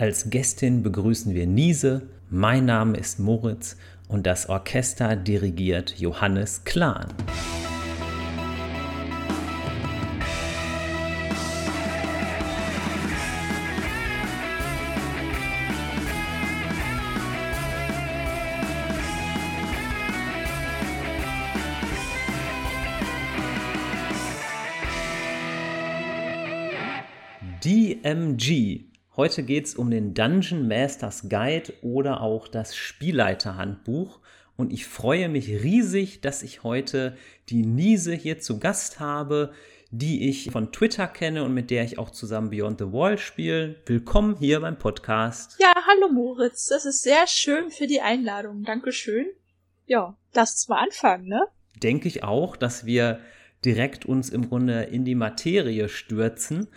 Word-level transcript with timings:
Als 0.00 0.30
Gästin 0.30 0.84
begrüßen 0.84 1.34
wir 1.34 1.48
Niese. 1.48 2.02
Mein 2.30 2.66
Name 2.66 2.96
ist 2.96 3.18
Moritz 3.18 3.76
und 4.06 4.28
das 4.28 4.48
Orchester 4.48 5.16
dirigiert 5.16 5.98
Johannes 5.98 6.62
Klahn. 6.62 7.08
Heute 29.18 29.42
geht 29.42 29.66
es 29.66 29.74
um 29.74 29.90
den 29.90 30.14
Dungeon 30.14 30.68
Masters 30.68 31.28
Guide 31.28 31.72
oder 31.82 32.20
auch 32.20 32.46
das 32.46 32.76
Spielleiterhandbuch. 32.76 34.20
Und 34.56 34.72
ich 34.72 34.86
freue 34.86 35.28
mich 35.28 35.48
riesig, 35.48 36.20
dass 36.20 36.44
ich 36.44 36.62
heute 36.62 37.16
die 37.48 37.66
Niese 37.66 38.14
hier 38.14 38.38
zu 38.38 38.60
Gast 38.60 39.00
habe, 39.00 39.52
die 39.90 40.28
ich 40.28 40.52
von 40.52 40.70
Twitter 40.70 41.08
kenne 41.08 41.42
und 41.42 41.52
mit 41.52 41.72
der 41.72 41.82
ich 41.82 41.98
auch 41.98 42.10
zusammen 42.10 42.50
Beyond 42.50 42.78
the 42.78 42.92
Wall 42.92 43.18
spiele. 43.18 43.74
Willkommen 43.86 44.36
hier 44.38 44.60
beim 44.60 44.78
Podcast. 44.78 45.56
Ja, 45.58 45.72
hallo 45.74 46.12
Moritz. 46.12 46.66
Das 46.66 46.84
ist 46.84 47.02
sehr 47.02 47.26
schön 47.26 47.72
für 47.72 47.88
die 47.88 48.00
Einladung. 48.00 48.62
Dankeschön. 48.62 49.26
Ja, 49.86 50.16
lass 50.32 50.52
uns 50.52 50.68
mal 50.68 50.78
anfangen, 50.78 51.26
ne? 51.26 51.42
Denke 51.82 52.06
ich 52.06 52.22
auch, 52.22 52.54
dass 52.56 52.86
wir 52.86 53.18
direkt 53.64 54.06
uns 54.06 54.30
im 54.30 54.48
Grunde 54.48 54.82
in 54.84 55.04
die 55.04 55.16
Materie 55.16 55.88
stürzen. 55.88 56.68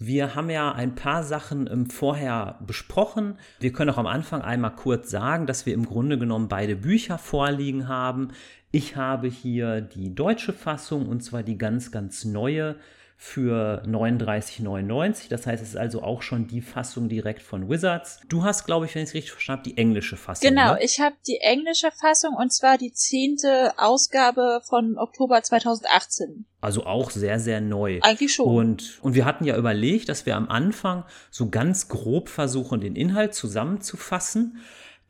Wir 0.00 0.34
haben 0.34 0.48
ja 0.48 0.72
ein 0.72 0.94
paar 0.94 1.24
Sachen 1.24 1.66
im 1.66 1.90
Vorher 1.90 2.58
besprochen. 2.64 3.38
Wir 3.58 3.72
können 3.72 3.90
auch 3.90 3.98
am 3.98 4.06
Anfang 4.06 4.42
einmal 4.42 4.74
kurz 4.76 5.10
sagen, 5.10 5.46
dass 5.46 5.66
wir 5.66 5.74
im 5.74 5.86
Grunde 5.86 6.18
genommen 6.18 6.48
beide 6.48 6.76
Bücher 6.76 7.18
vorliegen 7.18 7.88
haben. 7.88 8.28
Ich 8.70 8.96
habe 8.96 9.28
hier 9.28 9.80
die 9.80 10.14
deutsche 10.14 10.52
Fassung 10.52 11.08
und 11.08 11.22
zwar 11.22 11.42
die 11.42 11.58
ganz, 11.58 11.90
ganz 11.90 12.24
neue 12.24 12.76
für 13.20 13.82
39,99. 13.84 15.28
Das 15.28 15.44
heißt, 15.44 15.60
es 15.60 15.70
ist 15.70 15.76
also 15.76 16.04
auch 16.04 16.22
schon 16.22 16.46
die 16.46 16.60
Fassung 16.60 17.08
direkt 17.08 17.42
von 17.42 17.68
Wizards. 17.68 18.20
Du 18.28 18.44
hast, 18.44 18.64
glaube 18.64 18.86
ich, 18.86 18.94
wenn 18.94 19.02
ich 19.02 19.08
es 19.08 19.14
richtig 19.14 19.32
verstanden 19.32 19.62
habe, 19.62 19.70
die 19.70 19.76
englische 19.76 20.16
Fassung. 20.16 20.48
Genau, 20.48 20.74
ne? 20.74 20.82
ich 20.82 21.00
habe 21.00 21.16
die 21.26 21.38
englische 21.40 21.90
Fassung 21.90 22.34
und 22.34 22.52
zwar 22.52 22.78
die 22.78 22.92
zehnte 22.92 23.72
Ausgabe 23.76 24.60
von 24.68 24.96
Oktober 24.96 25.42
2018. 25.42 26.46
Also 26.60 26.86
auch 26.86 27.10
sehr, 27.10 27.40
sehr 27.40 27.60
neu. 27.60 27.98
Eigentlich 28.02 28.34
schon. 28.34 28.46
Und, 28.46 28.98
und 29.02 29.14
wir 29.16 29.24
hatten 29.24 29.44
ja 29.44 29.56
überlegt, 29.56 30.08
dass 30.08 30.24
wir 30.24 30.36
am 30.36 30.48
Anfang 30.48 31.04
so 31.32 31.50
ganz 31.50 31.88
grob 31.88 32.28
versuchen, 32.28 32.80
den 32.80 32.94
Inhalt 32.94 33.34
zusammenzufassen. 33.34 34.60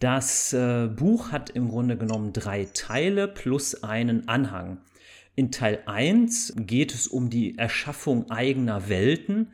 Das 0.01 0.55
äh, 0.55 0.87
Buch 0.87 1.31
hat 1.31 1.51
im 1.51 1.69
Grunde 1.69 1.99
genommen 1.99 2.33
drei 2.33 2.69
Teile 2.73 3.29
plus 3.29 3.83
einen 3.83 4.29
Anhang. 4.29 4.79
In 5.39 5.53
Teil 5.53 5.85
1 5.87 6.55
geht 6.57 6.93
es 6.93 7.07
um 7.07 7.31
die 7.31 7.57
Erschaffung 7.59 8.29
eigener 8.29 8.89
Welten. 8.89 9.53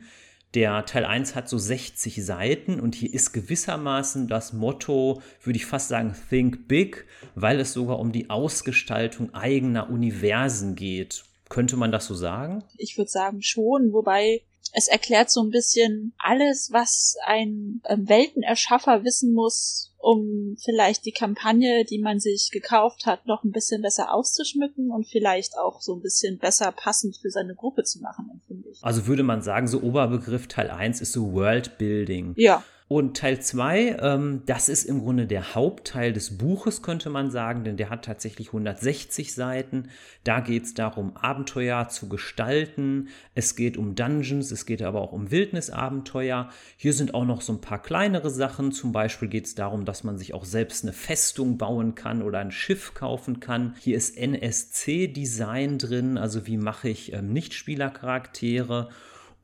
Der 0.55 0.83
Teil 0.87 1.05
1 1.05 1.35
hat 1.35 1.47
so 1.47 1.59
60 1.59 2.25
Seiten 2.25 2.79
und 2.79 2.95
hier 2.95 3.13
ist 3.13 3.33
gewissermaßen 3.33 4.27
das 4.27 4.51
Motto, 4.51 5.21
würde 5.43 5.57
ich 5.57 5.67
fast 5.67 5.89
sagen, 5.89 6.15
Think 6.27 6.67
Big, 6.67 7.05
weil 7.35 7.59
es 7.59 7.73
sogar 7.73 7.99
um 7.99 8.11
die 8.11 8.31
Ausgestaltung 8.31 9.35
eigener 9.35 9.91
Universen 9.91 10.73
geht. 10.73 11.23
Könnte 11.49 11.77
man 11.77 11.91
das 11.91 12.07
so 12.07 12.15
sagen? 12.15 12.63
Ich 12.79 12.97
würde 12.97 13.11
sagen 13.11 13.43
schon, 13.43 13.93
wobei 13.93 14.41
es 14.73 14.87
erklärt 14.87 15.29
so 15.29 15.43
ein 15.43 15.51
bisschen 15.51 16.15
alles, 16.17 16.69
was 16.71 17.15
ein 17.27 17.81
ähm, 17.87 18.09
Weltenerschaffer 18.09 19.03
wissen 19.03 19.33
muss, 19.33 19.93
um 20.05 20.55
vielleicht 20.63 21.05
die 21.05 21.11
Kampagne, 21.11 21.83
die 21.83 21.97
man 21.97 22.19
sich 22.19 22.51
gekauft 22.51 23.07
hat, 23.07 23.25
noch 23.25 23.43
ein 23.43 23.51
bisschen 23.51 23.81
besser 23.81 24.13
auszuschmücken 24.13 24.91
und 24.91 25.07
vielleicht 25.07 25.57
auch 25.57 25.81
so 25.81 25.95
ein 25.95 26.01
bisschen 26.01 26.37
besser 26.37 26.71
passend 26.71 27.17
für 27.17 27.31
seine 27.31 27.55
Gruppe 27.55 27.83
zu 27.83 28.01
machen, 28.01 28.39
finde 28.45 28.69
ich. 28.69 28.83
Also 28.83 29.07
würde 29.07 29.23
man 29.23 29.41
sagen, 29.41 29.67
so 29.67 29.81
Oberbegriff 29.81 30.45
Teil 30.45 30.69
1 30.69 31.01
ist 31.01 31.11
so 31.11 31.33
World 31.33 31.79
Building. 31.79 32.35
Ja. 32.37 32.63
Und 32.87 33.17
Teil 33.17 33.41
2, 33.41 33.97
ähm, 33.99 34.43
das 34.45 34.69
ist 34.69 34.83
im 34.83 34.99
Grunde 34.99 35.25
der 35.25 35.55
Hauptteil 35.55 36.13
des 36.13 36.37
Buches, 36.37 36.83
könnte 36.83 37.09
man 37.09 37.31
sagen, 37.31 37.63
denn 37.63 37.77
der 37.77 37.89
hat 37.89 38.05
tatsächlich 38.05 38.49
160 38.49 39.33
Seiten. 39.33 39.89
Da 40.23 40.39
geht 40.39 40.65
es 40.65 40.75
darum, 40.75 41.17
Abenteuer 41.17 41.89
zu 41.89 42.07
gestalten. 42.07 43.07
Es 43.33 43.55
geht 43.55 43.77
um 43.77 43.95
Dungeons, 43.95 44.51
es 44.51 44.67
geht 44.67 44.83
aber 44.83 45.01
auch 45.01 45.13
um 45.13 45.31
Wildnisabenteuer. 45.31 46.49
Hier 46.77 46.93
sind 46.93 47.15
auch 47.15 47.25
noch 47.25 47.41
so 47.41 47.53
ein 47.53 47.61
paar 47.61 47.81
kleinere 47.81 48.29
Sachen. 48.29 48.71
Zum 48.71 48.91
Beispiel 48.91 49.29
geht 49.29 49.47
es 49.47 49.55
darum, 49.55 49.85
dass 49.85 50.03
man 50.03 50.19
sich 50.19 50.35
auch 50.35 50.45
selbst 50.45 50.83
eine 50.83 50.93
Festung 50.93 51.57
bauen 51.57 51.95
kann 51.95 52.21
oder 52.21 52.37
ein 52.37 52.51
Schiff 52.51 52.93
kaufen 52.93 53.39
kann. 53.39 53.73
Hier 53.79 53.97
ist 53.97 54.15
NSC-Design 54.15 55.79
drin, 55.79 56.19
also 56.19 56.45
wie 56.45 56.57
mache 56.57 56.89
ich 56.89 57.13
ähm, 57.13 57.33
Nichtspielercharaktere. 57.33 58.89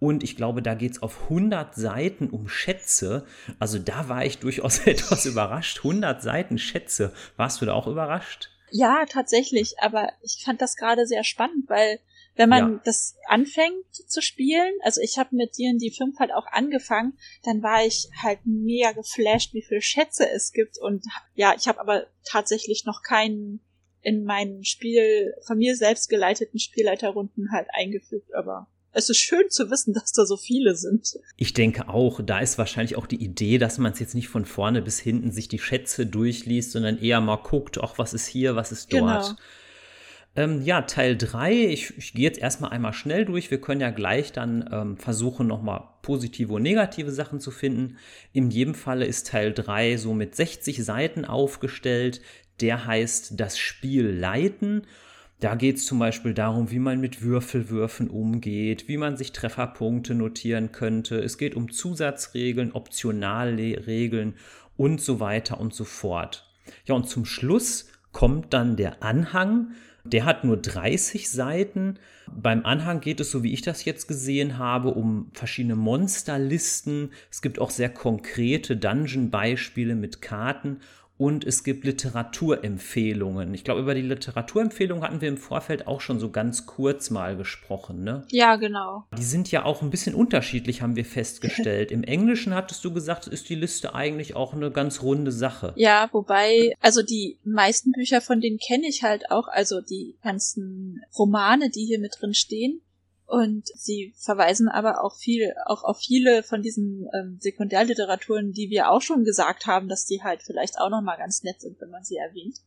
Und 0.01 0.23
ich 0.23 0.35
glaube, 0.35 0.63
da 0.63 0.73
geht 0.73 0.93
es 0.93 1.03
auf 1.03 1.25
100 1.25 1.75
Seiten 1.75 2.31
um 2.31 2.47
Schätze. 2.47 3.23
Also 3.59 3.77
da 3.77 4.09
war 4.09 4.25
ich 4.25 4.39
durchaus 4.39 4.79
etwas 4.87 5.27
überrascht. 5.27 5.77
100 5.77 6.23
Seiten 6.23 6.57
Schätze. 6.57 7.13
Warst 7.37 7.61
du 7.61 7.67
da 7.67 7.73
auch 7.73 7.85
überrascht? 7.85 8.49
Ja, 8.71 9.05
tatsächlich. 9.07 9.75
Aber 9.79 10.11
ich 10.23 10.41
fand 10.43 10.59
das 10.59 10.75
gerade 10.75 11.05
sehr 11.05 11.23
spannend, 11.23 11.69
weil 11.69 11.99
wenn 12.35 12.49
man 12.49 12.73
ja. 12.73 12.81
das 12.83 13.15
anfängt 13.27 13.93
zu 13.93 14.23
spielen, 14.23 14.73
also 14.81 15.01
ich 15.01 15.19
habe 15.19 15.35
mit 15.35 15.55
D&D 15.59 15.91
5 15.91 16.17
halt 16.17 16.33
auch 16.33 16.47
angefangen, 16.47 17.13
dann 17.43 17.61
war 17.61 17.85
ich 17.85 18.09
halt 18.23 18.39
mega 18.43 18.93
geflasht, 18.93 19.53
wie 19.53 19.61
viele 19.61 19.83
Schätze 19.83 20.27
es 20.27 20.51
gibt. 20.51 20.79
Und 20.79 21.05
ja, 21.35 21.53
ich 21.55 21.67
habe 21.67 21.79
aber 21.79 22.07
tatsächlich 22.25 22.85
noch 22.85 23.03
keinen 23.03 23.59
in 24.01 24.23
meinen 24.23 24.63
Spiel, 24.63 25.35
von 25.45 25.59
mir 25.59 25.75
selbst 25.75 26.09
geleiteten 26.09 26.57
Spielleiterrunden 26.57 27.51
halt 27.51 27.67
eingefügt, 27.71 28.33
aber 28.33 28.67
es 28.93 29.09
ist 29.09 29.17
schön 29.17 29.49
zu 29.49 29.69
wissen, 29.69 29.93
dass 29.95 30.11
da 30.11 30.25
so 30.25 30.37
viele 30.37 30.75
sind. 30.75 31.17
Ich 31.37 31.53
denke 31.53 31.89
auch, 31.89 32.21
da 32.23 32.39
ist 32.39 32.57
wahrscheinlich 32.57 32.95
auch 32.95 33.07
die 33.07 33.23
Idee, 33.23 33.57
dass 33.57 33.77
man 33.77 33.91
es 33.93 33.99
jetzt 33.99 34.15
nicht 34.15 34.29
von 34.29 34.45
vorne 34.45 34.81
bis 34.81 34.99
hinten 34.99 35.31
sich 35.31 35.47
die 35.47 35.59
Schätze 35.59 36.05
durchliest, 36.05 36.71
sondern 36.71 36.97
eher 36.97 37.21
mal 37.21 37.37
guckt, 37.37 37.79
ach, 37.81 37.97
was 37.97 38.13
ist 38.13 38.27
hier, 38.27 38.55
was 38.55 38.71
ist 38.71 38.91
dort. 38.93 39.01
Genau. 39.01 39.39
Ähm, 40.33 40.61
ja, 40.61 40.83
Teil 40.83 41.17
3, 41.17 41.65
ich, 41.65 41.97
ich 41.97 42.13
gehe 42.13 42.23
jetzt 42.23 42.39
erstmal 42.39 42.71
einmal 42.71 42.93
schnell 42.93 43.25
durch. 43.25 43.51
Wir 43.51 43.59
können 43.59 43.81
ja 43.81 43.89
gleich 43.89 44.31
dann 44.31 44.69
ähm, 44.71 44.97
versuchen, 44.97 45.45
nochmal 45.45 45.83
positive 46.03 46.53
und 46.53 46.61
negative 46.61 47.11
Sachen 47.11 47.41
zu 47.41 47.51
finden. 47.51 47.97
In 48.31 48.49
jedem 48.49 48.73
Falle 48.73 49.05
ist 49.05 49.27
Teil 49.27 49.53
3 49.53 49.97
so 49.97 50.13
mit 50.13 50.35
60 50.35 50.85
Seiten 50.85 51.25
aufgestellt. 51.25 52.21
Der 52.61 52.85
heißt 52.85 53.39
das 53.41 53.57
Spiel 53.57 54.07
leiten. 54.07 54.87
Da 55.41 55.55
geht 55.55 55.77
es 55.77 55.87
zum 55.87 55.97
Beispiel 55.97 56.35
darum, 56.35 56.69
wie 56.69 56.77
man 56.77 57.01
mit 57.01 57.23
Würfelwürfen 57.23 58.11
umgeht, 58.11 58.87
wie 58.87 58.97
man 58.97 59.17
sich 59.17 59.31
Trefferpunkte 59.31 60.13
notieren 60.13 60.71
könnte. 60.71 61.17
Es 61.17 61.39
geht 61.39 61.55
um 61.55 61.71
Zusatzregeln, 61.71 62.73
Optionalregeln 62.73 64.35
und 64.77 65.01
so 65.01 65.19
weiter 65.19 65.59
und 65.59 65.73
so 65.73 65.83
fort. 65.83 66.47
Ja, 66.85 66.93
und 66.93 67.09
zum 67.09 67.25
Schluss 67.25 67.87
kommt 68.11 68.53
dann 68.53 68.75
der 68.75 69.01
Anhang. 69.01 69.71
Der 70.03 70.25
hat 70.25 70.43
nur 70.43 70.57
30 70.57 71.31
Seiten. 71.31 71.97
Beim 72.31 72.63
Anhang 72.63 73.01
geht 73.01 73.19
es, 73.19 73.31
so 73.31 73.41
wie 73.41 73.53
ich 73.53 73.63
das 73.63 73.83
jetzt 73.83 74.07
gesehen 74.07 74.59
habe, 74.59 74.89
um 74.89 75.31
verschiedene 75.33 75.75
Monsterlisten. 75.75 77.13
Es 77.31 77.41
gibt 77.41 77.57
auch 77.57 77.71
sehr 77.71 77.89
konkrete 77.89 78.77
Dungeon-Beispiele 78.77 79.95
mit 79.95 80.21
Karten 80.21 80.81
und 81.21 81.45
es 81.45 81.63
gibt 81.63 81.85
Literaturempfehlungen. 81.85 83.53
Ich 83.53 83.63
glaube, 83.63 83.79
über 83.79 83.93
die 83.93 84.01
Literaturempfehlungen 84.01 85.03
hatten 85.03 85.21
wir 85.21 85.29
im 85.29 85.37
Vorfeld 85.37 85.85
auch 85.85 86.01
schon 86.01 86.19
so 86.19 86.31
ganz 86.31 86.65
kurz 86.65 87.11
mal 87.11 87.37
gesprochen, 87.37 88.03
ne? 88.03 88.25
Ja, 88.29 88.55
genau. 88.55 89.03
Die 89.15 89.23
sind 89.23 89.51
ja 89.51 89.63
auch 89.63 89.83
ein 89.83 89.91
bisschen 89.91 90.15
unterschiedlich, 90.15 90.81
haben 90.81 90.95
wir 90.95 91.05
festgestellt. 91.05 91.91
Im 91.91 92.03
Englischen 92.03 92.55
hattest 92.55 92.83
du 92.83 92.91
gesagt, 92.91 93.27
ist 93.27 93.49
die 93.49 93.55
Liste 93.55 93.93
eigentlich 93.93 94.35
auch 94.35 94.55
eine 94.55 94.71
ganz 94.71 95.03
runde 95.03 95.31
Sache. 95.31 95.73
Ja, 95.75 96.09
wobei, 96.11 96.73
also 96.79 97.03
die 97.03 97.37
meisten 97.43 97.91
Bücher 97.91 98.19
von 98.21 98.41
denen 98.41 98.57
kenne 98.57 98.87
ich 98.87 99.03
halt 99.03 99.29
auch, 99.29 99.47
also 99.47 99.79
die 99.79 100.15
ganzen 100.23 101.03
Romane, 101.15 101.69
die 101.69 101.85
hier 101.85 101.99
mit 101.99 102.17
drin 102.19 102.33
stehen. 102.33 102.81
Und 103.31 103.69
sie 103.75 104.13
verweisen 104.17 104.67
aber 104.67 105.05
auch 105.05 105.15
viel, 105.15 105.53
auch 105.65 105.85
auf 105.85 105.99
viele 105.99 106.43
von 106.43 106.61
diesen 106.61 107.07
ähm, 107.13 107.37
Sekundärliteraturen, 107.39 108.51
die 108.51 108.69
wir 108.69 108.91
auch 108.91 109.01
schon 109.01 109.23
gesagt 109.23 109.67
haben, 109.67 109.87
dass 109.87 110.05
die 110.05 110.21
halt 110.21 110.43
vielleicht 110.43 110.77
auch 110.77 110.89
nochmal 110.89 111.17
ganz 111.17 111.41
nett 111.41 111.61
sind, 111.61 111.79
wenn 111.79 111.91
man 111.91 112.03
sie 112.03 112.17
erwähnt. 112.17 112.57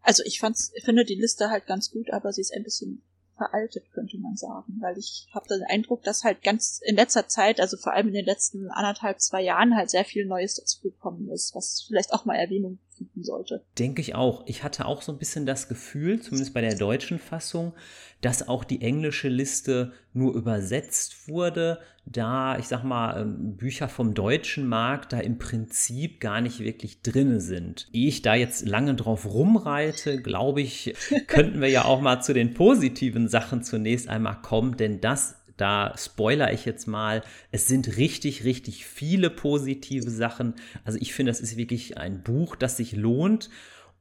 Also 0.00 0.22
ich 0.24 0.38
fand's, 0.38 0.72
finde 0.84 1.04
die 1.04 1.16
Liste 1.16 1.50
halt 1.50 1.66
ganz 1.66 1.90
gut, 1.90 2.12
aber 2.12 2.32
sie 2.32 2.40
ist 2.40 2.54
ein 2.54 2.62
bisschen 2.62 3.02
veraltet, 3.36 3.90
könnte 3.94 4.16
man 4.18 4.36
sagen, 4.36 4.76
weil 4.80 4.96
ich 4.96 5.26
habe 5.34 5.48
den 5.48 5.64
Eindruck, 5.64 6.04
dass 6.04 6.22
halt 6.22 6.44
ganz 6.44 6.80
in 6.84 6.94
letzter 6.94 7.26
Zeit, 7.26 7.58
also 7.58 7.76
vor 7.76 7.92
allem 7.92 8.06
in 8.06 8.14
den 8.14 8.24
letzten 8.24 8.70
anderthalb, 8.70 9.20
zwei 9.20 9.42
Jahren 9.42 9.74
halt 9.74 9.90
sehr 9.90 10.04
viel 10.04 10.24
Neues 10.24 10.54
dazu 10.54 10.82
gekommen 10.82 11.30
ist, 11.30 11.52
was 11.56 11.84
vielleicht 11.88 12.12
auch 12.12 12.26
mal 12.26 12.36
Erwähnung 12.36 12.78
bieten 13.04 13.24
sollte. 13.24 13.62
Denke 13.78 14.00
ich 14.00 14.14
auch. 14.14 14.44
Ich 14.46 14.62
hatte 14.62 14.86
auch 14.86 15.02
so 15.02 15.12
ein 15.12 15.18
bisschen 15.18 15.46
das 15.46 15.68
Gefühl, 15.68 16.20
zumindest 16.20 16.54
bei 16.54 16.60
der 16.60 16.76
deutschen 16.76 17.18
Fassung, 17.18 17.72
dass 18.20 18.48
auch 18.48 18.64
die 18.64 18.82
englische 18.82 19.28
Liste 19.28 19.92
nur 20.12 20.34
übersetzt 20.34 21.28
wurde, 21.28 21.78
da, 22.04 22.58
ich 22.58 22.66
sag 22.66 22.82
mal, 22.82 23.20
ähm, 23.20 23.56
Bücher 23.56 23.88
vom 23.88 24.14
deutschen 24.14 24.66
Markt 24.66 25.12
da 25.12 25.20
im 25.20 25.38
Prinzip 25.38 26.20
gar 26.20 26.40
nicht 26.40 26.60
wirklich 26.60 27.02
drinne 27.02 27.40
sind. 27.40 27.88
Ehe 27.92 28.08
ich 28.08 28.22
da 28.22 28.34
jetzt 28.34 28.66
lange 28.66 28.94
drauf 28.94 29.24
rumreite, 29.26 30.20
glaube 30.20 30.62
ich, 30.62 30.94
könnten 31.28 31.60
wir 31.60 31.68
ja 31.68 31.84
auch 31.84 32.00
mal 32.00 32.20
zu 32.20 32.34
den 32.34 32.54
positiven 32.54 33.28
Sachen 33.28 33.62
zunächst 33.62 34.08
einmal 34.08 34.40
kommen, 34.42 34.76
denn 34.76 35.00
das 35.00 35.41
da 35.62 35.94
spoiler 35.96 36.52
ich 36.52 36.64
jetzt 36.64 36.88
mal, 36.88 37.22
es 37.52 37.68
sind 37.68 37.96
richtig, 37.96 38.42
richtig 38.42 38.84
viele 38.84 39.30
positive 39.30 40.10
Sachen. 40.10 40.54
Also 40.84 40.98
ich 41.00 41.14
finde, 41.14 41.30
das 41.30 41.40
ist 41.40 41.56
wirklich 41.56 41.98
ein 41.98 42.24
Buch, 42.24 42.56
das 42.56 42.76
sich 42.76 42.92
lohnt. 42.92 43.48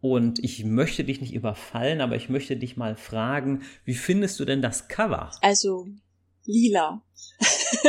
Und 0.01 0.43
ich 0.43 0.65
möchte 0.65 1.03
dich 1.03 1.21
nicht 1.21 1.35
überfallen, 1.35 2.01
aber 2.01 2.15
ich 2.15 2.29
möchte 2.29 2.57
dich 2.57 2.77
mal 2.77 2.95
fragen, 2.95 3.61
wie 3.85 3.93
findest 3.93 4.39
du 4.39 4.45
denn 4.45 4.63
das 4.63 4.87
Cover? 4.87 5.29
Also 5.41 5.87
lila. 6.45 7.03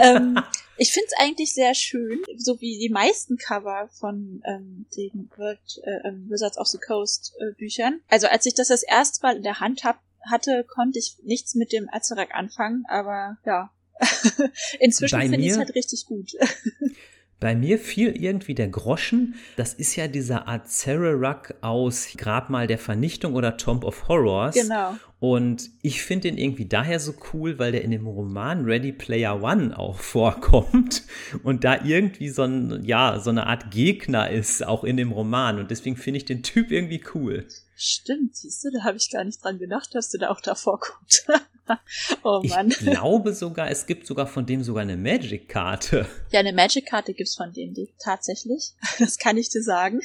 ähm, 0.00 0.42
ich 0.76 0.90
finde 0.90 1.06
es 1.06 1.20
eigentlich 1.20 1.54
sehr 1.54 1.76
schön, 1.76 2.20
so 2.36 2.60
wie 2.60 2.80
die 2.80 2.92
meisten 2.92 3.36
Cover 3.36 3.88
von 3.92 4.42
ähm, 4.44 4.86
den 4.96 5.30
Word, 5.36 5.60
äh, 5.84 6.08
ähm, 6.08 6.28
Wizards 6.28 6.58
of 6.58 6.66
the 6.66 6.78
Coast 6.78 7.32
äh, 7.38 7.52
Büchern. 7.52 8.00
Also 8.08 8.26
als 8.26 8.44
ich 8.44 8.54
das 8.54 8.66
das 8.66 8.82
erste 8.82 9.24
Mal 9.24 9.36
in 9.36 9.44
der 9.44 9.60
Hand 9.60 9.84
hab, 9.84 10.00
hatte, 10.30 10.64
konnte 10.64 10.98
ich 10.98 11.16
nichts 11.22 11.54
mit 11.54 11.72
dem 11.72 11.88
Azerak 11.90 12.34
anfangen, 12.34 12.84
aber 12.88 13.38
ja. 13.44 13.70
Inzwischen 14.80 15.20
finde 15.20 15.38
ich 15.38 15.48
es 15.48 15.58
halt 15.58 15.74
richtig 15.74 16.06
gut. 16.06 16.32
Bei 17.42 17.56
mir 17.56 17.76
fiel 17.80 18.14
irgendwie 18.16 18.54
der 18.54 18.68
Groschen. 18.68 19.34
Das 19.56 19.74
ist 19.74 19.96
ja 19.96 20.06
dieser 20.06 20.46
Azerak 20.46 21.56
aus 21.60 22.06
Grabmal 22.16 22.68
der 22.68 22.78
Vernichtung 22.78 23.34
oder 23.34 23.56
Tomb 23.56 23.82
of 23.82 24.06
Horrors. 24.06 24.54
Genau. 24.54 24.94
Und 25.18 25.70
ich 25.82 26.02
finde 26.02 26.28
den 26.28 26.38
irgendwie 26.38 26.66
daher 26.66 27.00
so 27.00 27.12
cool, 27.32 27.58
weil 27.58 27.72
der 27.72 27.82
in 27.82 27.90
dem 27.90 28.06
Roman 28.06 28.64
Ready 28.64 28.92
Player 28.92 29.42
One 29.42 29.76
auch 29.76 29.98
vorkommt 29.98 31.02
und 31.42 31.64
da 31.64 31.84
irgendwie 31.84 32.28
so 32.28 32.44
ein, 32.44 32.84
ja, 32.84 33.18
so 33.18 33.30
eine 33.30 33.48
Art 33.48 33.72
Gegner 33.72 34.30
ist, 34.30 34.64
auch 34.64 34.84
in 34.84 34.96
dem 34.96 35.10
Roman. 35.10 35.58
Und 35.58 35.72
deswegen 35.72 35.96
finde 35.96 36.18
ich 36.18 36.24
den 36.24 36.44
Typ 36.44 36.70
irgendwie 36.70 37.02
cool. 37.12 37.48
Stimmt, 37.74 38.36
siehst 38.36 38.64
du, 38.64 38.70
da 38.70 38.84
habe 38.84 38.98
ich 38.98 39.10
gar 39.10 39.24
nicht 39.24 39.42
dran 39.42 39.58
gedacht, 39.58 39.96
dass 39.96 40.10
du 40.10 40.18
da 40.18 40.30
auch 40.30 40.40
davor 40.40 40.78
kommt. 40.78 41.24
oh 42.22 42.42
Mann. 42.44 42.68
Ich 42.68 42.78
glaube 42.78 43.32
sogar, 43.32 43.70
es 43.70 43.86
gibt 43.86 44.06
sogar 44.06 44.26
von 44.26 44.46
dem 44.46 44.62
sogar 44.62 44.82
eine 44.82 44.96
Magic-Karte. 44.96 46.06
Ja, 46.30 46.40
eine 46.40 46.52
Magic-Karte 46.52 47.14
gibt's 47.14 47.36
von 47.36 47.52
dem 47.52 47.74
tatsächlich. 47.98 48.74
Das 48.98 49.18
kann 49.18 49.36
ich 49.36 49.48
dir 49.48 49.62
sagen. 49.62 50.00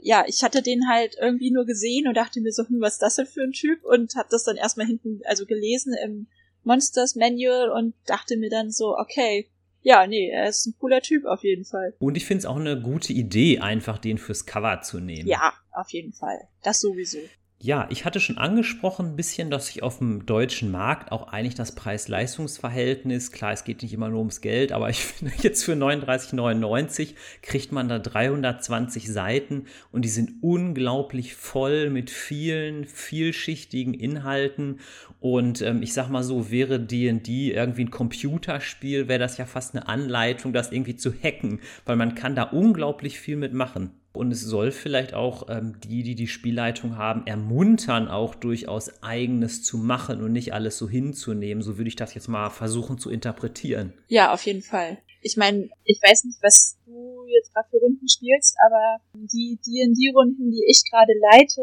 Ja, 0.00 0.24
ich 0.26 0.42
hatte 0.42 0.62
den 0.62 0.88
halt 0.88 1.16
irgendwie 1.20 1.50
nur 1.50 1.66
gesehen 1.66 2.08
und 2.08 2.16
dachte 2.16 2.40
mir 2.40 2.52
so, 2.52 2.66
hm, 2.66 2.80
was 2.80 2.94
ist 2.94 3.02
das 3.02 3.16
denn 3.16 3.26
für 3.26 3.42
ein 3.42 3.52
Typ? 3.52 3.84
Und 3.84 4.14
habe 4.16 4.28
das 4.30 4.44
dann 4.44 4.56
erstmal 4.56 4.86
hinten, 4.86 5.20
also 5.24 5.46
gelesen 5.46 5.94
im 6.04 6.26
Monsters 6.62 7.16
Manual 7.16 7.70
und 7.70 7.94
dachte 8.06 8.36
mir 8.36 8.50
dann 8.50 8.70
so, 8.70 8.96
okay, 8.96 9.48
ja, 9.82 10.06
nee, 10.06 10.30
er 10.30 10.48
ist 10.48 10.66
ein 10.66 10.74
cooler 10.78 11.02
Typ 11.02 11.26
auf 11.26 11.44
jeden 11.44 11.64
Fall. 11.64 11.94
Und 11.98 12.16
ich 12.16 12.24
finde 12.24 12.38
es 12.40 12.46
auch 12.46 12.56
eine 12.56 12.80
gute 12.80 13.12
Idee, 13.12 13.58
einfach 13.58 13.98
den 13.98 14.16
fürs 14.16 14.46
Cover 14.46 14.80
zu 14.80 14.98
nehmen. 14.98 15.28
Ja, 15.28 15.52
auf 15.72 15.90
jeden 15.90 16.14
Fall. 16.14 16.48
Das 16.62 16.80
sowieso. 16.80 17.18
Ja, 17.60 17.86
ich 17.88 18.04
hatte 18.04 18.20
schon 18.20 18.36
angesprochen 18.36 19.06
ein 19.06 19.16
bisschen, 19.16 19.50
dass 19.50 19.68
sich 19.68 19.82
auf 19.82 19.96
dem 19.98 20.26
deutschen 20.26 20.70
Markt 20.70 21.12
auch 21.12 21.28
eigentlich 21.28 21.54
das 21.54 21.74
Preis-Leistungs-Verhältnis, 21.74 23.32
klar, 23.32 23.52
es 23.52 23.64
geht 23.64 23.80
nicht 23.80 23.94
immer 23.94 24.10
nur 24.10 24.18
ums 24.18 24.42
Geld, 24.42 24.70
aber 24.70 24.90
ich 24.90 25.02
finde 25.04 25.32
jetzt 25.40 25.64
für 25.64 25.72
39,99 25.72 27.14
kriegt 27.40 27.72
man 27.72 27.88
da 27.88 27.98
320 27.98 29.10
Seiten 29.10 29.64
und 29.92 30.04
die 30.04 30.10
sind 30.10 30.42
unglaublich 30.42 31.34
voll 31.36 31.88
mit 31.88 32.10
vielen, 32.10 32.84
vielschichtigen 32.84 33.94
Inhalten 33.94 34.80
und 35.20 35.62
ähm, 35.62 35.82
ich 35.82 35.94
sag 35.94 36.10
mal 36.10 36.22
so, 36.22 36.50
wäre 36.50 36.78
D&D 36.78 37.52
irgendwie 37.52 37.84
ein 37.84 37.90
Computerspiel, 37.90 39.08
wäre 39.08 39.20
das 39.20 39.38
ja 39.38 39.46
fast 39.46 39.74
eine 39.74 39.88
Anleitung, 39.88 40.52
das 40.52 40.70
irgendwie 40.70 40.96
zu 40.96 41.14
hacken, 41.14 41.60
weil 41.86 41.96
man 41.96 42.14
kann 42.14 42.34
da 42.34 42.42
unglaublich 42.42 43.18
viel 43.18 43.36
mitmachen. 43.36 44.03
Und 44.14 44.30
es 44.30 44.42
soll 44.42 44.70
vielleicht 44.70 45.12
auch 45.12 45.48
ähm, 45.48 45.80
die, 45.82 46.04
die 46.04 46.14
die 46.14 46.28
Spielleitung 46.28 46.96
haben, 46.96 47.26
ermuntern, 47.26 48.06
auch 48.06 48.36
durchaus 48.36 49.02
eigenes 49.02 49.64
zu 49.64 49.76
machen 49.76 50.22
und 50.22 50.32
nicht 50.32 50.54
alles 50.54 50.78
so 50.78 50.88
hinzunehmen. 50.88 51.62
So 51.64 51.78
würde 51.78 51.88
ich 51.88 51.96
das 51.96 52.14
jetzt 52.14 52.28
mal 52.28 52.48
versuchen 52.50 52.98
zu 52.98 53.10
interpretieren. 53.10 53.92
Ja, 54.06 54.32
auf 54.32 54.46
jeden 54.46 54.62
Fall. 54.62 54.98
Ich 55.20 55.36
meine, 55.36 55.68
ich 55.84 56.00
weiß 56.00 56.24
nicht, 56.24 56.38
was 56.42 56.76
du 56.86 57.24
jetzt 57.26 57.52
gerade 57.52 57.68
für 57.70 57.78
Runden 57.78 58.08
spielst, 58.08 58.54
aber 58.64 58.98
die 59.14 59.58
D&D-Runden, 59.66 60.50
die 60.52 60.64
ich 60.68 60.84
gerade 60.88 61.12
leite, 61.32 61.62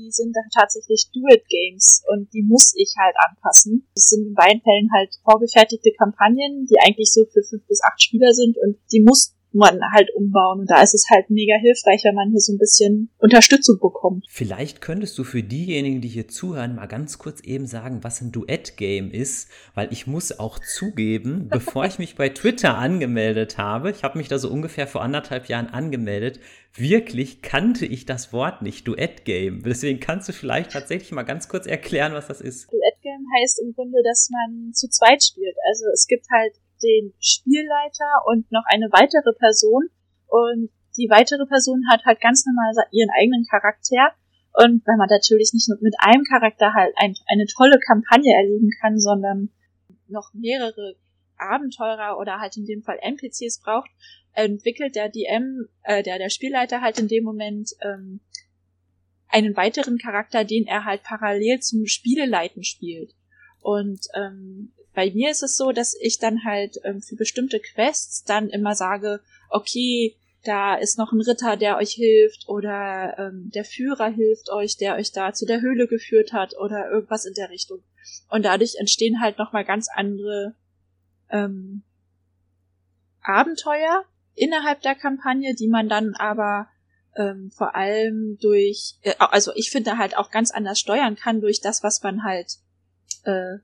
die 0.00 0.10
sind 0.10 0.34
tatsächlich 0.54 1.10
Do-It-Games 1.12 2.04
und 2.08 2.32
die 2.32 2.42
muss 2.42 2.72
ich 2.76 2.94
halt 2.98 3.14
anpassen. 3.28 3.86
Das 3.94 4.04
sind 4.04 4.26
in 4.28 4.34
beiden 4.34 4.62
Fällen 4.62 4.88
halt 4.94 5.18
vorgefertigte 5.22 5.92
Kampagnen, 5.92 6.66
die 6.66 6.78
eigentlich 6.80 7.12
so 7.12 7.24
für 7.26 7.42
fünf 7.42 7.66
bis 7.66 7.82
acht 7.84 8.02
Spieler 8.02 8.32
sind 8.32 8.56
und 8.56 8.78
die 8.90 9.00
muss 9.00 9.34
man 9.52 9.80
halt 9.92 10.10
umbauen. 10.14 10.60
Und 10.60 10.70
da 10.70 10.82
ist 10.82 10.94
es 10.94 11.06
halt 11.10 11.30
mega 11.30 11.56
hilfreich, 11.56 12.02
wenn 12.04 12.14
man 12.14 12.30
hier 12.30 12.40
so 12.40 12.52
ein 12.52 12.58
bisschen 12.58 13.10
Unterstützung 13.18 13.78
bekommt. 13.80 14.24
Vielleicht 14.28 14.80
könntest 14.80 15.18
du 15.18 15.24
für 15.24 15.42
diejenigen, 15.42 16.00
die 16.00 16.08
hier 16.08 16.28
zuhören, 16.28 16.74
mal 16.74 16.86
ganz 16.86 17.18
kurz 17.18 17.40
eben 17.40 17.66
sagen, 17.66 18.02
was 18.02 18.20
ein 18.20 18.32
Duett-Game 18.32 19.10
ist, 19.10 19.48
weil 19.74 19.92
ich 19.92 20.06
muss 20.06 20.38
auch 20.38 20.58
zugeben, 20.58 21.48
bevor 21.50 21.84
ich 21.86 21.98
mich 21.98 22.16
bei 22.16 22.28
Twitter 22.28 22.78
angemeldet 22.78 23.58
habe, 23.58 23.90
ich 23.90 24.04
habe 24.04 24.18
mich 24.18 24.28
da 24.28 24.38
so 24.38 24.50
ungefähr 24.50 24.86
vor 24.86 25.02
anderthalb 25.02 25.48
Jahren 25.48 25.66
angemeldet, 25.66 26.40
wirklich 26.74 27.42
kannte 27.42 27.86
ich 27.86 28.06
das 28.06 28.32
Wort 28.32 28.62
nicht, 28.62 28.86
Duett-Game. 28.86 29.62
Deswegen 29.64 29.98
kannst 29.98 30.28
du 30.28 30.32
vielleicht 30.32 30.72
tatsächlich 30.72 31.10
mal 31.12 31.24
ganz 31.24 31.48
kurz 31.48 31.66
erklären, 31.66 32.12
was 32.12 32.28
das 32.28 32.40
ist. 32.40 32.70
Duett-Game 32.70 33.26
heißt 33.38 33.60
im 33.62 33.72
Grunde, 33.72 33.98
dass 34.04 34.30
man 34.30 34.72
zu 34.72 34.88
zweit 34.88 35.22
spielt. 35.22 35.56
Also 35.68 35.86
es 35.92 36.06
gibt 36.06 36.26
halt 36.30 36.54
den 36.82 37.14
Spielleiter 37.20 38.24
und 38.26 38.50
noch 38.50 38.64
eine 38.66 38.88
weitere 38.90 39.32
Person. 39.38 39.88
Und 40.26 40.70
die 40.96 41.08
weitere 41.10 41.46
Person 41.46 41.82
hat 41.90 42.04
halt 42.04 42.20
ganz 42.20 42.44
normal 42.46 42.72
ihren 42.92 43.10
eigenen 43.18 43.46
Charakter. 43.48 44.12
Und 44.52 44.82
weil 44.86 44.96
man 44.96 45.08
natürlich 45.08 45.52
nicht 45.52 45.68
nur 45.68 45.78
mit 45.80 45.94
einem 46.00 46.24
Charakter 46.24 46.74
halt 46.74 46.92
ein, 46.96 47.14
eine 47.30 47.46
tolle 47.46 47.78
Kampagne 47.78 48.34
erleben 48.34 48.70
kann, 48.80 48.98
sondern 48.98 49.50
noch 50.08 50.32
mehrere 50.34 50.96
Abenteurer 51.36 52.18
oder 52.18 52.40
halt 52.40 52.56
in 52.56 52.66
dem 52.66 52.82
Fall 52.82 52.98
NPCs 53.00 53.60
braucht, 53.62 53.90
entwickelt 54.32 54.94
der 54.94 55.08
DM, 55.08 55.68
äh, 55.82 56.02
der, 56.02 56.18
der 56.18 56.30
Spielleiter 56.30 56.80
halt 56.80 56.98
in 56.98 57.08
dem 57.08 57.24
Moment 57.24 57.70
ähm, 57.82 58.20
einen 59.28 59.56
weiteren 59.56 59.98
Charakter, 59.98 60.44
den 60.44 60.66
er 60.66 60.84
halt 60.84 61.02
parallel 61.02 61.60
zum 61.60 61.86
Spieleleiten 61.86 62.64
spielt. 62.64 63.12
Und 63.60 64.00
ähm, 64.14 64.72
bei 65.00 65.10
mir 65.12 65.30
ist 65.30 65.42
es 65.42 65.56
so, 65.56 65.72
dass 65.72 65.96
ich 65.98 66.18
dann 66.18 66.44
halt 66.44 66.78
ähm, 66.84 67.00
für 67.00 67.16
bestimmte 67.16 67.58
Quests 67.58 68.22
dann 68.22 68.50
immer 68.50 68.74
sage, 68.74 69.20
okay, 69.48 70.14
da 70.44 70.74
ist 70.74 70.98
noch 70.98 71.12
ein 71.12 71.22
Ritter, 71.22 71.56
der 71.56 71.78
euch 71.78 71.92
hilft 71.92 72.46
oder 72.50 73.14
ähm, 73.16 73.50
der 73.54 73.64
Führer 73.64 74.10
hilft 74.10 74.50
euch, 74.50 74.76
der 74.76 74.96
euch 74.96 75.10
da 75.10 75.32
zu 75.32 75.46
der 75.46 75.62
Höhle 75.62 75.86
geführt 75.86 76.34
hat 76.34 76.54
oder 76.58 76.90
irgendwas 76.90 77.24
in 77.24 77.32
der 77.32 77.48
Richtung. 77.48 77.82
Und 78.28 78.44
dadurch 78.44 78.74
entstehen 78.78 79.22
halt 79.22 79.38
nochmal 79.38 79.64
ganz 79.64 79.88
andere 79.88 80.54
ähm, 81.30 81.82
Abenteuer 83.22 84.04
innerhalb 84.34 84.82
der 84.82 84.96
Kampagne, 84.96 85.54
die 85.54 85.68
man 85.68 85.88
dann 85.88 86.12
aber 86.14 86.68
ähm, 87.16 87.50
vor 87.52 87.74
allem 87.74 88.36
durch, 88.42 88.96
äh, 89.00 89.14
also 89.16 89.52
ich 89.54 89.70
finde 89.70 89.96
halt 89.96 90.18
auch 90.18 90.30
ganz 90.30 90.50
anders 90.50 90.78
steuern 90.78 91.16
kann 91.16 91.40
durch 91.40 91.62
das, 91.62 91.82
was 91.82 92.02
man 92.02 92.22
halt 92.22 92.58
äh, 93.24 93.60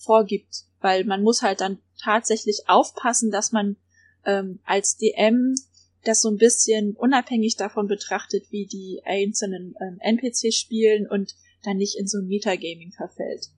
vorgibt, 0.00 0.64
weil 0.80 1.04
man 1.04 1.22
muss 1.22 1.42
halt 1.42 1.60
dann 1.60 1.78
tatsächlich 2.02 2.62
aufpassen, 2.66 3.30
dass 3.30 3.52
man 3.52 3.76
ähm, 4.24 4.60
als 4.64 4.96
DM 4.96 5.54
das 6.04 6.22
so 6.22 6.30
ein 6.30 6.38
bisschen 6.38 6.96
unabhängig 6.96 7.56
davon 7.56 7.86
betrachtet, 7.86 8.50
wie 8.50 8.66
die 8.66 9.02
einzelnen 9.04 9.74
ähm, 9.80 9.98
NPCs 10.00 10.56
spielen 10.56 11.06
und 11.06 11.34
dann 11.62 11.76
nicht 11.76 11.98
in 11.98 12.06
so 12.06 12.18
ein 12.18 12.26
Metagaming 12.26 12.92
verfällt. 12.92 13.48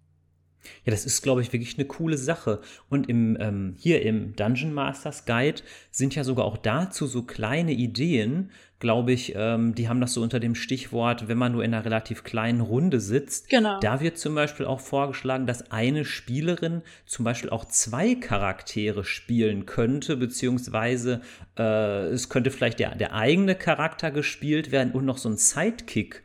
Ja, 0.84 0.90
das 0.90 1.04
ist, 1.04 1.22
glaube 1.22 1.42
ich, 1.42 1.52
wirklich 1.52 1.76
eine 1.78 1.86
coole 1.86 2.18
Sache. 2.18 2.60
Und 2.88 3.08
im, 3.08 3.36
ähm, 3.40 3.74
hier 3.78 4.02
im 4.02 4.34
Dungeon 4.36 4.72
Masters 4.72 5.24
Guide 5.24 5.62
sind 5.90 6.14
ja 6.14 6.24
sogar 6.24 6.44
auch 6.44 6.56
dazu 6.56 7.06
so 7.06 7.22
kleine 7.22 7.72
Ideen, 7.72 8.50
glaube 8.82 9.12
ich, 9.12 9.34
ähm, 9.36 9.76
die 9.76 9.88
haben 9.88 10.00
das 10.00 10.12
so 10.12 10.22
unter 10.22 10.40
dem 10.40 10.56
Stichwort, 10.56 11.28
wenn 11.28 11.38
man 11.38 11.52
nur 11.52 11.62
in 11.62 11.72
einer 11.72 11.84
relativ 11.84 12.24
kleinen 12.24 12.60
Runde 12.60 12.98
sitzt. 12.98 13.48
Genau. 13.48 13.78
Da 13.78 14.00
wird 14.00 14.18
zum 14.18 14.34
Beispiel 14.34 14.66
auch 14.66 14.80
vorgeschlagen, 14.80 15.46
dass 15.46 15.70
eine 15.70 16.04
Spielerin 16.04 16.82
zum 17.06 17.24
Beispiel 17.24 17.50
auch 17.50 17.64
zwei 17.64 18.16
Charaktere 18.16 19.04
spielen 19.04 19.66
könnte, 19.66 20.16
beziehungsweise 20.16 21.20
äh, 21.56 22.08
es 22.08 22.28
könnte 22.28 22.50
vielleicht 22.50 22.80
der, 22.80 22.96
der 22.96 23.14
eigene 23.14 23.54
Charakter 23.54 24.10
gespielt 24.10 24.72
werden 24.72 24.92
und 24.92 25.04
noch 25.04 25.18
so 25.18 25.28
ein 25.28 25.36
Sidekick. 25.36 26.24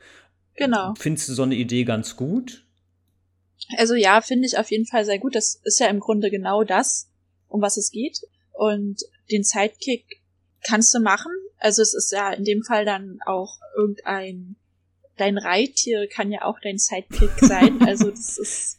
Genau. 0.55 0.95
Findest 0.97 1.29
du 1.29 1.33
so 1.33 1.43
eine 1.43 1.53
Idee 1.53 1.83
ganz 1.83 2.15
gut? 2.15 2.65
Also 3.75 3.95
ja, 3.95 4.21
finde 4.21 4.47
ich 4.47 4.57
auf 4.57 4.71
jeden 4.71 4.85
Fall 4.85 5.05
sehr 5.05 5.19
gut. 5.19 5.35
Das 5.35 5.59
ist 5.63 5.79
ja 5.79 5.87
im 5.87 5.99
Grunde 5.99 6.29
genau 6.29 6.63
das, 6.63 7.09
um 7.47 7.61
was 7.61 7.77
es 7.77 7.91
geht. 7.91 8.21
Und 8.53 9.01
den 9.31 9.43
Sidekick 9.43 10.21
kannst 10.63 10.93
du 10.93 10.99
machen. 10.99 11.31
Also 11.57 11.81
es 11.81 11.93
ist 11.93 12.11
ja 12.11 12.31
in 12.31 12.43
dem 12.43 12.63
Fall 12.63 12.85
dann 12.85 13.19
auch 13.25 13.59
irgendein, 13.75 14.55
dein 15.17 15.37
Reittier 15.37 16.07
kann 16.07 16.31
ja 16.31 16.43
auch 16.43 16.59
dein 16.61 16.77
Sidekick 16.77 17.31
sein. 17.41 17.81
Also 17.81 18.09
das 18.09 18.37
ist 18.37 18.77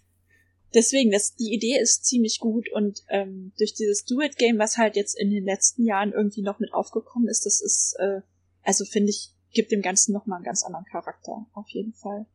deswegen, 0.75 1.11
das, 1.11 1.35
die 1.35 1.53
Idee 1.53 1.79
ist 1.81 2.05
ziemlich 2.05 2.39
gut 2.41 2.71
und 2.73 3.03
ähm, 3.09 3.53
durch 3.59 3.75
dieses 3.75 4.05
Do-It-Game, 4.05 4.59
was 4.59 4.77
halt 4.77 4.97
jetzt 4.97 5.19
in 5.19 5.31
den 5.31 5.45
letzten 5.45 5.85
Jahren 5.85 6.13
irgendwie 6.13 6.43
noch 6.43 6.59
mit 6.59 6.73
aufgekommen 6.73 7.29
ist, 7.29 7.47
das 7.47 7.61
ist, 7.61 7.97
äh, 7.99 8.21
also 8.63 8.85
finde 8.85 9.11
ich, 9.11 9.31
gibt 9.53 9.73
dem 9.73 9.83
Ganzen 9.83 10.13
nochmal 10.13 10.37
einen 10.37 10.45
ganz 10.45 10.63
anderen 10.63 10.85
Charakter, 10.85 11.47
auf 11.55 11.69
jeden 11.69 11.95
Fall. 11.95 12.27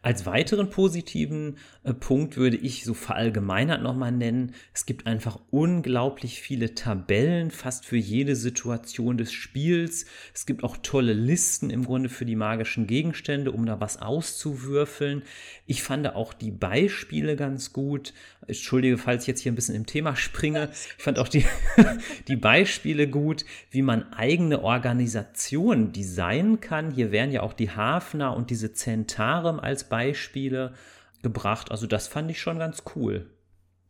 Als 0.00 0.26
weiteren 0.26 0.70
positiven 0.70 1.58
äh, 1.82 1.92
Punkt 1.92 2.36
würde 2.36 2.56
ich 2.56 2.84
so 2.84 2.94
verallgemeinert 2.94 3.82
nochmal 3.82 4.12
nennen, 4.12 4.54
es 4.72 4.86
gibt 4.86 5.06
einfach 5.06 5.40
unglaublich 5.50 6.40
viele 6.40 6.74
Tabellen, 6.74 7.50
fast 7.50 7.84
für 7.84 7.96
jede 7.96 8.36
Situation 8.36 9.18
des 9.18 9.32
Spiels. 9.32 10.06
Es 10.32 10.46
gibt 10.46 10.62
auch 10.62 10.76
tolle 10.82 11.12
Listen 11.12 11.70
im 11.70 11.84
Grunde 11.84 12.08
für 12.08 12.24
die 12.24 12.36
magischen 12.36 12.86
Gegenstände, 12.86 13.50
um 13.50 13.66
da 13.66 13.80
was 13.80 14.00
auszuwürfeln. 14.00 15.22
Ich 15.66 15.82
fand 15.82 16.14
auch 16.14 16.32
die 16.32 16.52
Beispiele 16.52 17.36
ganz 17.36 17.72
gut. 17.72 18.14
Entschuldige, 18.46 18.96
falls 18.98 19.24
ich 19.24 19.28
jetzt 19.28 19.40
hier 19.40 19.52
ein 19.52 19.56
bisschen 19.56 19.74
im 19.74 19.84
Thema 19.84 20.16
springe. 20.16 20.70
Ich 20.96 21.02
fand 21.02 21.18
auch 21.18 21.28
die, 21.28 21.44
die 22.28 22.36
Beispiele 22.36 23.08
gut, 23.08 23.44
wie 23.70 23.82
man 23.82 24.12
eigene 24.12 24.62
Organisationen 24.62 25.92
designen 25.92 26.60
kann. 26.60 26.92
Hier 26.92 27.12
wären 27.12 27.32
ja 27.32 27.42
auch 27.42 27.52
die 27.52 27.70
Hafner 27.70 28.34
und 28.36 28.50
diese 28.50 28.72
Zentare 28.72 29.57
als 29.60 29.88
Beispiele 29.88 30.74
gebracht. 31.22 31.70
Also 31.70 31.86
das 31.86 32.08
fand 32.08 32.30
ich 32.30 32.40
schon 32.40 32.58
ganz 32.58 32.82
cool. 32.94 33.30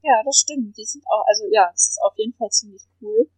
Ja, 0.02 0.22
das 0.24 0.38
stimmt. 0.38 0.76
Die 0.76 0.84
sind 0.84 1.04
auch, 1.06 1.24
also 1.26 1.44
ja, 1.50 1.70
es 1.74 1.90
ist 1.90 1.98
auf 2.02 2.16
jeden 2.16 2.34
Fall 2.34 2.50
ziemlich 2.50 2.82
cool. 3.00 3.28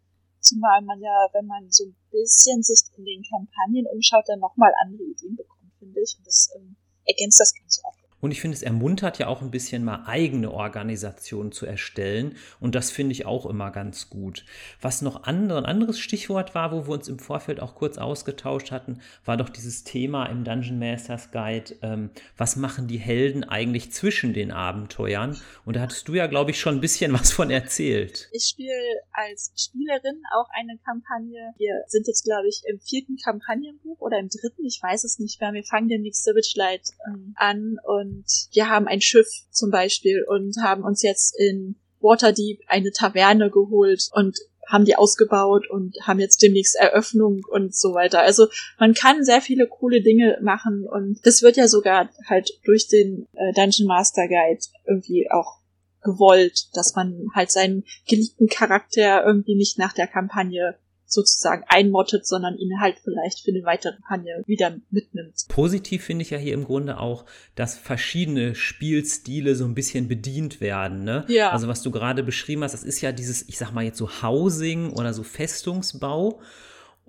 Zumal 0.40 0.82
man 0.82 1.00
ja, 1.00 1.28
wenn 1.32 1.46
man 1.46 1.70
so 1.70 1.84
ein 1.84 1.96
bisschen 2.10 2.62
sich 2.62 2.80
in 2.96 3.04
den 3.04 3.22
Kampagnen 3.22 3.86
umschaut, 3.92 4.24
dann 4.26 4.40
nochmal 4.40 4.72
andere 4.84 5.02
Ideen 5.02 5.36
bekommt, 5.36 5.72
finde 5.78 6.00
ich. 6.00 6.16
Und 6.16 6.26
das 6.26 6.50
ähm, 6.56 6.76
ergänzt 7.04 7.40
das 7.40 7.54
Ganze 7.54 7.82
auch 7.84 7.99
und 8.20 8.30
ich 8.32 8.40
finde, 8.40 8.56
es 8.56 8.62
ermuntert 8.62 9.18
ja 9.18 9.28
auch 9.28 9.40
ein 9.40 9.50
bisschen 9.50 9.84
mal 9.84 10.04
eigene 10.06 10.50
Organisationen 10.50 11.52
zu 11.52 11.66
erstellen. 11.66 12.36
Und 12.60 12.74
das 12.74 12.90
finde 12.90 13.12
ich 13.12 13.26
auch 13.26 13.46
immer 13.46 13.70
ganz 13.70 14.10
gut. 14.10 14.44
Was 14.80 15.02
noch 15.02 15.24
andere, 15.24 15.58
ein 15.58 15.64
anderes 15.64 15.98
Stichwort 15.98 16.54
war, 16.54 16.72
wo 16.72 16.86
wir 16.86 16.94
uns 16.94 17.08
im 17.08 17.18
Vorfeld 17.18 17.60
auch 17.60 17.74
kurz 17.74 17.98
ausgetauscht 17.98 18.70
hatten, 18.70 19.00
war 19.24 19.36
doch 19.36 19.48
dieses 19.48 19.84
Thema 19.84 20.26
im 20.26 20.44
Dungeon 20.44 20.78
Masters 20.78 21.30
Guide. 21.30 21.76
Ähm, 21.82 22.10
was 22.36 22.56
machen 22.56 22.88
die 22.88 22.98
Helden 22.98 23.44
eigentlich 23.44 23.92
zwischen 23.92 24.34
den 24.34 24.52
Abenteuern? 24.52 25.36
Und 25.64 25.76
da 25.76 25.80
hattest 25.80 26.06
du 26.08 26.14
ja, 26.14 26.26
glaube 26.26 26.50
ich, 26.50 26.60
schon 26.60 26.76
ein 26.76 26.80
bisschen 26.80 27.12
was 27.18 27.32
von 27.32 27.50
erzählt. 27.50 28.28
Ich 28.32 28.44
spiele 28.44 28.74
als 29.12 29.52
Spielerin 29.56 30.22
auch 30.36 30.48
eine 30.52 30.78
Kampagne. 30.84 31.54
Wir 31.56 31.84
sind 31.86 32.06
jetzt, 32.06 32.24
glaube 32.24 32.48
ich, 32.48 32.62
im 32.66 32.80
vierten 32.80 33.16
Kampagnenbuch 33.16 34.00
oder 34.00 34.18
im 34.18 34.28
dritten. 34.28 34.64
Ich 34.64 34.80
weiß 34.82 35.04
es 35.04 35.18
nicht 35.18 35.40
mehr. 35.40 35.52
Wir 35.52 35.64
fangen 35.64 35.88
den 35.88 36.02
nächste 36.02 36.34
Witchlight 36.34 36.82
ähm, 37.06 37.34
an 37.36 37.78
und 37.84 38.09
und 38.10 38.26
wir 38.52 38.68
haben 38.68 38.86
ein 38.86 39.00
Schiff 39.00 39.28
zum 39.50 39.70
Beispiel 39.70 40.24
und 40.26 40.56
haben 40.62 40.82
uns 40.82 41.02
jetzt 41.02 41.38
in 41.38 41.76
Waterdeep 42.00 42.60
eine 42.66 42.90
Taverne 42.92 43.50
geholt 43.50 44.08
und 44.12 44.38
haben 44.66 44.84
die 44.84 44.96
ausgebaut 44.96 45.68
und 45.68 45.96
haben 46.02 46.20
jetzt 46.20 46.42
demnächst 46.42 46.76
Eröffnung 46.76 47.42
und 47.48 47.74
so 47.74 47.94
weiter. 47.94 48.20
Also 48.20 48.46
man 48.78 48.94
kann 48.94 49.24
sehr 49.24 49.40
viele 49.40 49.66
coole 49.66 50.00
Dinge 50.00 50.38
machen 50.42 50.86
und 50.88 51.18
das 51.24 51.42
wird 51.42 51.56
ja 51.56 51.66
sogar 51.66 52.10
halt 52.26 52.50
durch 52.64 52.86
den 52.88 53.26
äh, 53.34 53.52
Dungeon 53.54 53.86
Master 53.86 54.28
Guide 54.28 54.60
irgendwie 54.86 55.28
auch 55.30 55.58
gewollt, 56.02 56.68
dass 56.74 56.94
man 56.94 57.26
halt 57.34 57.50
seinen 57.50 57.84
geliebten 58.08 58.46
Charakter 58.48 59.24
irgendwie 59.24 59.56
nicht 59.56 59.78
nach 59.78 59.92
der 59.92 60.06
Kampagne 60.06 60.78
sozusagen 61.12 61.64
einmottet, 61.68 62.26
sondern 62.26 62.56
ihn 62.56 62.80
halt 62.80 62.98
vielleicht 63.02 63.40
für 63.40 63.50
eine 63.50 63.64
weitere 63.64 63.94
Kampagne 63.94 64.42
wieder 64.46 64.76
mitnimmt. 64.90 65.34
Positiv 65.48 66.04
finde 66.04 66.22
ich 66.22 66.30
ja 66.30 66.38
hier 66.38 66.54
im 66.54 66.64
Grunde 66.64 66.98
auch, 66.98 67.24
dass 67.54 67.76
verschiedene 67.76 68.54
Spielstile 68.54 69.56
so 69.56 69.64
ein 69.64 69.74
bisschen 69.74 70.08
bedient 70.08 70.60
werden. 70.60 71.04
Ne? 71.04 71.24
Ja. 71.28 71.50
Also 71.50 71.68
was 71.68 71.82
du 71.82 71.90
gerade 71.90 72.22
beschrieben 72.22 72.62
hast, 72.62 72.72
das 72.72 72.84
ist 72.84 73.00
ja 73.00 73.12
dieses, 73.12 73.48
ich 73.48 73.58
sag 73.58 73.72
mal 73.72 73.84
jetzt 73.84 73.98
so 73.98 74.22
Housing 74.22 74.92
oder 74.92 75.12
so 75.12 75.22
Festungsbau. 75.22 76.40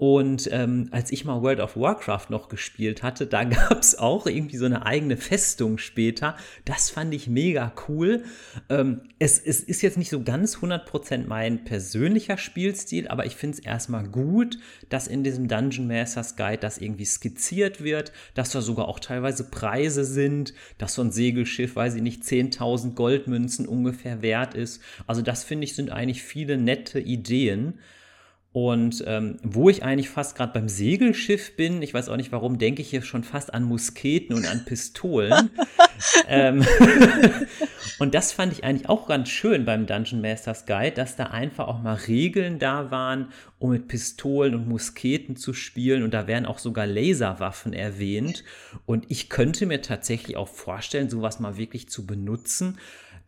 Und 0.01 0.49
ähm, 0.51 0.87
als 0.89 1.11
ich 1.11 1.25
mal 1.25 1.43
World 1.43 1.59
of 1.59 1.77
Warcraft 1.77 2.29
noch 2.29 2.49
gespielt 2.49 3.03
hatte, 3.03 3.27
da 3.27 3.43
gab 3.69 3.79
es 3.79 3.99
auch 3.99 4.25
irgendwie 4.25 4.57
so 4.57 4.65
eine 4.65 4.83
eigene 4.83 5.15
Festung 5.15 5.77
später. 5.77 6.35
Das 6.65 6.89
fand 6.89 7.13
ich 7.13 7.27
mega 7.27 7.71
cool. 7.87 8.23
Ähm, 8.67 9.01
es, 9.19 9.37
es 9.37 9.59
ist 9.59 9.83
jetzt 9.83 9.99
nicht 9.99 10.09
so 10.09 10.23
ganz 10.23 10.57
100% 10.57 11.27
mein 11.27 11.65
persönlicher 11.65 12.39
Spielstil, 12.39 13.09
aber 13.09 13.27
ich 13.27 13.35
finde 13.35 13.59
es 13.59 13.63
erstmal 13.63 14.07
gut, 14.07 14.57
dass 14.89 15.07
in 15.07 15.23
diesem 15.23 15.47
Dungeon 15.47 15.85
Masters 15.85 16.35
Guide 16.35 16.57
das 16.57 16.79
irgendwie 16.79 17.05
skizziert 17.05 17.83
wird, 17.83 18.11
dass 18.33 18.49
da 18.49 18.61
sogar 18.61 18.87
auch 18.87 18.99
teilweise 18.99 19.51
Preise 19.51 20.03
sind, 20.03 20.55
dass 20.79 20.95
so 20.95 21.03
ein 21.03 21.11
Segelschiff, 21.11 21.75
weiß 21.75 21.93
ich 21.93 22.01
nicht, 22.01 22.23
10.000 22.23 22.95
Goldmünzen 22.95 23.67
ungefähr 23.67 24.23
wert 24.23 24.55
ist. 24.55 24.81
Also 25.05 25.21
das 25.21 25.43
finde 25.43 25.65
ich 25.65 25.75
sind 25.75 25.91
eigentlich 25.91 26.23
viele 26.23 26.57
nette 26.57 26.99
Ideen. 26.99 27.77
Und 28.53 29.01
ähm, 29.07 29.37
wo 29.43 29.69
ich 29.69 29.83
eigentlich 29.83 30.09
fast 30.09 30.35
gerade 30.35 30.51
beim 30.51 30.67
Segelschiff 30.67 31.55
bin, 31.55 31.81
ich 31.81 31.93
weiß 31.93 32.09
auch 32.09 32.17
nicht 32.17 32.33
warum, 32.33 32.57
denke 32.57 32.81
ich 32.81 32.89
hier 32.89 33.01
schon 33.01 33.23
fast 33.23 33.53
an 33.53 33.63
Musketen 33.63 34.35
und 34.35 34.45
an 34.45 34.65
Pistolen. 34.65 35.51
ähm, 36.27 36.65
und 37.99 38.13
das 38.13 38.33
fand 38.33 38.51
ich 38.51 38.65
eigentlich 38.65 38.89
auch 38.89 39.07
ganz 39.07 39.29
schön 39.29 39.63
beim 39.63 39.85
Dungeon 39.85 40.19
Masters 40.19 40.65
Guide, 40.65 40.95
dass 40.95 41.15
da 41.15 41.27
einfach 41.27 41.69
auch 41.69 41.81
mal 41.81 41.93
Regeln 41.93 42.59
da 42.59 42.91
waren, 42.91 43.31
um 43.57 43.69
mit 43.69 43.87
Pistolen 43.87 44.53
und 44.53 44.67
Musketen 44.67 45.37
zu 45.37 45.53
spielen. 45.53 46.03
Und 46.03 46.13
da 46.13 46.27
werden 46.27 46.45
auch 46.45 46.59
sogar 46.59 46.85
Laserwaffen 46.85 47.71
erwähnt. 47.71 48.43
Und 48.85 49.05
ich 49.07 49.29
könnte 49.29 49.65
mir 49.65 49.81
tatsächlich 49.81 50.35
auch 50.35 50.49
vorstellen, 50.49 51.09
sowas 51.09 51.39
mal 51.39 51.55
wirklich 51.55 51.87
zu 51.87 52.05
benutzen 52.05 52.77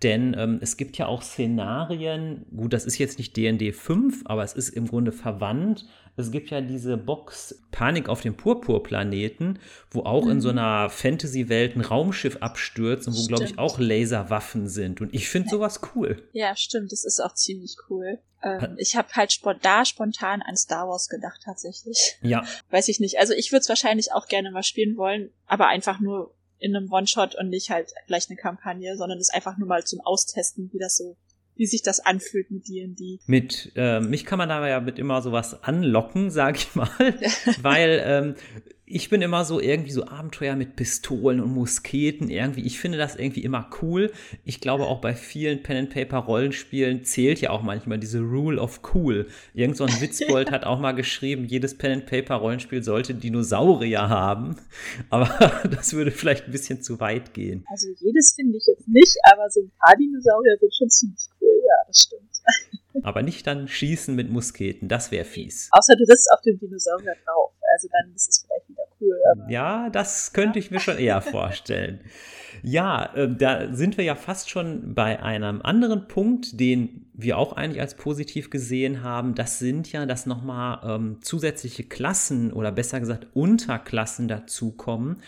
denn 0.02 0.36
ähm, 0.38 0.60
es 0.62 0.78
gibt 0.78 0.98
ja 0.98 1.08
auch 1.08 1.22
Szenarien, 1.22 2.46
gut, 2.56 2.74
das 2.74 2.86
ist 2.86 2.98
jetzt 2.98 3.18
nicht 3.18 3.38
DND 3.38 3.74
5, 3.74 4.24
aber 4.26 4.44
es 4.44 4.54
ist 4.54 4.70
im 4.70 4.88
Grunde 4.88 5.12
verwandt. 5.12 5.86
Es 6.16 6.30
gibt 6.30 6.52
ja 6.52 6.62
diese 6.62 6.96
Box 6.96 7.64
Panik 7.72 8.08
auf 8.08 8.22
dem 8.22 8.36
Purpurplaneten, 8.36 9.60
wo 9.90 10.02
auch 10.02 10.26
mhm. 10.26 10.32
in 10.32 10.42
so 10.42 10.52
mhm. 10.52 10.60
einer 10.60 10.90
Fantasy-Welt 10.90 11.76
ein 11.76 11.82
Raumschiff 11.82 12.38
abstürzt 12.38 13.08
und 13.08 13.16
wo, 13.16 13.26
glaube 13.28 13.46
ich, 13.46 13.58
auch 13.58 13.80
Laserwaffen 13.80 14.68
sind. 14.68 15.02
Und 15.02 15.14
ich 15.14 15.28
finde 15.28 15.50
sowas 15.50 15.82
cool. 15.96 16.22
Ja, 16.34 16.56
stimmt, 16.56 16.92
das 16.92 17.04
ist 17.04 17.20
auch 17.20 17.34
ziemlich 17.34 17.76
cool. 17.90 18.20
Ähm, 18.44 18.76
ich 18.78 18.96
habe 18.96 19.10
halt 19.14 19.40
da 19.62 19.86
spontan 19.86 20.42
an 20.42 20.56
Star 20.56 20.88
Wars 20.88 21.08
gedacht, 21.08 21.42
tatsächlich. 21.44 22.18
Ja. 22.22 22.44
Weiß 22.70 22.90
ich 22.90 23.00
nicht. 23.00 23.18
Also 23.20 23.34
ich 23.34 23.52
würde 23.52 23.62
es 23.62 23.70
wahrscheinlich 23.70 24.12
auch 24.12 24.28
gerne 24.28 24.52
mal 24.52 24.64
spielen 24.64 24.98
wollen, 24.98 25.32
aber 25.48 25.68
einfach 25.68 26.00
nur 26.00 26.36
in 26.64 26.76
einem 26.76 26.92
One-Shot 26.92 27.36
und 27.36 27.50
nicht 27.50 27.70
halt 27.70 27.94
gleich 28.08 28.30
eine 28.30 28.38
Kampagne, 28.38 28.96
sondern 28.96 29.18
das 29.18 29.30
einfach 29.30 29.58
nur 29.58 29.68
mal 29.68 29.84
zum 29.84 30.00
Austesten, 30.02 30.70
wie 30.72 30.80
das 30.80 30.98
so 30.98 31.18
wie 31.56 31.68
sich 31.68 31.84
das 31.84 32.00
anfühlt 32.00 32.50
mit 32.50 32.68
D&D. 32.68 33.20
Mit 33.28 33.74
äh, 33.76 34.00
mich 34.00 34.26
kann 34.26 34.40
man 34.40 34.50
da 34.50 34.68
ja 34.68 34.80
mit 34.80 34.98
immer 34.98 35.22
sowas 35.22 35.62
anlocken, 35.64 36.32
sag 36.32 36.56
ich 36.58 36.74
mal, 36.74 36.90
weil 37.62 38.02
ähm, 38.04 38.36
ich 38.94 39.10
bin 39.10 39.24
immer 39.24 39.44
so 39.44 39.60
irgendwie 39.60 39.90
so 39.90 40.06
Abenteuer 40.06 40.56
mit 40.56 40.76
Pistolen 40.76 41.40
und 41.40 41.52
Musketen 41.52 42.30
irgendwie. 42.30 42.62
Ich 42.62 42.80
finde 42.80 43.00
das 43.00 43.16
irgendwie 43.16 43.44
immer 43.44 43.68
cool. 43.82 44.12
Ich 44.46 44.62
glaube 44.62 44.86
auch 44.86 45.02
bei 45.02 45.16
vielen 45.16 45.64
Pen 45.64 45.78
and 45.78 45.90
Paper 45.90 46.20
Rollenspielen 46.20 47.04
zählt 47.04 47.42
ja 47.42 47.50
auch 47.50 47.64
manchmal 47.64 47.98
diese 47.98 48.20
Rule 48.20 48.62
of 48.62 48.82
Cool. 48.94 49.26
Irgend 49.56 49.78
so 49.78 49.86
ein 49.86 50.00
Witzbold 50.00 50.52
hat 50.52 50.66
auch 50.66 50.80
mal 50.80 50.92
geschrieben, 50.92 51.46
jedes 51.46 51.76
Pen 51.76 51.92
and 51.94 52.06
Paper 52.06 52.36
Rollenspiel 52.36 52.84
sollte 52.84 53.16
Dinosaurier 53.16 54.10
haben. 54.10 54.58
Aber 55.10 55.28
das 55.72 55.94
würde 55.94 56.12
vielleicht 56.12 56.46
ein 56.46 56.52
bisschen 56.52 56.84
zu 56.84 57.00
weit 57.00 57.34
gehen. 57.34 57.66
Also 57.72 57.88
jedes 58.00 58.36
finde 58.36 58.58
ich 58.58 58.66
jetzt 58.68 58.88
nicht, 58.88 59.18
aber 59.32 59.50
so 59.50 59.62
ein 59.62 59.72
paar 59.80 59.96
Dinosaurier 59.98 60.58
sind 60.60 60.76
schon 60.76 60.90
ziemlich 60.90 61.30
cool. 61.44 61.62
Ja, 61.66 61.88
das 61.88 62.00
stimmt. 62.02 62.30
Aber 63.04 63.22
nicht 63.22 63.48
dann 63.48 63.68
schießen 63.68 64.16
mit 64.16 64.30
Musketen, 64.30 64.88
das 64.88 65.12
wäre 65.12 65.26
fies. 65.26 65.70
Außer 65.72 65.96
du 65.96 66.06
sitzt 66.06 66.30
auf 66.32 66.42
dem 66.42 66.60
Dinosaurier 66.60 67.16
drauf. 67.26 67.52
Also 67.74 67.88
dann 67.92 68.14
ist 68.14 68.30
es 68.30 68.46
vielleicht 68.46 68.70
wieder 68.70 68.84
cool. 69.02 69.50
ja, 69.50 69.90
das 69.90 70.34
könnte 70.34 70.60
ich 70.60 70.70
mir 70.70 70.80
schon 70.80 71.00
eher 71.00 71.22
vorstellen. 71.22 72.02
Ja, 72.62 73.14
äh, 73.16 73.36
da 73.36 73.74
sind 73.74 73.98
wir 73.98 74.06
ja 74.06 74.16
fast 74.16 74.50
schon 74.50 74.94
bei 74.94 75.22
einem 75.22 75.62
anderen 75.64 76.08
Punkt, 76.08 76.60
den 76.60 77.08
wir 77.14 77.38
auch 77.38 77.54
eigentlich 77.54 77.82
als 77.82 77.96
positiv 77.96 78.50
gesehen 78.50 79.04
haben. 79.04 79.34
Das 79.34 79.60
sind 79.60 79.92
ja, 79.92 80.06
dass 80.06 80.26
nochmal 80.26 80.80
ähm, 80.84 81.18
zusätzliche 81.22 81.84
Klassen 81.84 82.54
oder 82.54 82.72
besser 82.72 83.00
gesagt 83.00 83.28
Unterklassen 83.34 84.28
dazukommen. 84.28 85.22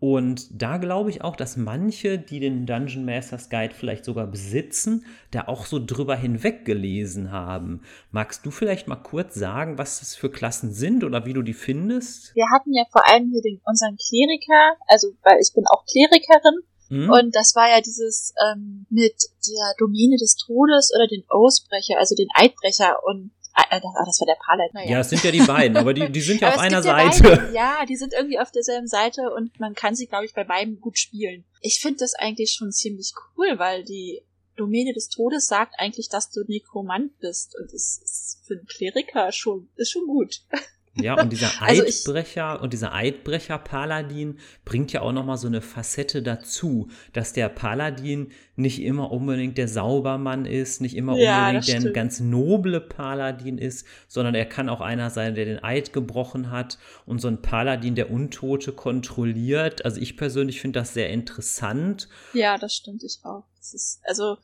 Und 0.00 0.62
da 0.62 0.76
glaube 0.76 1.10
ich 1.10 1.22
auch, 1.22 1.34
dass 1.34 1.56
manche, 1.56 2.18
die 2.18 2.38
den 2.38 2.66
Dungeon 2.66 3.04
Masters 3.04 3.50
Guide 3.50 3.74
vielleicht 3.74 4.04
sogar 4.04 4.28
besitzen, 4.28 5.04
da 5.32 5.48
auch 5.48 5.66
so 5.66 5.84
drüber 5.84 6.14
hinweg 6.14 6.64
gelesen 6.64 7.32
haben. 7.32 7.82
Magst 8.12 8.46
du 8.46 8.52
vielleicht 8.52 8.86
mal 8.86 8.96
kurz 8.96 9.34
sagen, 9.34 9.76
was 9.76 9.98
das 9.98 10.14
für 10.14 10.30
Klassen 10.30 10.72
sind 10.72 11.02
oder 11.02 11.26
wie 11.26 11.32
du 11.32 11.42
die 11.42 11.54
findest? 11.54 12.32
Wir 12.36 12.46
hatten 12.54 12.72
ja 12.72 12.84
vor 12.92 13.08
allem 13.08 13.30
hier 13.32 13.42
den, 13.42 13.60
unseren 13.64 13.96
Kleriker, 13.96 14.76
also 14.86 15.08
weil 15.24 15.40
ich 15.40 15.52
bin 15.52 15.64
auch 15.66 15.84
Klerikerin. 15.84 16.60
Mhm. 16.90 17.10
Und 17.10 17.34
das 17.34 17.54
war 17.54 17.68
ja 17.68 17.80
dieses 17.80 18.32
ähm, 18.50 18.86
mit 18.90 19.14
der 19.46 19.74
Domäne 19.78 20.16
des 20.16 20.36
Todes 20.36 20.92
oder 20.94 21.06
den 21.06 21.24
Ausbrecher, 21.28 21.98
also 21.98 22.14
den 22.14 22.28
Eidbrecher. 22.34 22.98
Und 23.04 23.32
äh, 23.70 23.80
das 23.80 24.20
war 24.20 24.26
der 24.26 24.36
Paladin. 24.44 24.74
Naja. 24.74 24.90
Ja, 24.90 25.00
es 25.00 25.10
sind 25.10 25.22
ja 25.24 25.30
die 25.30 25.42
beiden, 25.42 25.76
aber 25.76 25.94
die, 25.94 26.10
die 26.10 26.20
sind 26.20 26.40
ja 26.40 26.48
auf 26.54 26.58
einer 26.58 26.82
Seite. 26.82 27.22
Beide, 27.22 27.50
ja, 27.54 27.84
die 27.86 27.96
sind 27.96 28.12
irgendwie 28.12 28.38
auf 28.38 28.50
derselben 28.50 28.86
Seite 28.86 29.32
und 29.34 29.58
man 29.60 29.74
kann 29.74 29.94
sie, 29.94 30.06
glaube 30.06 30.24
ich, 30.24 30.34
bei 30.34 30.44
beiden 30.44 30.80
gut 30.80 30.98
spielen. 30.98 31.44
Ich 31.60 31.80
finde 31.80 31.98
das 32.00 32.14
eigentlich 32.14 32.52
schon 32.52 32.72
ziemlich 32.72 33.12
cool, 33.36 33.58
weil 33.58 33.84
die 33.84 34.22
Domäne 34.56 34.92
des 34.92 35.08
Todes 35.08 35.46
sagt 35.46 35.74
eigentlich, 35.78 36.08
dass 36.08 36.30
du 36.30 36.42
Nekromant 36.46 37.18
bist 37.20 37.56
und 37.58 37.72
das 37.72 38.00
ist 38.02 38.42
für 38.46 38.54
einen 38.54 38.66
Kleriker 38.66 39.32
schon, 39.32 39.68
ist 39.76 39.90
schon 39.90 40.06
gut. 40.06 40.42
Ja, 41.00 41.20
und 41.20 41.30
dieser 41.30 41.50
also 41.60 41.82
Eidbrecher 41.82 42.60
und 42.60 42.72
dieser 42.72 42.92
Eidbrecher-Paladin 42.92 44.38
bringt 44.64 44.92
ja 44.92 45.02
auch 45.02 45.12
nochmal 45.12 45.38
so 45.38 45.46
eine 45.46 45.60
Facette 45.60 46.22
dazu, 46.22 46.88
dass 47.12 47.32
der 47.32 47.48
Paladin 47.48 48.32
nicht 48.56 48.82
immer 48.82 49.10
unbedingt 49.12 49.56
der 49.56 49.68
Saubermann 49.68 50.44
ist, 50.44 50.80
nicht 50.80 50.96
immer 50.96 51.16
ja, 51.16 51.48
unbedingt 51.48 51.84
der 51.84 51.92
ganz 51.92 52.20
noble 52.20 52.80
Paladin 52.80 53.58
ist, 53.58 53.86
sondern 54.08 54.34
er 54.34 54.46
kann 54.46 54.68
auch 54.68 54.80
einer 54.80 55.10
sein, 55.10 55.34
der 55.34 55.44
den 55.44 55.62
Eid 55.62 55.92
gebrochen 55.92 56.50
hat 56.50 56.78
und 57.06 57.20
so 57.20 57.28
ein 57.28 57.40
Paladin, 57.42 57.94
der 57.94 58.10
Untote 58.10 58.72
kontrolliert. 58.72 59.84
Also 59.84 60.00
ich 60.00 60.16
persönlich 60.16 60.60
finde 60.60 60.80
das 60.80 60.94
sehr 60.94 61.10
interessant. 61.10 62.08
Ja, 62.32 62.58
das 62.58 62.74
stimmt 62.74 63.04
ich 63.04 63.20
auch. 63.22 63.44
Ist, 63.60 64.00
also 64.04 64.38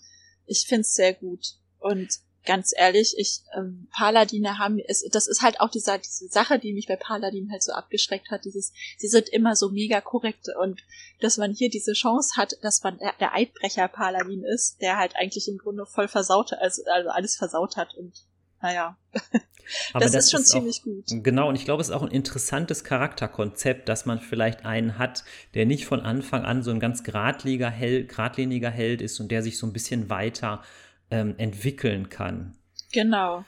ich 0.46 0.66
finde 0.66 0.82
es 0.82 0.94
sehr 0.94 1.14
gut. 1.14 1.56
Und 1.78 2.20
ganz 2.44 2.72
ehrlich, 2.76 3.14
ich, 3.18 3.40
ähm, 3.56 3.88
Paladine 3.90 4.58
haben, 4.58 4.78
es, 4.86 5.04
das 5.10 5.26
ist 5.26 5.42
halt 5.42 5.60
auch 5.60 5.70
diese, 5.70 5.98
diese 5.98 6.28
Sache, 6.28 6.58
die 6.58 6.72
mich 6.72 6.86
bei 6.86 6.96
Paladin 6.96 7.50
halt 7.50 7.62
so 7.62 7.72
abgeschreckt 7.72 8.30
hat, 8.30 8.44
dieses, 8.44 8.72
sie 8.98 9.08
sind 9.08 9.28
immer 9.28 9.56
so 9.56 9.70
mega 9.70 10.00
korrekt 10.00 10.46
und 10.60 10.82
dass 11.20 11.38
man 11.38 11.52
hier 11.52 11.70
diese 11.70 11.92
Chance 11.92 12.36
hat, 12.36 12.56
dass 12.62 12.82
man 12.82 12.98
der, 12.98 13.14
der 13.20 13.34
Eidbrecher 13.34 13.88
Paladin 13.88 14.44
ist, 14.44 14.80
der 14.80 14.96
halt 14.96 15.16
eigentlich 15.16 15.48
im 15.48 15.58
Grunde 15.58 15.86
voll 15.86 16.08
versaut, 16.08 16.52
also, 16.52 16.82
also 16.92 17.10
alles 17.10 17.36
versaut 17.36 17.76
hat 17.76 17.94
und 17.94 18.12
naja. 18.64 18.96
Aber 19.92 20.04
das, 20.04 20.12
das 20.12 20.24
ist 20.24 20.30
schon 20.30 20.40
ist 20.40 20.48
ziemlich 20.48 20.80
auch, 20.80 20.84
gut. 20.84 21.04
Genau, 21.08 21.48
und 21.48 21.54
ich 21.54 21.64
glaube, 21.64 21.80
es 21.82 21.88
ist 21.88 21.94
auch 21.94 22.02
ein 22.02 22.10
interessantes 22.10 22.84
Charakterkonzept, 22.84 23.88
dass 23.88 24.06
man 24.06 24.20
vielleicht 24.20 24.64
einen 24.64 24.98
hat, 24.98 25.24
der 25.54 25.66
nicht 25.66 25.86
von 25.86 26.00
Anfang 26.00 26.44
an 26.44 26.62
so 26.62 26.70
ein 26.70 26.80
ganz 26.80 27.02
geradliniger 27.04 27.70
Held, 27.70 28.08
geradliniger 28.08 28.70
Held 28.70 29.02
ist 29.02 29.20
und 29.20 29.30
der 29.30 29.42
sich 29.42 29.58
so 29.58 29.66
ein 29.66 29.72
bisschen 29.72 30.10
weiter 30.10 30.62
ähm, 31.14 31.34
entwickeln 31.38 32.08
kann. 32.08 32.56
Genau. 32.92 33.44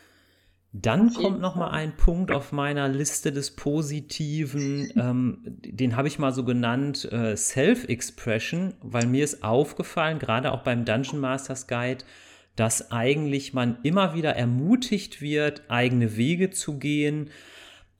Dann 0.72 1.12
kommt 1.12 1.40
noch 1.40 1.56
mal 1.56 1.70
ein 1.70 1.96
Punkt 1.96 2.30
auf 2.30 2.52
meiner 2.52 2.86
Liste 2.88 3.32
des 3.32 3.56
Positiven, 3.56 4.92
ähm, 4.96 5.38
den 5.44 5.96
habe 5.96 6.06
ich 6.06 6.18
mal 6.18 6.32
so 6.32 6.44
genannt 6.44 7.10
äh, 7.10 7.36
Self-Expression, 7.36 8.74
weil 8.82 9.06
mir 9.06 9.24
ist 9.24 9.42
aufgefallen, 9.42 10.18
gerade 10.18 10.52
auch 10.52 10.62
beim 10.62 10.84
Dungeon 10.84 11.18
Masters 11.18 11.66
Guide, 11.66 12.04
dass 12.54 12.90
eigentlich 12.92 13.52
man 13.52 13.78
immer 13.82 14.14
wieder 14.14 14.36
ermutigt 14.36 15.20
wird, 15.20 15.62
eigene 15.68 16.16
Wege 16.16 16.50
zu 16.50 16.78
gehen, 16.78 17.30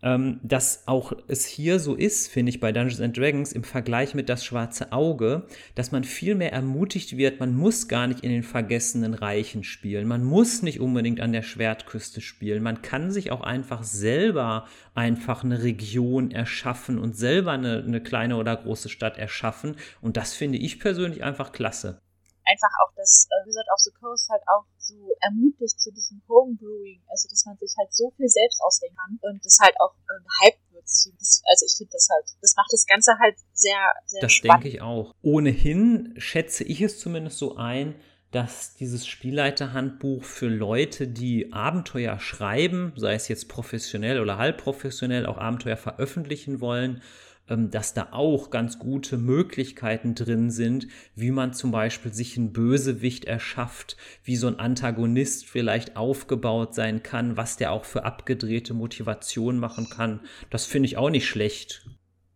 ähm, 0.03 0.41
dass 0.43 0.87
auch 0.87 1.13
es 1.29 1.47
hier 1.47 1.81
so 1.81 1.95
ist, 1.95 2.29
finde 2.29 2.51
ich, 2.51 2.61
bei 2.61 2.73
Dungeons 2.73 3.01
and 3.01 3.17
Dragons 3.17 3.53
im 3.53 3.65
Vergleich 3.65 4.15
mit 4.15 4.29
das 4.29 4.45
schwarze 4.45 4.93
Auge, 4.93 5.47
dass 5.75 5.93
man 5.93 6.05
viel 6.05 6.35
mehr 6.35 6.53
ermutigt 6.53 7.17
wird, 7.17 7.41
man 7.41 7.55
muss 7.55 7.89
gar 7.89 8.07
nicht 8.07 8.21
in 8.21 8.31
den 8.31 8.43
vergessenen 8.43 9.15
Reichen 9.15 9.65
spielen, 9.65 10.07
man 10.07 10.23
muss 10.23 10.63
nicht 10.63 10.81
unbedingt 10.81 11.21
an 11.21 11.33
der 11.33 11.43
Schwertküste 11.43 12.21
spielen, 12.21 12.63
man 12.63 12.83
kann 12.83 13.11
sich 13.11 13.33
auch 13.33 13.41
einfach 13.41 13.83
selber 13.85 14.67
einfach 14.95 15.45
eine 15.45 15.63
Region 15.63 16.31
erschaffen 16.31 16.99
und 16.99 17.17
selber 17.17 17.53
eine, 17.53 17.85
eine 17.87 18.03
kleine 18.03 18.37
oder 18.37 18.57
große 18.57 18.89
Stadt 18.89 19.19
erschaffen. 19.19 19.77
Und 20.01 20.17
das 20.17 20.35
finde 20.35 20.59
ich 20.59 20.81
persönlich 20.81 21.23
einfach 21.23 21.53
klasse. 21.53 22.01
Einfach 22.45 22.71
auch 22.83 22.93
das 22.97 23.29
äh, 23.31 23.47
Wizard 23.47 23.67
of 23.73 23.81
the 23.81 23.91
Coast 24.01 24.29
halt 24.31 24.43
auch 24.47 24.65
so 24.87 25.17
ermutigt 25.21 25.81
zu 25.81 25.91
diesem 25.93 26.23
Homebrewing, 26.29 27.03
also 27.09 27.29
dass 27.29 27.45
man 27.47 27.57
sich 27.59 27.75
halt 27.79 27.93
so 27.93 28.11
viel 28.17 28.29
selbst 28.29 28.61
ausdenken 28.63 28.97
kann 28.97 29.19
und 29.23 29.45
das 29.45 29.59
halt 29.61 29.75
auch 29.81 29.95
äh, 29.95 30.23
gehypt 30.23 30.73
wird. 30.73 30.85
Das, 30.85 31.43
also 31.51 31.67
ich 31.67 31.75
finde 31.77 31.93
das 31.93 32.09
halt, 32.11 32.25
das 32.41 32.55
macht 32.57 32.73
das 32.73 32.87
Ganze 32.87 33.19
halt 33.19 33.37
sehr, 33.53 33.93
sehr 34.07 34.21
Das 34.21 34.33
spannend. 34.33 34.65
denke 34.65 34.77
ich 34.77 34.83
auch. 34.83 35.15
Ohnehin 35.23 36.15
schätze 36.17 36.65
ich 36.65 36.81
es 36.81 37.01
zumindest 37.01 37.39
so 37.39 37.57
ein, 37.57 37.95
dass 38.31 38.75
dieses 38.75 39.07
Spielleiterhandbuch 39.07 40.25
für 40.25 40.49
Leute, 40.49 41.07
die 41.09 41.53
Abenteuer 41.53 42.19
schreiben, 42.19 42.93
sei 42.97 43.15
es 43.15 43.29
jetzt 43.29 43.49
professionell 43.49 44.21
oder 44.21 44.37
halbprofessionell, 44.37 45.27
auch 45.27 45.39
Abenteuer 45.39 45.77
veröffentlichen 45.77 46.61
wollen, 46.61 47.03
dass 47.47 47.95
da 47.95 48.09
auch 48.13 48.51
ganz 48.51 48.79
gute 48.79 49.17
Möglichkeiten 49.17 50.15
drin 50.15 50.51
sind, 50.51 50.89
wie 51.15 51.31
man 51.31 51.53
zum 51.53 51.71
Beispiel 51.71 52.13
sich 52.13 52.37
einen 52.37 52.53
Bösewicht 52.53 53.25
erschafft, 53.25 53.97
wie 54.25 54.37
so 54.37 54.49
ein 54.49 54.59
Antagonist 54.59 55.47
vielleicht 55.47 55.97
aufgebaut 55.97 56.75
sein 56.75 57.03
kann, 57.03 57.37
was 57.37 57.57
der 57.57 57.73
auch 57.73 57.85
für 57.85 58.05
abgedrehte 58.05 58.75
Motivation 58.75 59.59
machen 59.59 59.89
kann. 59.89 60.21
Das 60.51 60.67
finde 60.67 60.87
ich 60.87 60.97
auch 60.97 61.11
nicht 61.11 61.27
schlecht. 61.27 61.87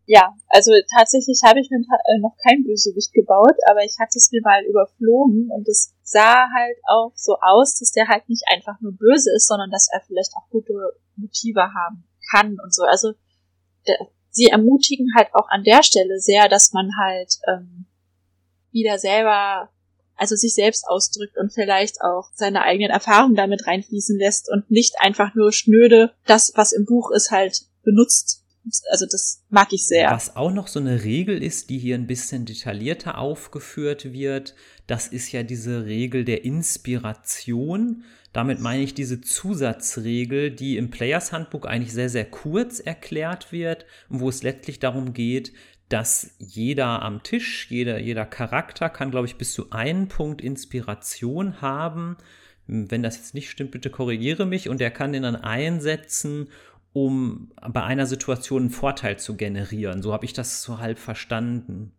Ja, 0.05 0.35
also 0.49 0.71
tatsächlich 0.93 1.41
habe 1.45 1.59
ich 1.59 1.69
mir 1.69 1.77
äh, 1.77 2.19
noch 2.19 2.35
kein 2.43 2.63
Bösewicht 2.63 3.13
gebaut, 3.13 3.55
aber 3.69 3.83
ich 3.83 3.95
hatte 3.99 4.17
es 4.17 4.31
mir 4.31 4.41
mal 4.43 4.63
überflogen 4.65 5.49
und 5.51 5.67
es 5.67 5.93
sah 6.03 6.49
halt 6.53 6.77
auch 6.89 7.11
so 7.15 7.37
aus, 7.39 7.79
dass 7.79 7.91
der 7.91 8.07
halt 8.07 8.27
nicht 8.27 8.43
einfach 8.51 8.81
nur 8.81 8.93
böse 8.93 9.31
ist, 9.35 9.47
sondern 9.47 9.69
dass 9.71 9.87
er 9.93 10.01
vielleicht 10.01 10.33
auch 10.35 10.49
gute 10.49 10.73
Motive 11.15 11.61
haben 11.61 12.03
kann 12.31 12.57
und 12.59 12.73
so. 12.73 12.83
Also 12.83 13.13
der, 13.87 13.95
sie 14.31 14.47
ermutigen 14.47 15.13
halt 15.15 15.29
auch 15.33 15.47
an 15.49 15.63
der 15.63 15.83
Stelle 15.83 16.19
sehr, 16.19 16.49
dass 16.49 16.73
man 16.73 16.89
halt 16.99 17.37
ähm, 17.47 17.85
wieder 18.71 18.97
selber, 18.97 19.69
also 20.15 20.35
sich 20.35 20.55
selbst 20.55 20.87
ausdrückt 20.87 21.37
und 21.37 21.53
vielleicht 21.53 22.01
auch 22.01 22.29
seine 22.33 22.63
eigenen 22.63 22.89
Erfahrungen 22.91 23.35
damit 23.35 23.67
reinfließen 23.67 24.17
lässt 24.17 24.49
und 24.49 24.71
nicht 24.71 24.95
einfach 24.99 25.35
nur 25.35 25.51
schnöde 25.51 26.13
das, 26.25 26.53
was 26.55 26.71
im 26.71 26.85
Buch 26.85 27.11
ist, 27.11 27.31
halt 27.31 27.65
benutzt. 27.83 28.40
Also 28.91 29.05
das 29.09 29.43
mag 29.49 29.69
ich 29.71 29.87
sehr. 29.87 30.11
Was 30.11 30.35
auch 30.35 30.51
noch 30.51 30.67
so 30.67 30.79
eine 30.79 31.03
Regel 31.03 31.41
ist, 31.41 31.69
die 31.69 31.79
hier 31.79 31.95
ein 31.95 32.07
bisschen 32.07 32.45
detaillierter 32.45 33.17
aufgeführt 33.17 34.13
wird, 34.13 34.55
das 34.87 35.07
ist 35.07 35.31
ja 35.31 35.43
diese 35.43 35.85
Regel 35.85 36.25
der 36.25 36.45
Inspiration. 36.45 38.03
Damit 38.33 38.59
meine 38.59 38.83
ich 38.83 38.93
diese 38.93 39.19
Zusatzregel, 39.19 40.51
die 40.51 40.77
im 40.77 40.89
Players 40.89 41.31
Handbook 41.31 41.67
eigentlich 41.67 41.93
sehr, 41.93 42.09
sehr 42.09 42.25
kurz 42.25 42.79
erklärt 42.79 43.51
wird 43.51 43.85
wo 44.09 44.29
es 44.29 44.43
letztlich 44.43 44.79
darum 44.79 45.13
geht, 45.13 45.51
dass 45.91 46.31
jeder 46.39 47.01
am 47.01 47.21
Tisch, 47.21 47.67
jeder, 47.69 47.99
jeder 47.99 48.25
Charakter 48.25 48.89
kann, 48.89 49.11
glaube 49.11 49.27
ich, 49.27 49.35
bis 49.35 49.53
zu 49.53 49.71
einen 49.71 50.07
Punkt 50.07 50.41
Inspiration 50.41 51.61
haben. 51.61 52.17
Wenn 52.67 53.03
das 53.03 53.17
jetzt 53.17 53.33
nicht 53.33 53.49
stimmt, 53.49 53.71
bitte 53.71 53.89
korrigiere 53.89 54.45
mich. 54.45 54.69
Und 54.69 54.79
er 54.79 54.91
kann 54.91 55.11
den 55.11 55.23
dann 55.23 55.35
einsetzen, 55.35 56.47
um 56.93 57.51
bei 57.71 57.83
einer 57.83 58.05
Situation 58.05 58.63
einen 58.63 58.69
Vorteil 58.69 59.17
zu 59.17 59.35
generieren. 59.35 60.01
So 60.01 60.13
habe 60.13 60.25
ich 60.25 60.33
das 60.33 60.61
so 60.61 60.79
halb 60.79 60.99
verstanden. 60.99 61.93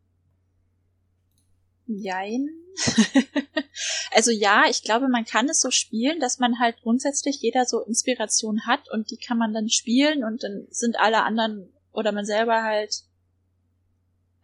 Jein. 1.86 2.48
also 4.14 4.30
ja, 4.30 4.64
ich 4.68 4.82
glaube, 4.82 5.08
man 5.08 5.24
kann 5.24 5.48
es 5.48 5.60
so 5.60 5.70
spielen, 5.70 6.20
dass 6.20 6.38
man 6.38 6.58
halt 6.58 6.80
grundsätzlich 6.82 7.40
jeder 7.40 7.64
so 7.66 7.80
Inspiration 7.80 8.66
hat 8.66 8.90
und 8.90 9.10
die 9.10 9.16
kann 9.16 9.38
man 9.38 9.52
dann 9.52 9.68
spielen 9.68 10.24
und 10.24 10.42
dann 10.42 10.66
sind 10.70 10.98
alle 10.98 11.22
anderen 11.22 11.72
oder 11.92 12.12
man 12.12 12.24
selber 12.24 12.62
halt 12.62 13.04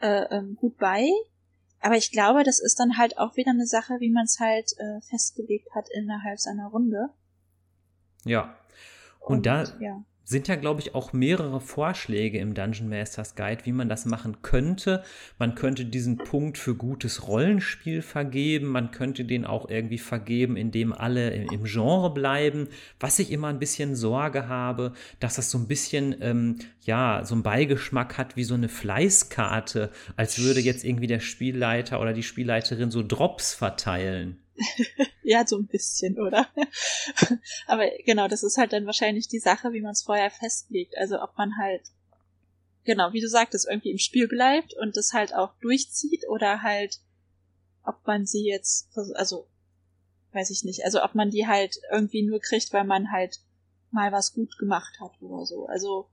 äh, 0.00 0.24
ähm, 0.30 0.56
gut 0.56 0.78
bei. 0.78 1.08
Aber 1.80 1.96
ich 1.96 2.10
glaube, 2.10 2.42
das 2.42 2.58
ist 2.58 2.80
dann 2.80 2.98
halt 2.98 3.18
auch 3.18 3.36
wieder 3.36 3.50
eine 3.50 3.66
Sache, 3.66 4.00
wie 4.00 4.10
man 4.10 4.24
es 4.24 4.40
halt 4.40 4.72
äh, 4.78 5.00
festgelegt 5.02 5.68
hat 5.74 5.88
innerhalb 5.90 6.40
seiner 6.40 6.68
Runde. 6.68 7.10
Ja. 8.24 8.58
Und, 9.20 9.36
und 9.36 9.46
da, 9.46 9.64
ja 9.78 10.04
sind 10.28 10.46
ja, 10.46 10.56
glaube 10.56 10.82
ich, 10.82 10.94
auch 10.94 11.14
mehrere 11.14 11.58
Vorschläge 11.58 12.36
im 12.36 12.52
Dungeon 12.52 12.90
Masters 12.90 13.34
Guide, 13.34 13.64
wie 13.64 13.72
man 13.72 13.88
das 13.88 14.04
machen 14.04 14.42
könnte. 14.42 15.02
Man 15.38 15.54
könnte 15.54 15.86
diesen 15.86 16.18
Punkt 16.18 16.58
für 16.58 16.74
gutes 16.74 17.26
Rollenspiel 17.26 18.02
vergeben. 18.02 18.66
Man 18.66 18.90
könnte 18.90 19.24
den 19.24 19.46
auch 19.46 19.70
irgendwie 19.70 19.96
vergeben, 19.96 20.58
indem 20.58 20.92
alle 20.92 21.30
im 21.30 21.64
Genre 21.64 22.12
bleiben. 22.12 22.68
Was 23.00 23.18
ich 23.18 23.32
immer 23.32 23.48
ein 23.48 23.58
bisschen 23.58 23.96
Sorge 23.96 24.48
habe, 24.48 24.92
dass 25.18 25.36
das 25.36 25.50
so 25.50 25.56
ein 25.56 25.66
bisschen, 25.66 26.14
ähm, 26.20 26.56
ja, 26.82 27.22
so 27.24 27.34
ein 27.34 27.42
Beigeschmack 27.42 28.18
hat 28.18 28.36
wie 28.36 28.44
so 28.44 28.52
eine 28.52 28.68
Fleißkarte, 28.68 29.90
als 30.16 30.38
würde 30.38 30.60
jetzt 30.60 30.84
irgendwie 30.84 31.06
der 31.06 31.20
Spielleiter 31.20 32.02
oder 32.02 32.12
die 32.12 32.22
Spielleiterin 32.22 32.90
so 32.90 33.02
Drops 33.02 33.54
verteilen. 33.54 34.36
ja, 35.22 35.46
so 35.46 35.56
ein 35.56 35.66
bisschen, 35.66 36.18
oder? 36.20 36.48
Aber 37.66 37.88
genau, 38.04 38.28
das 38.28 38.42
ist 38.42 38.56
halt 38.56 38.72
dann 38.72 38.86
wahrscheinlich 38.86 39.28
die 39.28 39.38
Sache, 39.38 39.72
wie 39.72 39.80
man 39.80 39.92
es 39.92 40.02
vorher 40.02 40.30
festlegt. 40.30 40.96
Also 40.98 41.20
ob 41.20 41.36
man 41.36 41.56
halt, 41.58 41.82
genau, 42.84 43.12
wie 43.12 43.20
du 43.20 43.28
sagtest, 43.28 43.66
irgendwie 43.68 43.90
im 43.90 43.98
Spiel 43.98 44.28
bleibt 44.28 44.74
und 44.74 44.96
das 44.96 45.12
halt 45.12 45.34
auch 45.34 45.54
durchzieht 45.60 46.28
oder 46.28 46.62
halt, 46.62 47.00
ob 47.84 48.06
man 48.06 48.26
sie 48.26 48.46
jetzt, 48.46 48.90
also, 49.14 49.48
weiß 50.32 50.50
ich 50.50 50.64
nicht, 50.64 50.84
also 50.84 51.02
ob 51.02 51.14
man 51.14 51.30
die 51.30 51.46
halt 51.46 51.78
irgendwie 51.92 52.22
nur 52.22 52.40
kriegt, 52.40 52.72
weil 52.72 52.84
man 52.84 53.10
halt 53.12 53.40
mal 53.90 54.12
was 54.12 54.32
gut 54.34 54.58
gemacht 54.58 54.98
hat 55.00 55.12
oder 55.20 55.46
so. 55.46 55.66
Also 55.66 56.08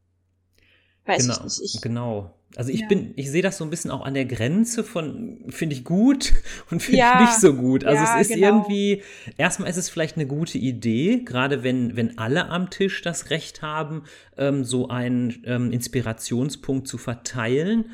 weiß 1.05 1.23
genau, 1.23 1.37
ich 1.37 1.43
nicht. 1.43 1.75
Ich, 1.75 1.81
genau. 1.81 2.33
Also 2.55 2.71
ich 2.71 2.81
ja. 2.81 2.87
bin, 2.87 3.13
ich 3.17 3.29
sehe 3.29 3.41
das 3.41 3.57
so 3.57 3.63
ein 3.63 3.69
bisschen 3.69 3.91
auch 3.91 4.05
an 4.05 4.13
der 4.13 4.25
Grenze 4.25 4.83
von, 4.83 5.43
finde 5.49 5.75
ich 5.75 5.83
gut 5.83 6.33
und 6.71 6.81
finde 6.81 6.99
ja, 6.99 7.15
ich 7.15 7.27
nicht 7.27 7.39
so 7.39 7.53
gut. 7.53 7.83
Also 7.83 8.03
ja, 8.03 8.19
es 8.19 8.29
ist 8.29 8.35
genau. 8.35 8.47
irgendwie, 8.47 9.03
erstmal 9.37 9.69
ist 9.69 9.77
es 9.77 9.89
vielleicht 9.89 10.15
eine 10.15 10.25
gute 10.25 10.57
Idee, 10.57 11.21
gerade 11.25 11.63
wenn, 11.63 11.95
wenn 11.95 12.17
alle 12.17 12.49
am 12.49 12.69
Tisch 12.69 13.01
das 13.01 13.29
Recht 13.29 13.61
haben, 13.61 14.03
ähm, 14.37 14.63
so 14.63 14.87
einen 14.87 15.43
ähm, 15.45 15.71
Inspirationspunkt 15.71 16.87
zu 16.87 16.97
verteilen. 16.97 17.91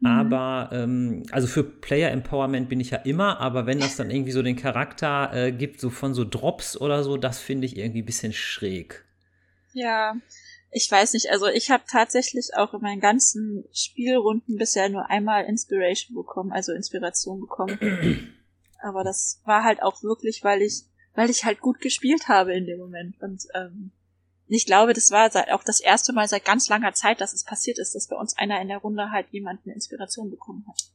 Mhm. 0.00 0.06
Aber, 0.06 0.70
ähm, 0.72 1.22
also 1.32 1.48
für 1.48 1.64
Player 1.64 2.10
Empowerment 2.10 2.68
bin 2.68 2.78
ich 2.78 2.90
ja 2.90 2.98
immer, 2.98 3.40
aber 3.40 3.66
wenn 3.66 3.80
das 3.80 3.96
dann 3.96 4.10
irgendwie 4.10 4.32
so 4.32 4.42
den 4.42 4.56
Charakter 4.56 5.30
äh, 5.34 5.52
gibt, 5.52 5.80
so 5.80 5.90
von 5.90 6.14
so 6.14 6.24
Drops 6.24 6.80
oder 6.80 7.02
so, 7.02 7.16
das 7.16 7.40
finde 7.40 7.66
ich 7.66 7.76
irgendwie 7.76 8.02
ein 8.02 8.06
bisschen 8.06 8.32
schräg. 8.32 9.04
Ja, 9.72 10.14
ich 10.76 10.90
weiß 10.90 11.12
nicht, 11.12 11.30
also 11.30 11.46
ich 11.46 11.70
habe 11.70 11.84
tatsächlich 11.88 12.56
auch 12.56 12.74
in 12.74 12.80
meinen 12.80 13.00
ganzen 13.00 13.64
Spielrunden 13.72 14.56
bisher 14.56 14.88
nur 14.88 15.08
einmal 15.08 15.44
Inspiration 15.44 16.16
bekommen, 16.16 16.50
also 16.50 16.72
Inspiration 16.72 17.40
bekommen. 17.40 18.34
Aber 18.82 19.04
das 19.04 19.40
war 19.44 19.62
halt 19.62 19.84
auch 19.84 20.02
wirklich, 20.02 20.42
weil 20.42 20.62
ich, 20.62 20.82
weil 21.14 21.30
ich 21.30 21.44
halt 21.44 21.60
gut 21.60 21.80
gespielt 21.80 22.26
habe 22.26 22.54
in 22.54 22.66
dem 22.66 22.80
Moment. 22.80 23.14
Und 23.22 23.44
ähm, 23.54 23.92
ich 24.48 24.66
glaube, 24.66 24.94
das 24.94 25.12
war 25.12 25.30
auch 25.52 25.62
das 25.62 25.78
erste 25.78 26.12
Mal 26.12 26.26
seit 26.26 26.44
ganz 26.44 26.68
langer 26.68 26.92
Zeit, 26.92 27.20
dass 27.20 27.32
es 27.32 27.44
passiert 27.44 27.78
ist, 27.78 27.94
dass 27.94 28.08
bei 28.08 28.16
uns 28.16 28.36
einer 28.36 28.60
in 28.60 28.66
der 28.66 28.78
Runde 28.78 29.12
halt 29.12 29.28
jemand 29.30 29.60
eine 29.64 29.74
Inspiration 29.74 30.28
bekommen 30.28 30.66
hat. 30.68 30.90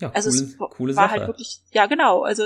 Ja, 0.00 0.12
also 0.12 0.30
coole, 0.30 0.44
es 0.44 0.76
coole 0.76 0.96
war 0.96 1.10
halt 1.10 1.10
Sache. 1.10 1.20
halt 1.22 1.28
wirklich, 1.28 1.60
ja 1.72 1.86
genau, 1.86 2.22
also 2.22 2.44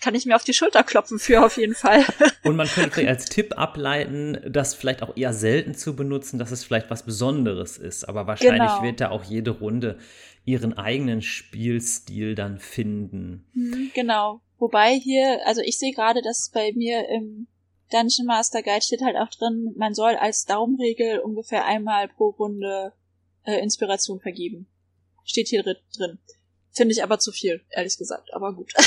kann 0.00 0.14
ich 0.14 0.26
mir 0.26 0.36
auf 0.36 0.44
die 0.44 0.54
Schulter 0.54 0.82
klopfen 0.82 1.18
für 1.18 1.44
auf 1.44 1.56
jeden 1.56 1.74
Fall. 1.74 2.04
Und 2.42 2.56
man 2.56 2.66
könnte 2.66 3.06
als 3.06 3.26
Tipp 3.26 3.58
ableiten, 3.58 4.38
das 4.48 4.74
vielleicht 4.74 5.02
auch 5.02 5.16
eher 5.16 5.32
selten 5.32 5.74
zu 5.74 5.94
benutzen, 5.94 6.38
dass 6.38 6.50
es 6.50 6.64
vielleicht 6.64 6.90
was 6.90 7.04
Besonderes 7.04 7.78
ist. 7.78 8.08
Aber 8.08 8.26
wahrscheinlich 8.26 8.70
genau. 8.70 8.82
wird 8.82 9.00
da 9.00 9.10
auch 9.10 9.24
jede 9.24 9.52
Runde 9.52 9.98
ihren 10.44 10.76
eigenen 10.76 11.22
Spielstil 11.22 12.34
dann 12.34 12.58
finden. 12.58 13.46
Mhm, 13.52 13.90
genau. 13.94 14.40
Wobei 14.58 14.94
hier, 14.94 15.40
also 15.46 15.60
ich 15.60 15.78
sehe 15.78 15.92
gerade, 15.92 16.22
dass 16.22 16.50
bei 16.50 16.72
mir 16.74 17.08
im 17.08 17.46
Dungeon 17.90 18.26
Master 18.26 18.62
Guide 18.62 18.82
steht 18.82 19.02
halt 19.02 19.16
auch 19.16 19.28
drin, 19.28 19.74
man 19.76 19.94
soll 19.94 20.14
als 20.16 20.44
Daumenregel 20.46 21.18
ungefähr 21.20 21.66
einmal 21.66 22.08
pro 22.08 22.30
Runde 22.30 22.92
äh, 23.44 23.60
Inspiration 23.60 24.20
vergeben. 24.20 24.66
Steht 25.24 25.48
hier 25.48 25.62
drin. 25.62 26.18
Finde 26.72 26.92
ich 26.92 27.02
aber 27.02 27.18
zu 27.18 27.32
viel, 27.32 27.60
ehrlich 27.70 27.98
gesagt, 27.98 28.32
aber 28.34 28.52
gut. 28.54 28.72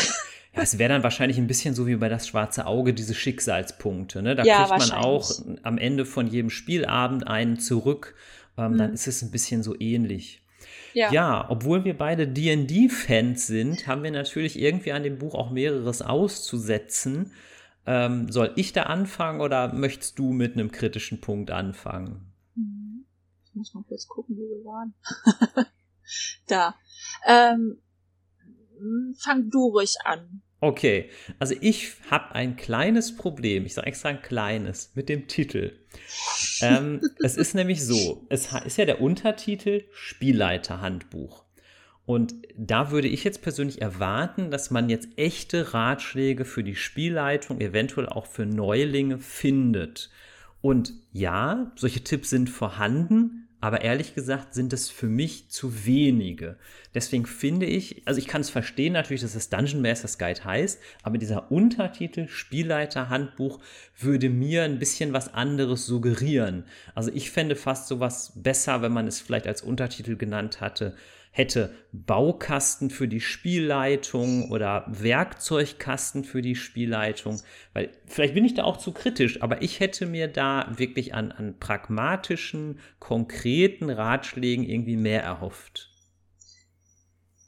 Ja, 0.55 0.61
es 0.61 0.77
wäre 0.77 0.87
dann 0.87 1.03
wahrscheinlich 1.03 1.37
ein 1.37 1.47
bisschen 1.47 1.75
so 1.75 1.85
wie 1.85 1.97
bei 1.97 2.07
das 2.07 2.27
schwarze 2.27 2.65
Auge, 2.65 2.93
diese 2.93 3.13
Schicksalspunkte. 3.13 4.21
Ne? 4.21 4.35
Da 4.35 4.43
ja, 4.45 4.65
kriegt 4.65 4.89
man 4.89 4.91
auch 4.91 5.29
am 5.63 5.77
Ende 5.77 6.05
von 6.05 6.27
jedem 6.27 6.49
Spielabend 6.49 7.27
einen 7.27 7.59
zurück. 7.59 8.15
Ähm, 8.57 8.73
mhm. 8.73 8.77
Dann 8.77 8.93
ist 8.93 9.05
es 9.05 9.21
ein 9.21 9.31
bisschen 9.31 9.63
so 9.63 9.75
ähnlich. 9.77 10.41
Ja. 10.93 11.11
ja, 11.11 11.45
obwohl 11.49 11.83
wir 11.83 11.97
beide 11.97 12.25
DD-Fans 12.25 13.47
sind, 13.47 13.85
haben 13.85 14.01
wir 14.01 14.11
natürlich 14.11 14.57
irgendwie 14.57 14.93
an 14.93 15.03
dem 15.03 15.17
Buch 15.17 15.35
auch 15.35 15.51
mehreres 15.51 16.01
auszusetzen. 16.01 17.33
Ähm, 17.85 18.31
soll 18.31 18.53
ich 18.55 18.71
da 18.71 18.83
anfangen 18.83 19.41
oder 19.41 19.73
möchtest 19.73 20.17
du 20.17 20.31
mit 20.31 20.53
einem 20.53 20.71
kritischen 20.71 21.19
Punkt 21.19 21.51
anfangen? 21.51 22.31
Mhm. 22.55 23.05
Ich 23.45 23.55
muss 23.55 23.73
mal 23.73 23.83
kurz 23.83 24.07
gucken, 24.07 24.37
wo 24.37 24.41
wir 24.41 24.63
waren. 24.63 24.93
da. 26.47 26.75
Ähm, 27.25 27.81
fang 29.17 29.49
du 29.49 29.69
ruhig 29.69 29.95
an. 30.03 30.41
Okay, 30.61 31.09
also 31.37 31.53
ich 31.59 31.93
habe 32.09 32.33
ein 32.33 32.55
kleines 32.55 33.15
Problem, 33.15 33.65
ich 33.65 33.73
sage 33.73 33.87
extra 33.87 34.09
ein 34.09 34.21
kleines, 34.21 34.91
mit 34.95 35.09
dem 35.09 35.27
Titel. 35.27 35.73
ähm, 36.61 37.01
es 37.23 37.37
ist 37.37 37.55
nämlich 37.55 37.85
so, 37.85 38.25
es 38.29 38.51
ist 38.65 38.77
ja 38.77 38.85
der 38.85 39.01
Untertitel 39.01 39.83
Spielleiterhandbuch. 39.91 41.45
Und 42.05 42.35
da 42.55 42.91
würde 42.91 43.07
ich 43.07 43.23
jetzt 43.23 43.41
persönlich 43.41 43.81
erwarten, 43.81 44.51
dass 44.51 44.69
man 44.69 44.89
jetzt 44.89 45.09
echte 45.17 45.73
Ratschläge 45.73 46.45
für 46.45 46.63
die 46.63 46.75
Spielleitung, 46.75 47.59
eventuell 47.59 48.07
auch 48.07 48.27
für 48.27 48.45
Neulinge 48.45 49.17
findet. 49.17 50.11
Und 50.61 50.93
ja, 51.11 51.71
solche 51.75 52.03
Tipps 52.03 52.29
sind 52.29 52.49
vorhanden, 52.49 53.44
aber 53.65 53.81
ehrlich 53.81 54.13
gesagt 54.13 54.53
sind 54.53 54.73
es 54.73 54.91
für 54.91 55.07
mich 55.07 55.49
zu 55.49 55.87
wenige. 55.87 56.55
Deswegen 56.93 57.25
finde 57.25 57.65
ich, 57.65 58.03
also 58.05 58.19
ich 58.19 58.27
kann 58.27 58.41
es 58.41 58.51
verstehen 58.51 58.93
natürlich, 58.93 59.23
dass 59.23 59.33
es 59.33 59.49
Dungeon 59.49 59.81
Masters 59.81 60.19
Guide 60.19 60.43
heißt, 60.43 60.79
aber 61.01 61.17
dieser 61.17 61.51
Untertitel 61.51 62.27
Spielleiter 62.27 63.09
Handbuch 63.09 63.59
würde 63.97 64.29
mir 64.29 64.65
ein 64.65 64.77
bisschen 64.77 65.13
was 65.13 65.33
anderes 65.33 65.87
suggerieren. 65.87 66.65
Also 66.93 67.09
ich 67.11 67.31
fände 67.31 67.55
fast 67.55 67.87
sowas 67.87 68.33
besser, 68.35 68.83
wenn 68.83 68.91
man 68.91 69.07
es 69.07 69.19
vielleicht 69.19 69.47
als 69.47 69.63
Untertitel 69.63 70.15
genannt 70.15 70.61
hatte 70.61 70.95
hätte 71.35 71.75
Baukasten 71.91 72.89
für 72.89 73.09
die 73.09 73.19
Spielleitung 73.19 74.51
oder 74.51 74.85
Werkzeugkasten 74.87 76.23
für 76.23 76.41
die 76.41 76.55
Spielleitung, 76.55 77.41
weil 77.73 77.91
vielleicht 78.05 78.35
bin 78.35 78.45
ich 78.45 78.53
da 78.53 78.63
auch 78.63 78.77
zu 78.77 78.93
kritisch, 78.93 79.41
aber 79.41 79.61
ich 79.61 79.81
hätte 79.81 80.05
mir 80.05 80.29
da 80.29 80.71
wirklich 80.77 81.13
an, 81.13 81.33
an 81.33 81.59
pragmatischen, 81.59 82.79
konkreten 82.99 83.89
Ratschlägen 83.89 84.63
irgendwie 84.63 84.95
mehr 84.95 85.23
erhofft. 85.23 85.89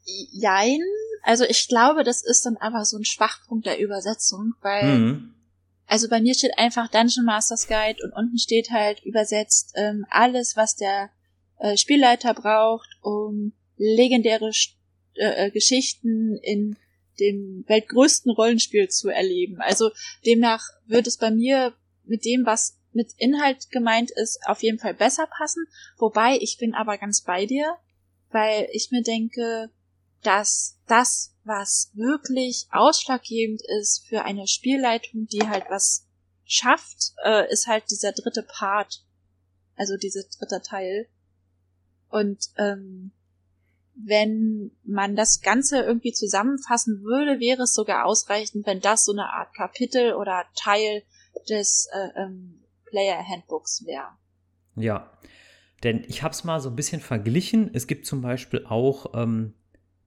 Jein, 0.04 0.82
also 1.24 1.46
ich 1.46 1.70
glaube, 1.70 2.04
das 2.04 2.22
ist 2.26 2.46
dann 2.46 2.58
einfach 2.58 2.84
so 2.84 2.98
ein 2.98 3.06
Schwachpunkt 3.06 3.66
der 3.66 3.80
Übersetzung, 3.80 4.54
weil 4.60 4.98
mhm. 4.98 5.34
also 5.86 6.10
bei 6.10 6.20
mir 6.20 6.34
steht 6.34 6.58
einfach 6.58 6.90
Dungeon 6.90 7.24
Masters 7.24 7.70
Guide 7.70 8.04
und 8.04 8.12
unten 8.12 8.38
steht 8.38 8.70
halt 8.70 9.02
übersetzt 9.06 9.72
ähm, 9.76 10.06
alles, 10.10 10.58
was 10.58 10.76
der 10.76 11.10
äh, 11.60 11.78
Spielleiter 11.78 12.34
braucht, 12.34 12.90
um 13.02 13.54
legendäre 13.78 14.52
äh, 15.16 15.48
äh, 15.48 15.52
Geschichten 15.52 16.38
in 16.38 16.78
dem 17.20 17.64
weltgrößten 17.68 18.32
Rollenspiel 18.32 18.90
zu 18.90 19.10
erleben. 19.10 19.60
Also 19.62 19.92
demnach 20.26 20.64
wird 20.86 21.08
es 21.08 21.18
bei 21.18 21.32
mir 21.32 21.74
mit 22.04 22.26
dem, 22.26 22.46
was 22.46 22.78
mit 22.92 23.14
Inhalt 23.18 23.70
gemeint 23.70 24.12
ist, 24.12 24.40
auf 24.46 24.62
jeden 24.62 24.80
Fall 24.80 24.94
besser 24.94 25.28
passen. 25.28 25.66
Wobei 25.98 26.38
ich 26.40 26.58
bin 26.58 26.74
aber 26.74 26.98
ganz 26.98 27.22
bei 27.22 27.46
dir, 27.46 27.78
weil 28.32 28.68
ich 28.72 28.92
mir 28.92 29.02
denke, 29.02 29.72
dass 30.24 30.80
das, 30.88 31.34
was 31.44 31.92
wirklich 31.94 32.68
ausschlaggebend 32.72 33.62
ist 33.80 34.06
für 34.08 34.26
eine 34.26 34.48
Spielleitung, 34.48 35.28
die 35.28 35.48
halt 35.48 35.66
was 35.70 36.08
schafft, 36.46 37.14
äh, 37.24 37.52
ist 37.52 37.68
halt 37.68 37.86
dieser 37.92 38.12
dritte 38.12 38.44
Part, 38.44 39.04
also 39.76 39.96
dieser 39.98 40.24
dritte 40.24 40.62
Teil. 40.62 41.08
Und 42.10 42.50
ähm, 42.58 43.12
wenn 44.06 44.72
man 44.84 45.16
das 45.16 45.42
Ganze 45.42 45.82
irgendwie 45.82 46.14
zusammenfassen 46.14 47.02
würde, 47.04 47.40
wäre 47.40 47.64
es 47.64 47.74
sogar 47.74 48.06
ausreichend, 48.06 48.66
wenn 48.68 48.80
das 48.80 49.06
so 49.06 49.12
eine 49.12 49.34
Art 49.34 49.54
Kapitel 49.56 50.14
oder 50.14 50.46
Teil 50.56 51.04
des 51.50 51.88
äh, 51.92 52.22
ähm, 52.22 52.64
Player 52.86 53.24
Handbooks 53.28 53.86
wäre. 53.86 54.10
Ja, 54.76 55.12
denn 55.84 56.04
ich 56.08 56.24
habe 56.24 56.34
es 56.34 56.44
mal 56.44 56.60
so 56.60 56.70
ein 56.70 56.76
bisschen 56.76 57.02
verglichen. 57.02 57.72
Es 57.74 57.88
gibt 57.88 58.06
zum 58.06 58.22
Beispiel 58.22 58.66
auch 58.66 59.14
ähm, 59.16 59.54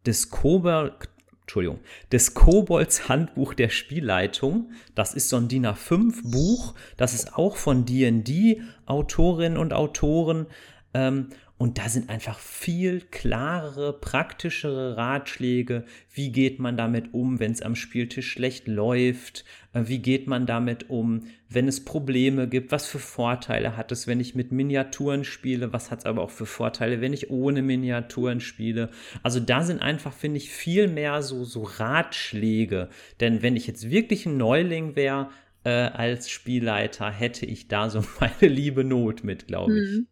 des 0.07 0.31
Kobold, 0.31 1.09
Entschuldigung, 1.43 1.81
des 2.13 2.35
Kobolds 2.35 3.09
Handbuch 3.09 3.55
der 3.55 3.69
Spielleitung. 3.69 4.73
Das 4.95 5.15
ist 5.15 5.29
so 5.29 5.37
ein 5.37 5.49
DIN 5.49 5.67
A5 5.67 6.31
Buch. 6.31 6.75
Das 6.97 7.15
ist 7.15 7.37
auch 7.37 7.57
von 7.57 7.85
D&D 7.85 8.63
Autorinnen 8.87 9.59
und 9.59 9.73
Autoren. 9.73 10.47
Ähm, 10.95 11.31
und 11.61 11.77
da 11.77 11.91
sind 11.91 12.09
einfach 12.09 12.39
viel 12.39 13.03
klarere, 13.03 13.93
praktischere 13.93 14.97
Ratschläge. 14.97 15.85
Wie 16.11 16.33
geht 16.33 16.59
man 16.59 16.79
damit 16.79 17.13
um, 17.13 17.39
wenn 17.39 17.53
es 17.53 17.61
am 17.61 17.77
Spieltisch 17.77 18.31
schlecht 18.31 18.67
läuft? 18.67 19.45
Äh, 19.75 19.83
wie 19.85 19.99
geht 19.99 20.27
man 20.27 20.47
damit 20.47 20.89
um, 20.89 21.25
wenn 21.51 21.69
es 21.69 21.85
Probleme 21.85 22.49
gibt? 22.49 22.73
Was 22.73 22.87
für 22.87 22.99
Vorteile 22.99 23.77
hat 23.77 23.93
es, 23.93 24.07
wenn 24.07 24.21
ich 24.21 24.35
mit 24.35 24.53
Miniaturen 24.53 25.23
spiele? 25.23 25.71
Was 25.71 25.91
hat 25.91 25.99
es 25.99 26.07
aber 26.07 26.23
auch 26.23 26.31
für 26.31 26.47
Vorteile, 26.47 27.03
wenn 27.03 27.13
ich 27.13 27.29
ohne 27.29 27.61
Miniaturen 27.61 28.41
spiele? 28.41 28.89
Also 29.23 29.39
da 29.39 29.63
sind 29.63 29.83
einfach, 29.83 30.15
finde 30.15 30.39
ich, 30.39 30.49
viel 30.49 30.89
mehr 30.89 31.21
so, 31.21 31.45
so 31.45 31.65
Ratschläge. 31.65 32.89
Denn 33.21 33.43
wenn 33.43 33.55
ich 33.55 33.67
jetzt 33.67 33.91
wirklich 33.91 34.25
ein 34.25 34.39
Neuling 34.39 34.97
wäre, 34.97 35.29
äh, 35.65 35.69
als 35.69 36.31
Spielleiter, 36.31 37.11
hätte 37.11 37.45
ich 37.45 37.69
da 37.69 37.91
so 37.91 38.03
meine 38.19 38.51
liebe 38.51 38.83
Not 38.83 39.25
mit, 39.25 39.47
glaube 39.47 39.79
ich. 39.79 39.91
Mhm. 39.91 40.07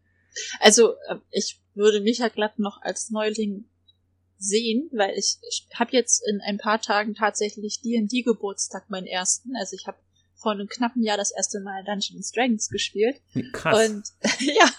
Also 0.61 0.95
äh, 1.09 1.17
ich 1.31 1.61
würde 1.75 2.01
mich 2.01 2.19
ja 2.19 2.29
glatt 2.29 2.59
noch 2.59 2.81
als 2.83 3.11
Neuling 3.11 3.65
sehen, 4.39 4.89
weil 4.93 5.17
ich, 5.19 5.37
ich 5.49 5.67
habe 5.75 5.93
jetzt 5.93 6.23
in 6.29 6.41
ein 6.41 6.59
paar 6.59 6.81
Tagen 6.81 7.15
tatsächlich 7.15 7.81
D&D 7.81 8.23
Geburtstag, 8.23 8.89
meinen 8.89 9.07
ersten. 9.07 9.57
Also 9.57 9.75
ich 9.75 9.87
habe 9.87 9.99
vor 10.37 10.53
einem 10.53 10.69
knappen 10.69 11.03
Jahr 11.03 11.17
das 11.17 11.33
erste 11.33 11.61
Mal 11.61 11.85
Dungeons 11.85 12.31
Dragons 12.33 12.69
gespielt. 12.69 13.21
Krass. 13.53 13.89
Und 13.89 14.05
ja, 14.41 14.71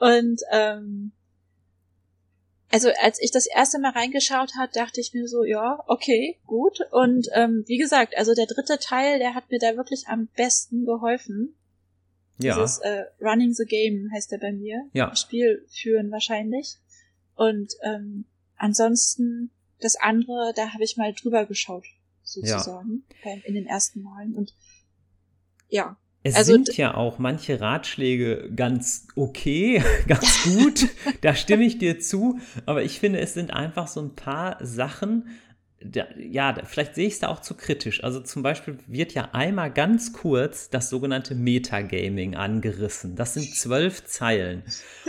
und 0.00 0.40
ähm, 0.50 1.12
also 2.70 2.90
als 3.00 3.20
ich 3.20 3.32
das 3.32 3.46
erste 3.46 3.80
Mal 3.80 3.92
reingeschaut 3.92 4.54
hat, 4.56 4.76
dachte 4.76 5.00
ich 5.00 5.12
mir 5.12 5.26
so, 5.26 5.44
ja, 5.44 5.82
okay, 5.86 6.38
gut. 6.46 6.78
Und 6.92 7.28
ähm, 7.32 7.64
wie 7.66 7.78
gesagt, 7.78 8.16
also 8.16 8.34
der 8.34 8.46
dritte 8.46 8.78
Teil, 8.78 9.18
der 9.18 9.34
hat 9.34 9.50
mir 9.50 9.58
da 9.58 9.76
wirklich 9.76 10.06
am 10.06 10.28
besten 10.36 10.84
geholfen. 10.84 11.56
Ja. 12.42 12.54
Dieses 12.54 12.78
äh, 12.78 13.04
Running 13.20 13.52
the 13.52 13.64
Game 13.64 14.10
heißt 14.12 14.32
der 14.32 14.38
bei 14.38 14.52
mir. 14.52 14.88
Ja. 14.92 15.14
Spiel 15.14 15.64
führen 15.68 16.10
wahrscheinlich. 16.10 16.76
Und 17.34 17.72
ähm, 17.82 18.24
ansonsten 18.56 19.50
das 19.80 19.96
andere, 19.96 20.52
da 20.54 20.72
habe 20.72 20.84
ich 20.84 20.96
mal 20.96 21.12
drüber 21.14 21.46
geschaut, 21.46 21.86
sozusagen, 22.22 23.04
ja. 23.24 23.32
in 23.44 23.54
den 23.54 23.66
ersten 23.66 24.02
Malen. 24.02 24.34
Und 24.34 24.54
ja. 25.68 25.96
Es 26.22 26.34
also, 26.34 26.52
sind 26.52 26.76
ja 26.76 26.94
auch 26.94 27.18
manche 27.18 27.62
Ratschläge 27.62 28.50
ganz 28.54 29.06
okay, 29.16 29.82
ganz 30.06 30.44
gut. 30.44 30.88
da 31.22 31.34
stimme 31.34 31.64
ich 31.64 31.78
dir 31.78 31.98
zu. 31.98 32.38
Aber 32.66 32.82
ich 32.82 33.00
finde, 33.00 33.20
es 33.20 33.32
sind 33.32 33.52
einfach 33.52 33.88
so 33.88 34.00
ein 34.02 34.14
paar 34.14 34.58
Sachen, 34.64 35.28
da, 35.82 36.04
ja, 36.18 36.54
vielleicht 36.64 36.94
sehe 36.94 37.06
ich 37.06 37.14
es 37.14 37.18
da 37.20 37.28
auch 37.28 37.40
zu 37.40 37.54
kritisch. 37.54 38.04
Also 38.04 38.20
zum 38.20 38.42
Beispiel 38.42 38.76
wird 38.86 39.14
ja 39.14 39.30
einmal 39.32 39.70
ganz 39.70 40.12
kurz 40.12 40.68
das 40.68 40.90
sogenannte 40.90 41.34
Metagaming 41.34 42.36
angerissen. 42.36 43.16
Das 43.16 43.32
sind 43.32 43.54
zwölf 43.54 44.04
Zeilen. 44.04 44.62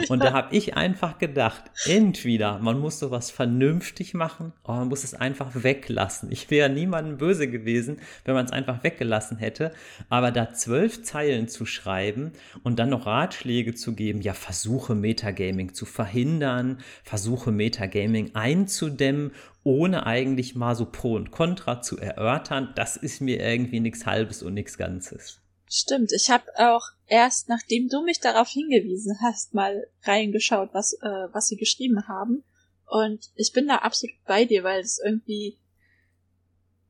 Und 0.07 0.23
da 0.23 0.31
habe 0.34 0.55
ich 0.55 0.77
einfach 0.77 1.17
gedacht, 1.17 1.63
entweder 1.86 2.60
man 2.60 2.79
muss 2.79 2.99
sowas 2.99 3.31
vernünftig 3.31 4.13
machen, 4.13 4.53
oder 4.63 4.77
man 4.77 4.88
muss 4.88 5.03
es 5.03 5.13
einfach 5.13 5.51
weglassen. 5.55 6.31
Ich 6.31 6.49
wäre 6.49 6.69
niemandem 6.69 7.17
böse 7.17 7.49
gewesen, 7.49 7.99
wenn 8.23 8.36
man 8.36 8.45
es 8.45 8.53
einfach 8.53 8.81
weggelassen 8.81 9.38
hätte. 9.38 9.73
Aber 10.07 10.31
da 10.31 10.53
zwölf 10.53 11.03
Zeilen 11.03 11.49
zu 11.49 11.65
schreiben 11.65 12.31
und 12.63 12.79
dann 12.79 12.89
noch 12.89 13.07
Ratschläge 13.07 13.75
zu 13.75 13.93
geben, 13.93 14.21
ja, 14.21 14.34
versuche 14.34 14.95
Metagaming 14.95 15.73
zu 15.73 15.86
verhindern, 15.86 16.77
versuche 17.03 17.51
Metagaming 17.51 18.36
einzudämmen 18.36 19.31
ohne 19.63 20.06
eigentlich 20.06 20.56
mal 20.56 20.76
so 20.76 20.86
Pro 20.86 21.15
und 21.15 21.32
Contra 21.32 21.82
zu 21.82 21.97
erörtern, 21.97 22.74
das 22.76 22.97
ist 22.97 23.21
mir 23.21 23.39
irgendwie 23.39 23.80
nichts 23.80 24.06
Halbes 24.06 24.41
und 24.41 24.54
nichts 24.54 24.78
Ganzes. 24.78 25.39
Stimmt, 25.69 26.12
ich 26.12 26.30
habe 26.30 26.45
auch 26.58 26.86
erst, 27.08 27.47
nachdem 27.47 27.88
du 27.88 28.04
mich 28.04 28.19
darauf 28.19 28.50
hingewiesen 28.50 29.17
hast, 29.21 29.54
mal 29.54 29.88
reingeschaut, 30.04 30.69
was, 30.74 30.93
äh, 30.93 31.28
was 31.32 31.47
sie 31.47 31.56
geschrieben 31.56 32.08
haben. 32.08 32.43
Und 32.88 33.32
ich 33.36 33.54
bin 33.54 33.67
da 33.67 33.78
absolut 33.78 34.15
bei 34.26 34.43
dir, 34.43 34.63
weil 34.63 34.82
es 34.82 35.00
irgendwie 35.00 35.58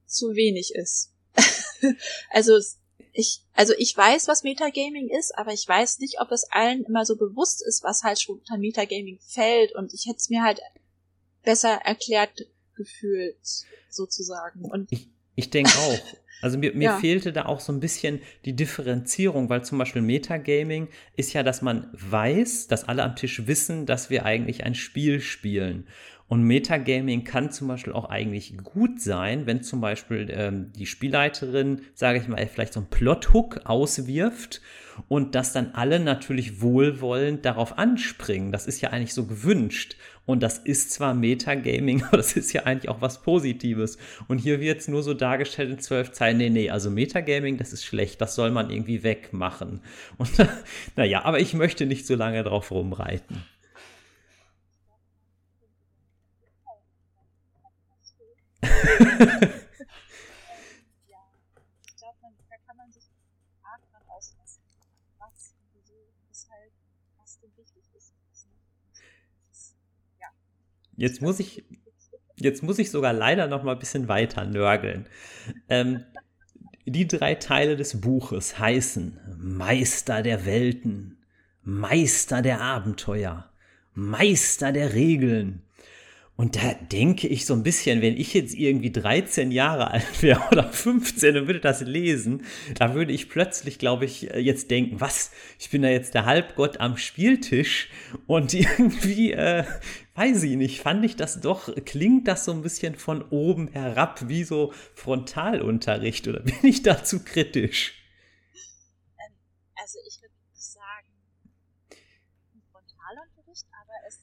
zu 0.08 0.34
wenig 0.34 0.74
ist. 0.74 1.14
also 2.32 2.58
ich, 3.14 3.42
also 3.54 3.74
ich 3.78 3.96
weiß, 3.96 4.28
was 4.28 4.44
Metagaming 4.44 5.10
ist, 5.10 5.38
aber 5.38 5.54
ich 5.54 5.68
weiß 5.68 6.00
nicht, 6.00 6.20
ob 6.20 6.32
es 6.32 6.46
allen 6.52 6.84
immer 6.86 7.06
so 7.06 7.18
bewusst 7.18 7.64
ist, 7.64 7.84
was 7.84 8.02
halt 8.04 8.20
schon 8.20 8.40
unter 8.40 8.58
Metagaming 8.58 9.20
fällt. 9.20 9.76
Und 9.76 9.94
ich 9.94 10.08
hätte 10.08 10.18
es 10.18 10.30
mir 10.30 10.42
halt 10.42 10.60
besser 11.44 11.74
erklärt 11.84 12.48
gefühlt, 12.76 13.38
sozusagen. 13.90 14.66
Und 14.66 14.92
ich, 14.92 15.10
ich 15.36 15.50
denke 15.50 15.72
auch. 15.72 16.00
Also 16.42 16.58
mir, 16.58 16.74
mir 16.74 16.84
ja. 16.86 16.98
fehlte 16.98 17.32
da 17.32 17.46
auch 17.46 17.60
so 17.60 17.72
ein 17.72 17.80
bisschen 17.80 18.20
die 18.46 18.56
Differenzierung, 18.56 19.50
weil 19.50 19.64
zum 19.64 19.78
Beispiel 19.78 20.02
Metagaming 20.02 20.88
ist 21.16 21.34
ja, 21.34 21.44
dass 21.44 21.62
man 21.62 21.88
weiß, 21.94 22.68
dass 22.68 22.88
alle 22.88 23.04
am 23.04 23.16
Tisch 23.16 23.48
wissen, 23.48 23.86
dass 23.86 24.10
wir 24.10 24.26
eigentlich 24.26 24.64
ein 24.64 24.76
Spiel 24.76 25.22
spielen. 25.22 25.88
Und 26.32 26.44
Metagaming 26.44 27.26
kann 27.26 27.52
zum 27.52 27.68
Beispiel 27.68 27.92
auch 27.92 28.06
eigentlich 28.06 28.56
gut 28.64 29.02
sein, 29.02 29.48
wenn 29.48 29.64
zum 29.64 29.82
Beispiel 29.82 30.30
ähm, 30.32 30.72
die 30.78 30.86
Spielleiterin, 30.86 31.82
sage 31.94 32.20
ich 32.20 32.28
mal, 32.30 32.48
vielleicht 32.48 32.72
so 32.72 32.80
einen 32.80 32.90
Plothook 32.90 33.66
auswirft 33.66 34.62
und 35.08 35.36
dass 35.36 35.54
dann 35.54 35.72
alle 35.74 36.00
natürlich 36.00 36.62
wohlwollend 36.62 37.46
darauf 37.46 37.78
anspringen. 37.78 38.52
Das 38.52 38.68
ist 38.68 38.82
ja 38.82 38.90
eigentlich 38.90 39.14
so 39.14 39.26
gewünscht. 39.26 39.96
Und 40.26 40.42
das 40.44 40.60
ist 40.60 40.92
zwar 40.92 41.14
Metagaming, 41.14 42.04
aber 42.08 42.18
das 42.18 42.34
ist 42.38 42.54
ja 42.54 42.64
eigentlich 42.64 42.90
auch 42.90 43.02
was 43.02 43.22
Positives. 43.22 43.98
Und 44.28 44.38
hier 44.38 44.60
wird 44.60 44.80
es 44.80 44.88
nur 44.88 45.04
so 45.04 45.14
dargestellt 45.14 45.72
in 45.72 45.80
zwölf 45.80 46.12
Zeilen. 46.12 46.38
Nee, 46.38 46.50
nee, 46.50 46.70
also 46.70 46.90
Metagaming, 46.90 47.58
das 47.58 47.74
ist 47.74 47.84
schlecht. 47.84 48.22
Das 48.22 48.36
soll 48.36 48.52
man 48.52 48.70
irgendwie 48.70 49.04
wegmachen. 49.04 49.82
Und 50.18 50.32
naja, 50.96 51.26
aber 51.26 51.40
ich 51.40 51.54
möchte 51.54 51.86
nicht 51.86 52.06
so 52.08 52.16
lange 52.16 52.44
drauf 52.44 52.72
rumreiten. 52.72 53.44
ja, 58.64 58.70
ich 61.88 61.96
glaube, 61.98 62.18
da 62.50 62.56
kann 62.68 62.78
man 62.78 62.92
sich 62.92 63.04
arg 63.64 63.82
dran 63.92 64.02
auslassen, 64.08 64.62
was, 65.34 65.56
wieso, 65.74 65.94
weshalb, 66.28 66.72
was 67.18 67.40
denn 67.40 67.52
wichtig 67.58 67.84
ist. 67.96 68.14
Ja. 70.20 70.28
Jetzt 70.96 71.22
muss 71.22 71.40
ich, 71.40 71.64
jetzt 72.36 72.64
muss 72.64 72.80
ich 72.80 72.92
sogar 72.92 73.14
leider 73.14 73.48
noch 73.48 73.64
mal 73.64 73.74
ein 73.74 73.80
bisschen 73.80 74.08
weiter 74.08 74.46
nörgeln. 74.46 75.08
Ähm, 75.70 76.04
die 76.86 77.08
drei 77.08 77.36
Teile 77.36 77.76
des 77.76 78.02
Buches 78.02 78.58
heißen 78.58 79.20
Meister 79.38 80.24
der 80.24 80.46
Welten, 80.46 81.18
Meister 81.64 82.42
der 82.42 82.62
Abenteuer, 82.62 83.50
Meister 83.94 84.72
der 84.72 84.94
Regeln, 84.94 85.62
und 86.38 86.56
da 86.56 86.74
denke 86.74 87.28
ich 87.28 87.46
so 87.46 87.54
ein 87.54 87.62
bisschen, 87.62 88.02
wenn 88.02 88.18
ich 88.18 88.34
jetzt 88.34 88.56
irgendwie 88.56 88.92
13 88.92 89.52
Jahre 89.52 89.92
alt 89.92 90.24
wäre 90.24 90.42
oder 90.52 90.68
15 90.72 91.38
und 91.38 91.48
würde 91.48 91.60
das 91.60 91.82
lesen, 91.82 92.44
da 92.76 92.96
würde 92.96 93.14
ich 93.14 93.30
plötzlich, 93.30 93.78
glaube 93.78 94.06
ich, 94.06 94.32
äh, 94.32 94.40
jetzt 94.40 94.72
denken, 94.72 95.00
was, 95.00 95.32
ich 95.60 95.70
bin 95.70 95.84
da 95.84 95.90
jetzt 95.90 96.16
der 96.16 96.26
Halbgott 96.26 96.80
am 96.80 96.98
Spieltisch 96.98 97.90
und 98.26 98.54
irgendwie, 98.56 99.34
äh, 99.34 99.66
weiß 100.16 100.44
ich 100.44 100.56
nicht, 100.56 100.82
fand 100.82 101.06
ich 101.06 101.16
das 101.16 101.42
doch, 101.42 101.70
klingt 101.86 102.28
das 102.28 102.46
so 102.46 102.54
ein 102.54 102.64
bisschen 102.64 102.96
von 102.96 103.22
oben 103.30 103.68
herab, 103.68 104.28
wie 104.28 104.44
so 104.44 104.74
Frontalunterricht 104.96 106.28
oder 106.28 106.40
bin 106.40 106.56
ich 106.64 106.82
dazu 106.82 107.24
kritisch? 107.24 107.94
Ähm, 109.20 109.36
also 109.76 110.00
ich 110.08 110.20
würde 110.22 110.34
sagen, 110.54 111.08
Frontalunterricht, 112.72 113.68
aber 113.80 113.94
es, 114.08 114.22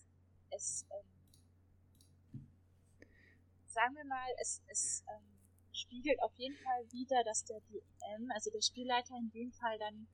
es 0.50 0.86
ähm 0.90 1.08
sagen 3.78 3.94
wir 3.94 4.04
mal, 4.06 4.26
es, 4.42 4.60
es 4.66 5.04
ähm, 5.06 5.38
spiegelt 5.72 6.20
auf 6.22 6.34
jeden 6.36 6.56
Fall 6.56 6.82
wieder, 6.90 7.22
dass 7.24 7.44
der 7.44 7.60
DM, 7.60 8.30
also 8.34 8.50
der 8.50 8.60
Spielleiter 8.60 9.14
in 9.16 9.30
dem 9.30 9.52
Fall 9.52 9.78
dann 9.78 10.08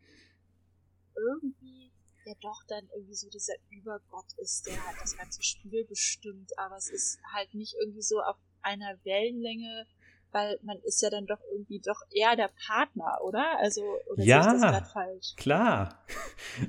irgendwie 1.17 1.91
ja 2.27 2.35
doch 2.41 2.63
dann 2.69 2.89
irgendwie 2.95 3.15
so 3.15 3.29
dieser 3.31 3.55
Übergott 3.71 4.33
ist, 4.37 4.67
der 4.67 4.87
halt 4.87 4.97
das 5.01 5.17
ganze 5.17 5.43
Spiel 5.43 5.85
bestimmt, 5.87 6.51
aber 6.59 6.77
es 6.77 6.91
ist 6.91 7.19
halt 7.33 7.55
nicht 7.55 7.75
irgendwie 7.81 8.03
so 8.03 8.21
auf 8.21 8.37
einer 8.61 8.99
Wellenlänge, 9.05 9.87
weil 10.33 10.59
man 10.63 10.79
ist 10.83 11.01
ja 11.01 11.11
dann 11.11 11.27
doch 11.27 11.41
irgendwie 11.53 11.81
doch 11.81 12.01
eher 12.11 12.35
der 12.37 12.51
Partner, 12.67 13.21
oder? 13.23 13.59
Also, 13.61 13.83
oder 14.11 14.25
ja, 14.25 14.43
klar. 15.37 16.05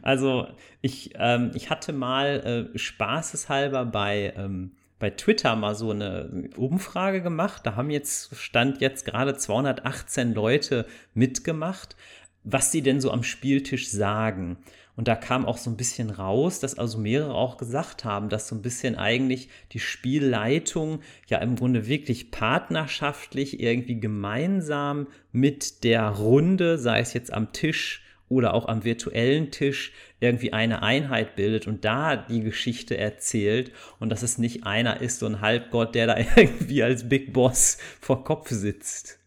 Also 0.02 0.48
ich, 0.82 1.12
ähm, 1.16 1.52
ich 1.56 1.70
hatte 1.70 1.94
mal 1.94 2.72
äh, 2.74 2.78
spaßeshalber 2.78 3.86
bei 3.86 4.34
ähm, 4.36 4.78
bei 5.00 5.10
Twitter 5.10 5.56
mal 5.56 5.76
so 5.76 5.92
eine 5.92 6.50
Umfrage 6.56 7.22
gemacht. 7.22 7.66
Da 7.66 7.76
haben 7.76 7.90
jetzt, 7.90 8.36
stand 8.36 8.82
jetzt 8.82 9.06
gerade 9.06 9.36
218 9.36 10.34
Leute 10.34 10.86
mitgemacht, 11.14 11.96
was 12.44 12.72
sie 12.72 12.82
denn 12.82 13.02
so 13.02 13.12
am 13.12 13.24
Spieltisch 13.24 13.90
sagen. 13.90 14.58
Und 14.96 15.10
da 15.10 15.16
kam 15.16 15.46
auch 15.46 15.58
so 15.58 15.70
ein 15.70 15.76
bisschen 15.76 16.10
raus, 16.10 16.62
dass 16.62 16.78
also 16.78 16.98
mehrere 16.98 17.34
auch 17.34 17.58
gesagt 17.58 18.06
haben, 18.06 18.30
dass 18.30 18.48
so 18.48 18.56
ein 18.56 18.62
bisschen 18.62 18.96
eigentlich 18.96 19.50
die 19.74 19.80
Spielleitung 19.80 21.02
ja 21.28 21.40
im 21.40 21.58
Grunde 21.58 21.88
wirklich 21.88 22.32
partnerschaftlich 22.32 23.60
irgendwie 23.60 24.00
gemeinsam 24.00 25.08
mit 25.34 25.84
der 25.84 26.08
Runde, 26.08 26.78
sei 26.78 27.00
es 27.00 27.14
jetzt 27.14 27.34
am 27.34 27.52
Tisch 27.52 28.05
oder 28.36 28.54
auch 28.54 28.68
am 28.68 28.84
virtuellen 28.84 29.50
Tisch 29.50 29.94
irgendwie 30.20 30.54
eine 30.54 30.84
Einheit 30.84 31.36
bildet 31.36 31.68
und 31.68 31.86
da 31.86 32.16
die 32.18 32.42
Geschichte 32.42 32.98
erzählt 32.98 33.72
und 34.00 34.10
dass 34.10 34.24
es 34.24 34.38
nicht 34.38 34.66
einer 34.66 35.02
ist, 35.02 35.20
so 35.20 35.26
ein 35.26 35.42
Halbgott, 35.42 35.96
der 35.96 36.08
da 36.08 36.18
irgendwie 36.36 36.84
als 36.84 37.08
Big 37.08 37.34
Boss 37.34 37.78
vor 38.02 38.24
Kopf 38.24 38.50
sitzt. 38.50 39.20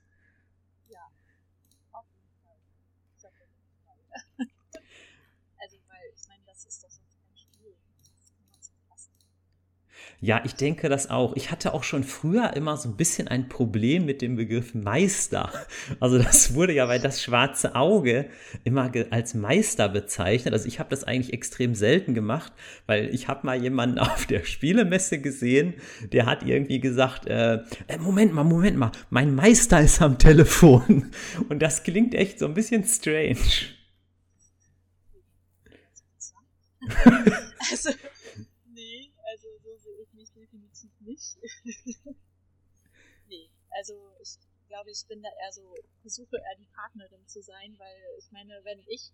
Ja, 10.20 10.40
ich 10.44 10.56
denke 10.56 10.88
das 10.88 11.10
auch. 11.10 11.36
Ich 11.36 11.52
hatte 11.52 11.72
auch 11.74 11.84
schon 11.84 12.02
früher 12.02 12.54
immer 12.56 12.76
so 12.76 12.88
ein 12.88 12.96
bisschen 12.96 13.28
ein 13.28 13.48
Problem 13.48 14.04
mit 14.04 14.20
dem 14.20 14.34
Begriff 14.34 14.74
Meister. 14.74 15.52
Also 16.00 16.18
das 16.18 16.54
wurde 16.54 16.72
ja 16.72 16.86
bei 16.86 16.98
das 16.98 17.22
schwarze 17.22 17.76
Auge 17.76 18.28
immer 18.64 18.90
als 19.10 19.34
Meister 19.34 19.88
bezeichnet. 19.88 20.54
Also 20.54 20.66
ich 20.66 20.80
habe 20.80 20.90
das 20.90 21.04
eigentlich 21.04 21.32
extrem 21.32 21.76
selten 21.76 22.14
gemacht, 22.14 22.52
weil 22.86 23.14
ich 23.14 23.28
habe 23.28 23.46
mal 23.46 23.62
jemanden 23.62 23.98
auf 24.00 24.26
der 24.26 24.42
Spielemesse 24.42 25.20
gesehen, 25.20 25.74
der 26.10 26.26
hat 26.26 26.42
irgendwie 26.42 26.80
gesagt, 26.80 27.28
äh, 27.28 27.60
äh 27.86 27.98
Moment 27.98 28.34
mal, 28.34 28.42
Moment 28.42 28.76
mal, 28.76 28.90
mein 29.10 29.32
Meister 29.36 29.80
ist 29.80 30.02
am 30.02 30.18
Telefon. 30.18 31.12
Und 31.48 31.62
das 31.62 31.84
klingt 31.84 32.16
echt 32.16 32.40
so 32.40 32.46
ein 32.46 32.54
bisschen 32.54 32.82
strange. 32.84 33.36
Also 37.70 37.90
nicht. 41.00 41.36
nee, 43.28 43.50
also 43.70 43.94
ich 44.20 44.38
glaube, 44.68 44.90
ich 44.90 45.04
bin 45.08 45.22
da 45.22 45.28
eher 45.28 45.52
so, 45.52 45.74
versuche 46.02 46.36
eher 46.36 46.56
die 46.58 46.68
Partnerin 46.74 47.26
zu 47.26 47.42
sein, 47.42 47.74
weil 47.78 47.96
ich 48.18 48.30
meine, 48.30 48.60
wenn 48.64 48.80
ich 48.86 49.12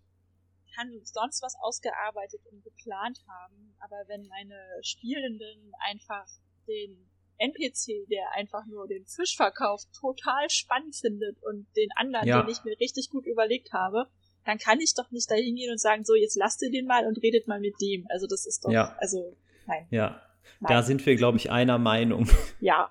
kann 0.75 0.91
sonst 1.05 1.43
was 1.43 1.55
ausgearbeitet 1.61 2.41
und 2.51 2.65
geplant 2.65 3.21
haben, 3.29 3.77
aber 3.79 4.09
wenn 4.09 4.27
meine 4.27 4.61
Spielenden 4.83 5.73
einfach 5.79 6.27
den 6.67 7.11
NPC, 7.39 8.09
der 8.11 8.33
einfach 8.33 8.65
nur 8.67 8.87
den 8.89 9.07
Fisch 9.07 9.37
verkauft, 9.37 9.89
total 9.99 10.51
spannend 10.51 10.97
findet 10.97 11.41
und 11.43 11.67
den 11.77 11.91
anderen, 11.97 12.27
ja. 12.27 12.43
den 12.43 12.51
ich 12.51 12.65
mir 12.65 12.79
richtig 12.81 13.11
gut 13.11 13.27
überlegt 13.27 13.73
habe, 13.73 14.09
dann 14.45 14.59
kann 14.59 14.81
ich 14.81 14.95
doch 14.95 15.11
nicht 15.11 15.31
da 15.31 15.35
hingehen 15.35 15.71
und 15.71 15.81
sagen, 15.81 16.05
so, 16.05 16.15
jetzt 16.15 16.37
lasst 16.37 16.63
ihr 16.63 16.71
den 16.71 16.87
mal 16.87 17.07
und 17.07 17.23
redet 17.23 17.47
mal 17.49 17.61
mit 17.61 17.81
dem. 17.81 18.07
Also 18.11 18.27
das 18.27 18.47
ist 18.47 18.65
doch, 18.65 18.71
ja. 18.71 18.97
also, 18.99 19.37
nein. 19.67 19.87
Ja, 19.91 20.21
nein. 20.61 20.73
da 20.73 20.83
sind 20.83 21.05
wir, 21.07 21.17
glaube 21.17 21.39
ich, 21.39 21.51
einer 21.51 21.79
Meinung. 21.79 22.29
Ja. 22.61 22.91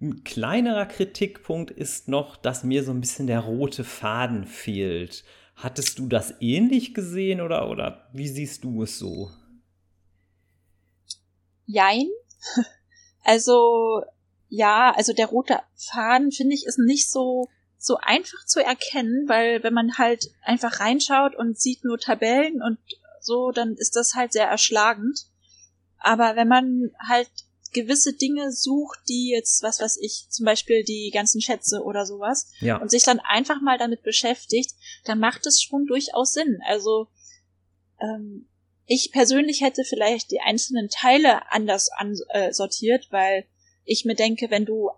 Ein 0.00 0.24
kleinerer 0.24 0.86
Kritikpunkt 0.86 1.70
ist 1.70 2.08
noch, 2.08 2.36
dass 2.36 2.64
mir 2.64 2.84
so 2.84 2.90
ein 2.90 3.00
bisschen 3.00 3.26
der 3.26 3.40
rote 3.40 3.84
Faden 3.84 4.46
fehlt. 4.46 5.24
Hattest 5.56 5.98
du 5.98 6.06
das 6.06 6.34
ähnlich 6.40 6.94
gesehen 6.94 7.42
oder, 7.42 7.68
oder 7.68 8.08
wie 8.14 8.28
siehst 8.28 8.64
du 8.64 8.82
es 8.82 8.98
so? 8.98 9.30
Jein. 11.66 12.08
Also, 13.22 14.02
ja, 14.48 14.94
also 14.96 15.12
der 15.12 15.26
rote 15.26 15.60
Faden, 15.76 16.32
finde 16.32 16.54
ich, 16.54 16.64
ist 16.64 16.78
nicht 16.78 17.10
so, 17.10 17.48
so 17.76 17.98
einfach 18.00 18.44
zu 18.46 18.64
erkennen, 18.64 19.28
weil 19.28 19.62
wenn 19.62 19.74
man 19.74 19.98
halt 19.98 20.32
einfach 20.42 20.80
reinschaut 20.80 21.36
und 21.36 21.60
sieht 21.60 21.84
nur 21.84 21.98
Tabellen 21.98 22.62
und 22.62 22.78
so, 23.20 23.50
dann 23.52 23.74
ist 23.74 23.94
das 23.94 24.14
halt 24.14 24.32
sehr 24.32 24.48
erschlagend. 24.48 25.26
Aber 26.00 26.36
wenn 26.36 26.48
man 26.48 26.90
halt 27.08 27.30
gewisse 27.72 28.14
Dinge 28.14 28.50
sucht, 28.52 28.98
die 29.08 29.30
jetzt, 29.30 29.62
was 29.62 29.80
weiß 29.80 29.98
ich, 30.00 30.26
zum 30.28 30.44
Beispiel 30.44 30.82
die 30.82 31.10
ganzen 31.12 31.40
Schätze 31.40 31.82
oder 31.84 32.04
sowas, 32.04 32.50
ja. 32.60 32.78
und 32.78 32.90
sich 32.90 33.04
dann 33.04 33.20
einfach 33.20 33.60
mal 33.60 33.78
damit 33.78 34.02
beschäftigt, 34.02 34.74
dann 35.04 35.20
macht 35.20 35.46
es 35.46 35.62
schon 35.62 35.86
durchaus 35.86 36.32
Sinn. 36.32 36.58
Also 36.66 37.06
ähm, 38.00 38.48
ich 38.86 39.12
persönlich 39.12 39.60
hätte 39.60 39.84
vielleicht 39.84 40.32
die 40.32 40.40
einzelnen 40.40 40.88
Teile 40.88 41.52
anders 41.52 41.90
ansortiert, 41.92 43.04
äh, 43.04 43.12
weil 43.12 43.44
ich 43.84 44.04
mir 44.04 44.16
denke, 44.16 44.50
wenn 44.50 44.64
du 44.64 44.90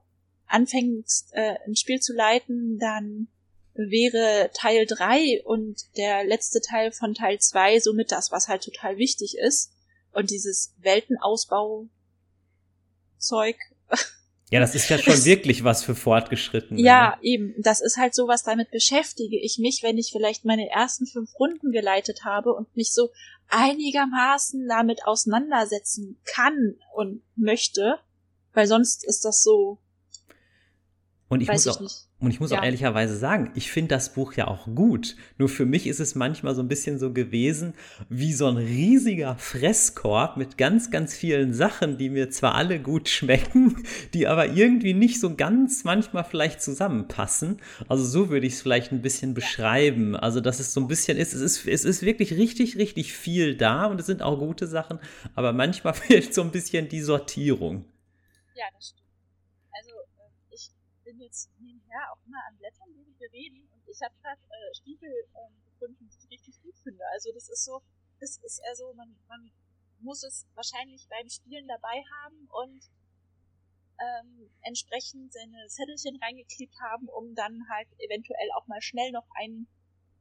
anfängst, 0.46 1.32
äh, 1.32 1.56
ein 1.66 1.76
Spiel 1.76 2.00
zu 2.00 2.14
leiten, 2.14 2.78
dann 2.78 3.28
wäre 3.74 4.50
Teil 4.54 4.86
3 4.86 5.42
und 5.44 5.96
der 5.96 6.24
letzte 6.24 6.60
Teil 6.60 6.92
von 6.92 7.14
Teil 7.14 7.38
2 7.38 7.80
somit 7.80 8.12
das, 8.12 8.30
was 8.30 8.48
halt 8.48 8.62
total 8.62 8.98
wichtig 8.98 9.36
ist. 9.38 9.72
Und 10.12 10.30
dieses 10.30 10.74
Weltenausbau 10.78 11.88
Zeug. 13.18 13.56
Ja, 14.50 14.60
das 14.60 14.74
ist 14.74 14.90
ja 14.90 14.98
schon 14.98 15.24
wirklich 15.24 15.64
was 15.64 15.82
für 15.82 15.94
Fortgeschritten. 15.94 16.76
Ja, 16.76 17.16
ne? 17.16 17.22
eben. 17.22 17.54
Das 17.62 17.80
ist 17.80 17.96
halt 17.96 18.14
sowas, 18.14 18.42
damit 18.42 18.70
beschäftige 18.70 19.38
ich 19.40 19.58
mich, 19.58 19.82
wenn 19.82 19.96
ich 19.96 20.10
vielleicht 20.12 20.44
meine 20.44 20.68
ersten 20.68 21.06
fünf 21.06 21.30
Runden 21.38 21.72
geleitet 21.72 22.26
habe 22.26 22.52
und 22.52 22.76
mich 22.76 22.92
so 22.92 23.08
einigermaßen 23.48 24.68
damit 24.68 25.06
auseinandersetzen 25.06 26.18
kann 26.24 26.76
und 26.94 27.22
möchte, 27.34 27.98
weil 28.52 28.66
sonst 28.66 29.06
ist 29.06 29.24
das 29.24 29.42
so. 29.42 29.78
Und 31.28 31.40
ich 31.40 31.48
muss 31.48 31.64
ich 31.64 31.72
auch, 31.72 31.80
nicht. 31.80 32.08
Und 32.22 32.30
ich 32.30 32.38
muss 32.38 32.52
ja. 32.52 32.60
auch 32.60 32.62
ehrlicherweise 32.62 33.16
sagen, 33.16 33.50
ich 33.56 33.72
finde 33.72 33.88
das 33.88 34.14
Buch 34.14 34.34
ja 34.34 34.46
auch 34.46 34.66
gut. 34.72 35.16
Nur 35.38 35.48
für 35.48 35.66
mich 35.66 35.88
ist 35.88 35.98
es 35.98 36.14
manchmal 36.14 36.54
so 36.54 36.62
ein 36.62 36.68
bisschen 36.68 37.00
so 37.00 37.12
gewesen, 37.12 37.74
wie 38.08 38.32
so 38.32 38.46
ein 38.46 38.58
riesiger 38.58 39.34
Fresskorb 39.38 40.36
mit 40.36 40.56
ganz, 40.56 40.92
ganz 40.92 41.14
vielen 41.14 41.52
Sachen, 41.52 41.98
die 41.98 42.10
mir 42.10 42.30
zwar 42.30 42.54
alle 42.54 42.78
gut 42.78 43.08
schmecken, 43.08 43.82
die 44.14 44.28
aber 44.28 44.46
irgendwie 44.46 44.94
nicht 44.94 45.18
so 45.18 45.34
ganz 45.34 45.82
manchmal 45.82 46.22
vielleicht 46.22 46.62
zusammenpassen. 46.62 47.56
Also 47.88 48.04
so 48.04 48.30
würde 48.30 48.46
ich 48.46 48.52
es 48.52 48.62
vielleicht 48.62 48.92
ein 48.92 49.02
bisschen 49.02 49.34
beschreiben. 49.34 50.14
Also, 50.14 50.40
dass 50.40 50.60
es 50.60 50.72
so 50.72 50.80
ein 50.80 50.86
bisschen 50.86 51.18
ist, 51.18 51.34
es 51.34 51.40
ist, 51.40 51.66
es 51.66 51.84
ist 51.84 52.02
wirklich 52.02 52.34
richtig, 52.34 52.76
richtig 52.76 53.14
viel 53.14 53.56
da 53.56 53.86
und 53.86 53.98
es 53.98 54.06
sind 54.06 54.22
auch 54.22 54.38
gute 54.38 54.68
Sachen, 54.68 55.00
aber 55.34 55.52
manchmal 55.52 55.94
fehlt 55.94 56.32
so 56.32 56.42
ein 56.42 56.52
bisschen 56.52 56.88
die 56.88 57.00
Sortierung. 57.00 57.84
Ja, 58.54 58.66
das 58.76 58.90
stimmt. 58.90 59.08
Also, 59.72 59.90
äh, 59.90 60.54
ich 60.54 60.70
bin 61.04 61.18
jetzt 61.18 61.50
ja 61.92 62.10
auch 62.12 62.24
immer 62.26 62.40
an 62.48 62.56
Blättern, 62.56 62.88
während 62.96 63.20
wir 63.20 63.32
reden. 63.32 63.68
Und 63.68 63.82
ich 63.86 64.00
habe 64.00 64.14
gerade 64.22 64.40
äh, 64.40 64.74
Stiefel 64.74 65.12
ähm, 65.36 65.54
gefunden, 65.70 66.08
die 66.08 66.16
ich 66.16 66.30
richtig 66.30 66.60
gut 66.62 66.76
finde. 66.82 67.04
Also 67.12 67.32
das 67.32 67.48
ist 67.48 67.64
so, 67.64 67.82
das 68.20 68.38
ist 68.38 68.60
eher 68.64 68.76
so, 68.76 68.92
man, 68.94 69.14
man 69.28 69.52
muss 70.00 70.22
es 70.24 70.46
wahrscheinlich 70.54 71.06
beim 71.08 71.28
Spielen 71.28 71.68
dabei 71.68 72.02
haben 72.22 72.48
und 72.50 72.82
ähm, 74.00 74.50
entsprechend 74.62 75.32
seine 75.32 75.66
Zettelchen 75.68 76.16
reingeklebt 76.16 76.74
haben, 76.80 77.08
um 77.08 77.34
dann 77.34 77.68
halt 77.68 77.88
eventuell 77.98 78.50
auch 78.56 78.66
mal 78.66 78.80
schnell 78.80 79.12
noch 79.12 79.28
ein 79.36 79.68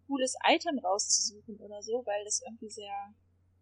cooles 0.07 0.35
Item 0.45 0.77
rauszusuchen 0.79 1.57
oder 1.57 1.81
so, 1.81 2.05
weil 2.05 2.23
das 2.25 2.41
irgendwie 2.41 2.69
sehr, 2.69 3.13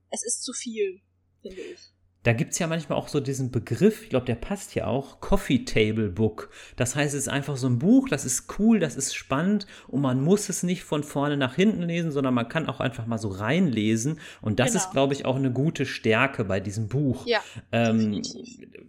es 0.10 0.26
ist 0.26 0.44
zu 0.44 0.54
viel, 0.54 1.02
finde 1.42 1.62
ich. 1.62 1.94
Da 2.24 2.34
gibt 2.34 2.52
es 2.52 2.60
ja 2.60 2.68
manchmal 2.68 2.98
auch 2.98 3.08
so 3.08 3.22
diesen 3.22 3.50
Begriff, 3.50 4.04
ich 4.04 4.10
glaube, 4.10 4.26
der 4.26 4.36
passt 4.36 4.76
ja 4.76 4.88
auch, 4.88 5.22
Coffee 5.22 5.64
Table 5.64 6.10
Book. 6.10 6.50
Das 6.76 6.96
heißt, 6.96 7.14
es 7.14 7.22
ist 7.22 7.28
einfach 7.30 7.56
so 7.56 7.68
ein 7.68 7.80
Buch, 7.80 8.10
das 8.10 8.26
ist 8.26 8.60
cool, 8.60 8.80
das 8.80 8.98
ist 8.98 9.16
spannend 9.16 9.68
und 9.88 10.02
man 10.02 10.22
muss 10.22 10.50
es 10.50 10.62
nicht 10.62 10.84
von 10.84 11.04
vorne 11.04 11.38
nach 11.38 11.56
hinten 11.56 11.84
lesen, 11.84 12.12
sondern 12.12 12.34
man 12.34 12.50
kann 12.50 12.68
auch 12.68 12.82
einfach 12.82 13.06
mal 13.06 13.20
so 13.20 13.30
reinlesen. 13.30 14.20
Und 14.42 14.60
das 14.60 14.74
genau. 14.74 14.84
ist, 14.84 14.92
glaube 14.92 15.14
ich, 15.14 15.26
auch 15.26 15.38
eine 15.38 15.52
gute 15.52 15.86
Stärke 15.86 16.44
bei 16.44 16.60
diesem 16.60 16.90
Buch. 16.90 17.26
Ja, 17.26 17.40
ähm, 17.72 18.22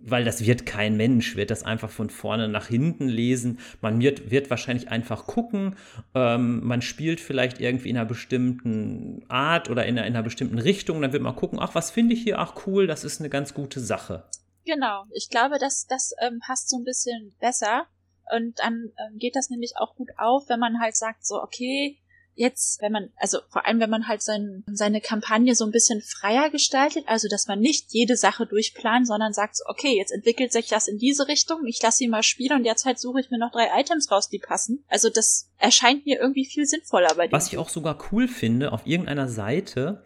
weil 0.03 0.25
das 0.25 0.45
wird 0.45 0.67
kein 0.67 0.97
Mensch, 0.97 1.37
wird 1.37 1.51
das 1.51 1.63
einfach 1.63 1.91
von 1.91 2.11
vorne 2.11 2.49
nach 2.49 2.67
hinten 2.67 3.07
lesen. 3.07 3.59
Man 3.81 4.01
wird, 4.01 4.31
wird 4.31 4.51
wahrscheinlich 4.51 4.89
einfach 4.89 5.27
gucken. 5.27 5.77
Ähm, 6.15 6.67
man 6.67 6.83
spielt 6.83 7.21
vielleicht 7.21 7.61
irgendwie 7.61 7.91
in 7.91 7.97
einer 7.97 8.07
bestimmten 8.07 9.23
Art 9.29 9.71
oder 9.71 9.87
in 9.87 9.97
einer, 9.99 10.07
in 10.07 10.15
einer 10.15 10.25
bestimmten 10.25 10.59
Richtung. 10.59 11.01
Dann 11.01 11.13
wird 11.13 11.23
man 11.23 11.37
gucken, 11.37 11.59
ach, 11.61 11.75
was 11.75 11.91
finde 11.91 12.15
ich 12.15 12.23
hier? 12.23 12.39
Ach, 12.39 12.55
cool, 12.67 12.87
das 12.87 13.05
ist 13.05 13.20
eine 13.21 13.31
ganz 13.31 13.55
gute 13.55 13.81
Sache. 13.81 14.25
Genau, 14.65 15.05
ich 15.13 15.29
glaube, 15.31 15.59
das, 15.59 15.87
das 15.87 16.13
ähm, 16.21 16.41
passt 16.41 16.69
so 16.69 16.77
ein 16.77 16.85
bisschen 16.85 17.35
besser. 17.41 17.87
Und 18.33 18.59
dann 18.61 18.93
ähm, 18.99 19.19
geht 19.19 19.35
das 19.35 19.51
nämlich 19.51 19.75
auch 19.77 19.97
gut 19.97 20.11
auf, 20.17 20.49
wenn 20.49 20.61
man 20.61 20.81
halt 20.81 20.97
sagt, 20.97 21.27
so, 21.27 21.43
okay, 21.43 21.99
jetzt, 22.35 22.81
wenn 22.81 22.93
man, 22.93 23.11
also 23.17 23.39
vor 23.51 23.67
allem, 23.67 23.81
wenn 23.81 23.91
man 23.91 24.09
halt 24.09 24.23
sein, 24.23 24.65
seine 24.71 25.01
Kampagne 25.01 25.55
so 25.55 25.65
ein 25.65 25.73
bisschen 25.73 26.01
freier 26.01 26.49
gestaltet, 26.51 27.05
also 27.07 27.29
dass 27.29 27.49
man 27.49 27.61
nicht 27.61 27.93
jede 27.93 28.17
Sache 28.17 28.47
durchplant, 28.47 29.07
sondern 29.07 29.33
sagt, 29.33 29.57
so, 29.57 29.65
okay, 29.67 29.97
jetzt 29.97 30.13
entwickelt 30.13 30.53
sich 30.53 30.69
das 30.69 30.89
in 30.89 30.99
diese 30.99 31.29
Richtung, 31.29 31.67
ich 31.67 31.83
lasse 31.83 31.99
sie 31.99 32.09
mal 32.09 32.23
spielen 32.23 32.59
und 32.59 32.65
derzeit 32.65 32.99
suche 32.99 33.21
ich 33.21 33.31
mir 33.31 33.39
noch 33.39 33.53
drei 33.53 33.69
Items 33.79 34.11
raus, 34.11 34.29
die 34.29 34.39
passen. 34.39 34.85
Also 34.89 35.11
das 35.11 35.51
erscheint 35.59 36.07
mir 36.07 36.19
irgendwie 36.19 36.47
viel 36.47 36.67
sinnvoller 36.67 37.15
bei 37.15 37.27
dir. 37.27 37.33
Was 37.33 37.49
ich 37.49 37.59
auch 37.59 37.69
sogar 37.69 37.99
cool 38.11 38.29
finde, 38.29 38.73
auf 38.73 38.87
irgendeiner 38.87 39.29
Seite 39.29 40.03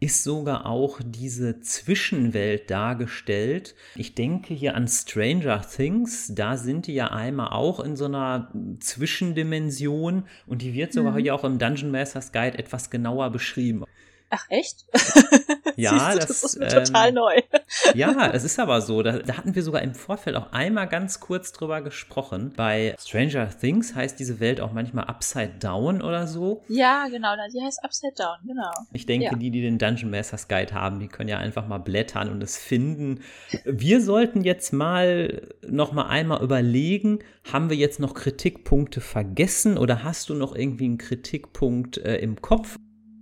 ist 0.00 0.22
sogar 0.22 0.66
auch 0.66 1.00
diese 1.04 1.60
Zwischenwelt 1.60 2.70
dargestellt. 2.70 3.74
Ich 3.96 4.14
denke 4.14 4.54
hier 4.54 4.76
an 4.76 4.86
Stranger 4.86 5.60
Things, 5.60 6.32
da 6.34 6.56
sind 6.56 6.86
die 6.86 6.94
ja 6.94 7.08
einmal 7.08 7.48
auch 7.48 7.80
in 7.80 7.96
so 7.96 8.04
einer 8.04 8.52
Zwischendimension 8.78 10.24
und 10.46 10.62
die 10.62 10.72
wird 10.74 10.92
sogar 10.92 11.12
mhm. 11.12 11.18
hier 11.18 11.34
auch 11.34 11.42
im 11.42 11.58
Dungeon 11.58 11.90
Masters 11.90 12.30
Guide 12.30 12.58
etwas 12.58 12.90
genauer 12.90 13.30
beschrieben. 13.30 13.84
Ach 14.30 14.46
echt? 14.48 14.86
Ja, 15.78 16.12
das, 16.16 16.26
das, 16.26 16.42
ist 16.42 16.58
mir 16.58 16.66
ähm, 16.66 16.84
total 16.84 17.12
neu. 17.12 17.40
ja, 17.94 18.32
es 18.32 18.42
ist 18.42 18.58
aber 18.58 18.80
so. 18.80 19.04
Da, 19.04 19.20
da, 19.20 19.36
hatten 19.36 19.54
wir 19.54 19.62
sogar 19.62 19.80
im 19.82 19.94
Vorfeld 19.94 20.34
auch 20.34 20.50
einmal 20.50 20.88
ganz 20.88 21.20
kurz 21.20 21.52
drüber 21.52 21.82
gesprochen. 21.82 22.52
Bei 22.56 22.96
Stranger 22.98 23.48
Things 23.48 23.94
heißt 23.94 24.18
diese 24.18 24.40
Welt 24.40 24.60
auch 24.60 24.72
manchmal 24.72 25.04
Upside 25.04 25.52
Down 25.60 26.02
oder 26.02 26.26
so. 26.26 26.64
Ja, 26.66 27.06
genau, 27.06 27.28
die 27.54 27.62
heißt 27.62 27.84
Upside 27.84 28.14
Down, 28.16 28.38
genau. 28.44 28.72
Ich 28.92 29.06
denke, 29.06 29.26
ja. 29.26 29.34
die, 29.36 29.52
die 29.52 29.62
den 29.62 29.78
Dungeon 29.78 30.10
Masters 30.10 30.48
Guide 30.48 30.74
haben, 30.74 30.98
die 30.98 31.06
können 31.06 31.28
ja 31.28 31.38
einfach 31.38 31.68
mal 31.68 31.78
blättern 31.78 32.28
und 32.28 32.42
es 32.42 32.58
finden. 32.58 33.20
Wir 33.64 34.00
sollten 34.00 34.42
jetzt 34.42 34.72
mal 34.72 35.48
noch 35.64 35.92
mal 35.92 36.08
einmal 36.08 36.42
überlegen, 36.42 37.20
haben 37.52 37.70
wir 37.70 37.76
jetzt 37.76 38.00
noch 38.00 38.14
Kritikpunkte 38.14 39.00
vergessen 39.00 39.78
oder 39.78 40.02
hast 40.02 40.28
du 40.28 40.34
noch 40.34 40.56
irgendwie 40.56 40.86
einen 40.86 40.98
Kritikpunkt 40.98 41.98
äh, 41.98 42.16
im 42.16 42.42
Kopf? 42.42 42.78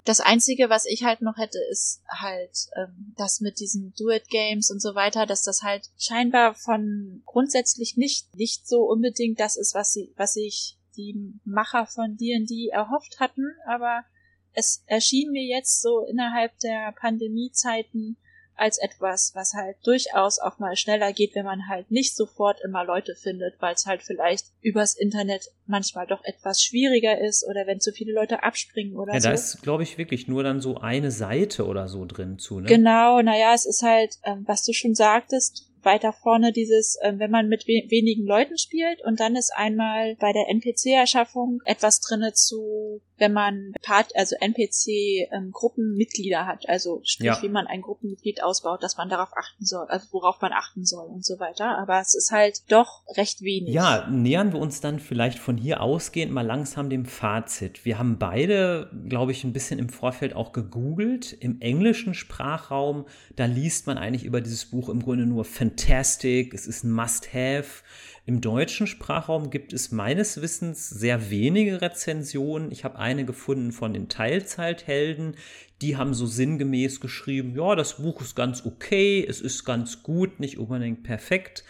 Das 0.07 0.21
Einzige, 0.21 0.71
was 0.71 0.87
ich 0.87 1.03
halt 1.03 1.21
noch 1.21 1.37
hätte, 1.37 1.59
ist 1.69 2.01
halt 2.09 2.57
ähm, 2.77 3.12
das 3.16 3.40
mit 3.40 3.59
diesen 3.59 3.92
Do-It-Games 3.99 4.71
und 4.71 4.81
so 4.81 4.95
weiter, 4.95 5.27
dass 5.27 5.42
das 5.42 5.62
halt 5.62 5.90
scheinbar 5.99 6.55
von 6.55 7.23
grundsätzlich 7.27 7.97
nicht 7.97 8.35
nicht 8.37 8.69
so 8.69 8.85
unbedingt 8.85 9.40
das 9.40 9.57
ist, 9.57 9.75
was 9.75 9.92
sie, 9.92 10.14
was 10.16 10.35
sich 10.35 10.79
die 10.97 11.35
Macher 11.45 11.87
von 11.87 12.16
D&D 12.16 12.69
erhofft 12.69 13.19
hatten, 13.19 13.53
aber 13.66 14.05
es 14.53 14.85
erschien 14.87 15.33
mir 15.33 15.45
jetzt 15.45 15.83
so 15.83 16.01
innerhalb 16.07 16.57
der 16.61 16.92
Pandemiezeiten 16.92 18.16
als 18.57 18.79
etwas, 18.79 19.33
was 19.35 19.55
halt 19.55 19.77
durchaus 19.85 20.38
auch 20.38 20.59
mal 20.59 20.77
schneller 20.77 21.12
geht, 21.12 21.35
wenn 21.35 21.45
man 21.45 21.69
halt 21.69 21.90
nicht 21.90 22.16
sofort 22.16 22.61
immer 22.64 22.85
Leute 22.85 23.14
findet, 23.14 23.61
weil 23.61 23.75
es 23.75 23.87
halt 23.87 24.03
vielleicht 24.03 24.47
übers 24.61 24.94
Internet 24.94 25.50
manchmal 25.67 26.07
doch 26.07 26.25
etwas 26.25 26.63
schwieriger 26.63 27.21
ist 27.21 27.46
oder 27.46 27.67
wenn 27.67 27.81
zu 27.81 27.92
viele 27.92 28.13
Leute 28.13 28.42
abspringen 28.42 28.96
oder 28.96 29.15
ja, 29.15 29.21
so. 29.21 29.29
Ja, 29.29 29.31
da 29.31 29.35
ist, 29.35 29.63
glaube 29.63 29.83
ich, 29.83 29.98
wirklich 29.98 30.29
nur 30.29 30.42
dann 30.42 30.61
so 30.61 30.79
eine 30.79 31.11
Seite 31.11 31.67
oder 31.67 31.88
so 31.88 32.04
drin 32.07 32.38
zu, 32.38 32.61
ne? 32.61 32.67
Genau, 32.67 33.21
naja, 33.23 33.52
es 33.54 33.67
ist 33.67 33.83
halt, 33.83 34.17
ähm, 34.25 34.44
was 34.46 34.65
du 34.65 34.73
schon 34.73 34.94
sagtest, 34.94 35.67
weiter 35.87 36.13
vorne 36.13 36.52
dieses, 36.52 36.96
äh, 37.00 37.15
wenn 37.17 37.31
man 37.31 37.48
mit 37.48 37.67
we 37.67 37.88
wenigen 37.88 38.27
Leuten 38.27 38.59
spielt 38.59 39.02
und 39.04 39.21
dann 39.21 39.37
ist 39.37 39.52
einmal 39.54 40.17
bei 40.17 40.33
der 40.33 40.50
NPC-Erschaffung 40.50 41.63
etwas 41.65 42.00
drinne 42.00 42.35
zu 42.35 43.00
wenn 43.19 43.33
man 43.33 43.73
Part, 43.83 44.14
also 44.14 44.37
NPC-Gruppenmitglieder 44.40 46.40
ähm, 46.40 46.46
hat, 46.46 46.69
also 46.69 47.00
sprich, 47.04 47.27
ja. 47.27 47.42
wie 47.42 47.48
man 47.48 47.67
ein 47.67 47.81
Gruppenmitglied 47.81 48.42
ausbaut, 48.42 48.83
dass 48.83 48.96
man 48.96 49.08
darauf 49.08 49.31
achten 49.37 49.64
soll, 49.64 49.87
also 49.88 50.06
worauf 50.12 50.40
man 50.40 50.52
achten 50.52 50.85
soll 50.85 51.06
und 51.06 51.25
so 51.25 51.38
weiter. 51.38 51.79
Aber 51.79 52.00
es 52.00 52.14
ist 52.14 52.31
halt 52.31 52.62
doch 52.69 53.02
recht 53.17 53.42
wenig. 53.42 53.73
Ja, 53.73 54.06
nähern 54.08 54.52
wir 54.52 54.60
uns 54.60 54.81
dann 54.81 55.00
vielleicht 55.00 55.38
von 55.38 55.56
hier 55.56 55.81
ausgehend 55.81 56.33
mal 56.33 56.46
langsam 56.46 56.90
dem 56.90 57.06
Fazit. 57.06 57.85
Wir 57.85 57.98
haben 57.98 58.19
beide, 58.19 58.90
glaube 59.08 59.33
ich, 59.33 59.44
ein 59.44 59.52
bisschen 59.52 59.79
im 59.79 59.88
Vorfeld 59.88 60.35
auch 60.35 60.52
gegoogelt. 60.52 61.33
Im 61.33 61.60
englischen 61.60 62.14
Sprachraum, 62.14 63.06
da 63.37 63.46
liest 63.46 63.87
man 63.87 63.98
eigentlich 63.98 64.25
über 64.25 64.40
dieses 64.40 64.67
Buch 64.67 64.88
im 64.88 65.02
Grunde 65.02 65.27
nur 65.27 65.44
Fantastic, 65.44 66.54
es 66.54 66.67
ist 66.67 66.85
ein 66.85 66.90
Must-Have. 66.90 67.83
Im 68.29 68.40
deutschen 68.40 68.88
Sprachraum 68.88 69.50
gibt 69.50 69.72
es 69.72 69.92
meines 69.92 70.42
Wissens 70.42 70.90
sehr 70.90 71.31
wenige 71.31 71.81
Rezensionen. 71.81 72.72
Ich 72.72 72.83
habe 72.83 72.98
eine 72.98 73.24
gefunden 73.24 73.70
von 73.70 73.94
den 73.94 74.08
Teilzeithelden. 74.08 75.37
Die 75.81 75.96
haben 75.96 76.12
so 76.12 76.27
sinngemäß 76.27 76.98
geschrieben, 76.98 77.54
ja, 77.54 77.77
das 77.77 77.98
Buch 77.98 78.20
ist 78.20 78.35
ganz 78.35 78.66
okay, 78.66 79.24
es 79.24 79.40
ist 79.40 79.64
ganz 79.64 80.02
gut, 80.02 80.40
nicht 80.40 80.58
unbedingt 80.58 81.04
perfekt. 81.04 81.62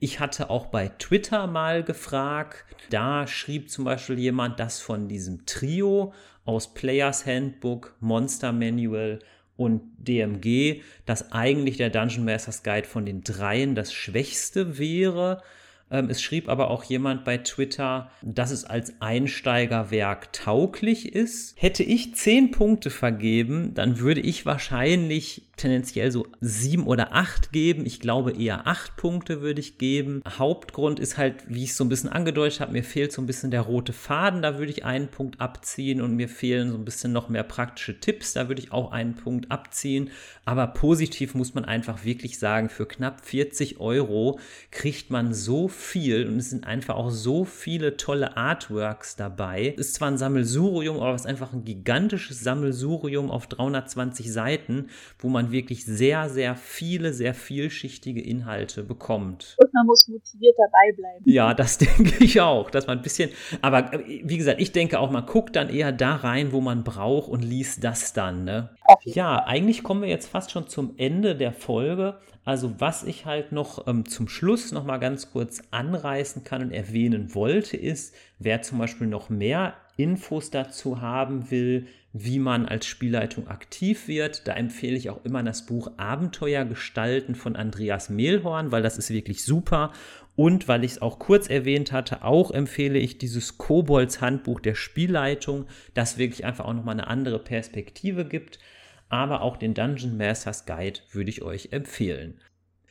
Ich 0.00 0.18
hatte 0.18 0.48
auch 0.48 0.66
bei 0.66 0.88
Twitter 0.88 1.46
mal 1.46 1.82
gefragt, 1.82 2.64
da 2.88 3.26
schrieb 3.26 3.68
zum 3.68 3.84
Beispiel 3.84 4.18
jemand, 4.18 4.58
dass 4.60 4.80
von 4.80 5.08
diesem 5.08 5.44
Trio 5.44 6.14
aus 6.46 6.72
Players 6.72 7.26
Handbook, 7.26 7.94
Monster 8.00 8.52
Manual 8.52 9.18
und 9.58 9.82
DMG, 9.98 10.80
dass 11.04 11.32
eigentlich 11.32 11.76
der 11.76 11.90
Dungeon 11.90 12.24
Masters 12.24 12.62
Guide 12.62 12.86
von 12.86 13.04
den 13.04 13.22
dreien 13.22 13.74
das 13.74 13.92
schwächste 13.92 14.78
wäre. 14.78 15.42
Ähm, 15.90 16.10
es 16.10 16.22
schrieb 16.22 16.48
aber 16.48 16.70
auch 16.70 16.84
jemand 16.84 17.24
bei 17.24 17.38
Twitter, 17.38 18.10
dass 18.22 18.50
es 18.50 18.64
als 18.64 19.00
Einsteigerwerk 19.00 20.32
tauglich 20.32 21.14
ist. 21.14 21.54
Hätte 21.56 21.82
ich 21.82 22.14
zehn 22.14 22.50
Punkte 22.50 22.90
vergeben, 22.90 23.74
dann 23.74 23.98
würde 23.98 24.20
ich 24.20 24.46
wahrscheinlich 24.46 25.42
tendenziell 25.58 26.10
so 26.10 26.26
sieben 26.40 26.86
oder 26.86 27.14
acht 27.14 27.52
geben. 27.52 27.84
Ich 27.84 28.00
glaube 28.00 28.32
eher 28.32 28.66
acht 28.66 28.96
Punkte 28.96 29.42
würde 29.42 29.60
ich 29.60 29.76
geben. 29.76 30.22
Hauptgrund 30.38 30.98
ist 31.00 31.18
halt, 31.18 31.34
wie 31.48 31.64
ich 31.64 31.70
es 31.70 31.76
so 31.76 31.84
ein 31.84 31.88
bisschen 31.88 32.08
angedeutet 32.08 32.60
habe, 32.60 32.72
mir 32.72 32.84
fehlt 32.84 33.12
so 33.12 33.20
ein 33.20 33.26
bisschen 33.26 33.50
der 33.50 33.62
rote 33.62 33.92
Faden. 33.92 34.40
Da 34.40 34.58
würde 34.58 34.70
ich 34.70 34.84
einen 34.84 35.08
Punkt 35.08 35.40
abziehen 35.40 36.00
und 36.00 36.14
mir 36.14 36.28
fehlen 36.28 36.70
so 36.70 36.78
ein 36.78 36.84
bisschen 36.84 37.12
noch 37.12 37.28
mehr 37.28 37.42
praktische 37.42 37.98
Tipps. 38.00 38.32
Da 38.32 38.48
würde 38.48 38.62
ich 38.62 38.72
auch 38.72 38.92
einen 38.92 39.14
Punkt 39.14 39.50
abziehen. 39.50 40.10
Aber 40.44 40.66
positiv 40.68 41.34
muss 41.34 41.54
man 41.54 41.64
einfach 41.64 42.04
wirklich 42.04 42.38
sagen, 42.38 42.70
für 42.70 42.86
knapp 42.86 43.26
40 43.26 43.80
Euro 43.80 44.38
kriegt 44.70 45.10
man 45.10 45.34
so 45.34 45.68
viel 45.78 46.26
und 46.26 46.36
es 46.36 46.50
sind 46.50 46.66
einfach 46.66 46.96
auch 46.96 47.10
so 47.10 47.44
viele 47.44 47.96
tolle 47.96 48.36
Artworks 48.36 49.16
dabei. 49.16 49.74
Ist 49.76 49.94
zwar 49.94 50.08
ein 50.08 50.18
Sammelsurium, 50.18 50.96
aber 50.98 51.14
es 51.14 51.22
ist 51.22 51.26
einfach 51.26 51.52
ein 51.52 51.64
gigantisches 51.64 52.40
Sammelsurium 52.40 53.30
auf 53.30 53.46
320 53.46 54.32
Seiten, 54.32 54.88
wo 55.18 55.28
man 55.28 55.50
wirklich 55.52 55.84
sehr, 55.84 56.28
sehr 56.28 56.56
viele, 56.56 57.12
sehr 57.12 57.34
vielschichtige 57.34 58.20
Inhalte 58.20 58.82
bekommt. 58.82 59.56
Und 59.58 59.72
man 59.72 59.86
muss 59.86 60.06
motiviert 60.08 60.56
dabei 60.58 60.92
bleiben. 60.96 61.24
Ja, 61.24 61.54
das 61.54 61.78
denke 61.78 62.24
ich 62.24 62.40
auch, 62.40 62.70
dass 62.70 62.86
man 62.86 62.98
ein 62.98 63.02
bisschen, 63.02 63.30
aber 63.62 63.94
äh, 63.94 64.22
wie 64.24 64.38
gesagt, 64.38 64.60
ich 64.60 64.72
denke 64.72 64.98
auch, 64.98 65.10
man 65.10 65.26
guckt 65.26 65.56
dann 65.56 65.70
eher 65.70 65.92
da 65.92 66.16
rein, 66.16 66.52
wo 66.52 66.60
man 66.60 66.84
braucht 66.84 67.28
und 67.28 67.42
liest 67.42 67.84
das 67.84 68.12
dann. 68.12 68.44
Ne? 68.44 68.70
Ja, 69.04 69.44
eigentlich 69.44 69.82
kommen 69.82 70.02
wir 70.02 70.08
jetzt 70.08 70.28
fast 70.28 70.50
schon 70.50 70.68
zum 70.68 70.94
Ende 70.96 71.36
der 71.36 71.52
Folge. 71.52 72.18
Also 72.48 72.80
was 72.80 73.04
ich 73.04 73.26
halt 73.26 73.52
noch 73.52 73.86
ähm, 73.86 74.06
zum 74.06 74.26
Schluss 74.26 74.72
noch 74.72 74.84
mal 74.84 74.96
ganz 74.96 75.30
kurz 75.30 75.60
anreißen 75.70 76.44
kann 76.44 76.62
und 76.62 76.72
erwähnen 76.72 77.34
wollte, 77.34 77.76
ist, 77.76 78.14
wer 78.38 78.62
zum 78.62 78.78
Beispiel 78.78 79.06
noch 79.06 79.28
mehr 79.30 79.74
Infos 79.96 80.50
dazu 80.50 81.00
haben 81.00 81.50
will, 81.50 81.86
wie 82.12 82.38
man 82.38 82.66
als 82.66 82.86
Spielleitung 82.86 83.48
aktiv 83.48 84.08
wird, 84.08 84.48
da 84.48 84.54
empfehle 84.54 84.96
ich 84.96 85.10
auch 85.10 85.24
immer 85.24 85.42
das 85.42 85.66
Buch 85.66 85.92
Abenteuer 85.98 86.64
gestalten 86.64 87.34
von 87.34 87.56
Andreas 87.56 88.08
Mehlhorn, 88.08 88.72
weil 88.72 88.82
das 88.82 88.98
ist 88.98 89.10
wirklich 89.10 89.44
super. 89.44 89.92
Und 90.34 90.68
weil 90.68 90.84
ich 90.84 90.92
es 90.92 91.02
auch 91.02 91.18
kurz 91.18 91.50
erwähnt 91.50 91.90
hatte, 91.90 92.22
auch 92.22 92.52
empfehle 92.52 92.98
ich 92.98 93.18
dieses 93.18 93.58
Kobolds 93.58 94.20
Handbuch 94.20 94.60
der 94.60 94.76
Spielleitung, 94.76 95.66
das 95.94 96.16
wirklich 96.16 96.44
einfach 96.44 96.64
auch 96.64 96.74
nochmal 96.74 96.94
eine 96.94 97.08
andere 97.08 97.40
Perspektive 97.40 98.24
gibt 98.24 98.58
aber 99.08 99.42
auch 99.42 99.56
den 99.56 99.74
Dungeon 99.74 100.16
Masters 100.16 100.66
Guide 100.66 101.00
würde 101.12 101.30
ich 101.30 101.42
euch 101.42 101.72
empfehlen. 101.72 102.40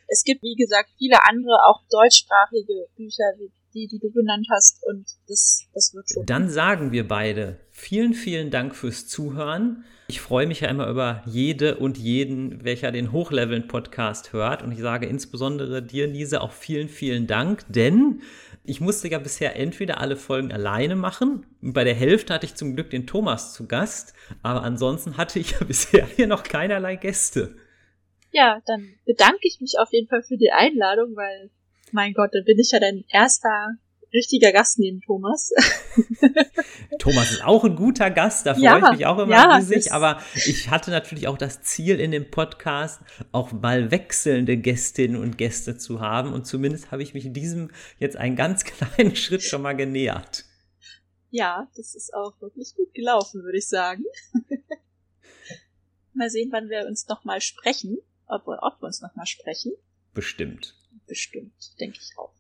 Es 0.08 0.24
gibt, 0.24 0.42
wie 0.42 0.56
gesagt, 0.56 0.90
viele 0.98 1.18
andere, 1.28 1.60
auch 1.68 1.82
deutschsprachige 1.90 2.88
Bücher, 2.96 3.26
die, 3.74 3.88
die 3.88 4.00
du 4.00 4.12
genannt 4.12 4.48
hast, 4.52 4.82
und 4.88 5.06
das, 5.28 5.66
das 5.74 5.94
wird 5.94 6.10
schon. 6.10 6.26
Dann 6.26 6.50
sagen 6.50 6.92
wir 6.92 7.08
beide 7.08 7.60
vielen, 7.72 8.14
vielen 8.14 8.50
Dank 8.50 8.76
fürs 8.76 9.08
Zuhören. 9.08 9.84
Ich 10.08 10.22
freue 10.22 10.48
mich 10.48 10.62
ja 10.62 10.70
immer 10.70 10.88
über 10.88 11.22
jede 11.26 11.76
und 11.78 11.98
jeden, 11.98 12.64
welcher 12.64 12.92
den 12.92 13.12
Hochleveln-Podcast 13.12 14.32
hört. 14.32 14.64
Und 14.64 14.72
ich 14.72 14.80
sage 14.80 15.06
insbesondere 15.06 15.84
dir, 15.84 16.08
Lise, 16.08 16.40
auch 16.42 16.54
vielen, 16.54 16.88
vielen 16.88 17.28
Dank, 17.28 17.66
denn 17.68 18.22
ich 18.64 18.82
musste 18.82 19.10
ja 19.10 19.20
bisher 19.20 19.58
entweder 19.58 20.00
alle 20.00 20.16
Folgen 20.16 20.52
alleine 20.52 20.96
machen. 20.96 21.46
Bei 21.62 21.84
der 21.84 21.94
Hälfte 21.94 22.34
hatte 22.34 22.46
ich 22.46 22.56
zum 22.56 22.76
Glück 22.76 22.90
den 22.90 23.06
Thomas 23.06 23.54
zu 23.54 23.68
Gast, 23.68 24.14
aber 24.44 24.64
ansonsten 24.64 25.18
hatte 25.18 25.40
ich 25.40 25.52
ja 25.52 25.64
bisher 25.68 26.06
hier 26.06 26.28
noch 26.28 26.44
keinerlei 26.44 26.96
Gäste. 26.96 27.56
Ja, 28.32 28.62
dann 28.66 28.94
bedanke 29.06 29.42
ich 29.42 29.60
mich 29.62 29.80
auf 29.80 29.92
jeden 29.92 30.08
Fall 30.08 30.24
für 30.24 30.38
die 30.38 30.52
Einladung, 30.52 31.16
weil, 31.16 31.50
mein 31.92 32.14
Gott, 32.14 32.32
dann 32.34 32.44
bin 32.44 32.60
ich 32.60 32.72
ja 32.72 32.80
dein 32.80 33.04
erster 33.10 33.78
richtiger 34.14 34.52
Gast 34.52 34.80
neben 34.80 35.02
Thomas. 35.02 35.52
Thomas 37.00 37.32
ist 37.32 37.44
auch 37.44 37.64
ein 37.64 37.76
guter 37.76 38.10
Gast, 38.10 38.46
da 38.46 38.54
freue 38.54 38.64
ja, 38.64 38.78
ich 38.92 38.98
mich 38.98 39.06
auch 39.06 39.20
immer 39.20 39.34
ja, 39.34 39.56
riesig. 39.56 39.92
Aber 39.92 40.22
ich 40.34 40.70
hatte 40.70 40.92
natürlich 40.92 41.28
auch 41.28 41.38
das 41.38 41.62
Ziel 41.62 42.00
in 42.00 42.12
dem 42.12 42.30
Podcast, 42.30 43.02
auch 43.32 43.52
mal 43.52 43.92
wechselnde 43.92 44.58
Gästinnen 44.58 45.22
und 45.22 45.38
Gäste 45.38 45.78
zu 45.78 46.00
haben. 46.00 46.34
Und 46.34 46.46
zumindest 46.46 46.92
habe 46.92 47.04
ich 47.04 47.14
mich 47.14 47.32
diesem 47.32 47.72
jetzt 48.00 48.18
einen 48.18 48.36
ganz 48.36 48.64
kleinen 48.66 49.16
Schritt 49.16 49.44
schon 49.44 49.62
mal 49.62 49.74
genähert. 49.74 50.46
Ja, 51.30 51.68
das 51.76 51.94
ist 51.94 52.14
auch 52.14 52.40
wirklich 52.40 52.74
gut 52.76 52.94
gelaufen, 52.94 53.44
würde 53.44 53.58
ich 53.58 53.68
sagen. 53.68 54.04
mal 56.14 56.30
sehen, 56.30 56.50
wann 56.52 56.70
wir 56.70 56.88
uns 56.88 57.08
nochmal 57.08 57.42
sprechen. 57.42 57.98
Ob, 58.28 58.48
ob 58.48 58.82
wir 58.82 58.88
uns 58.88 59.02
nochmal 59.02 59.26
sprechen. 59.26 59.74
Bestimmt. 60.14 60.76
Bestimmt, 61.08 61.80
denke 61.80 61.98
ich 62.02 62.18
auch. 62.18 62.34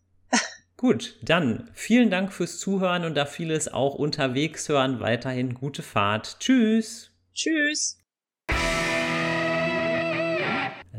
Gut, 0.76 1.18
dann 1.24 1.72
vielen 1.74 2.12
Dank 2.12 2.32
fürs 2.32 2.60
Zuhören 2.60 3.04
und 3.04 3.16
da 3.16 3.26
viele 3.26 3.56
es 3.56 3.68
auch 3.68 3.96
unterwegs 3.96 4.70
hören, 4.70 5.00
weiterhin 5.00 5.56
gute 5.56 5.82
Fahrt. 5.82 6.38
Tschüss. 6.40 7.12
Tschüss. 7.34 8.00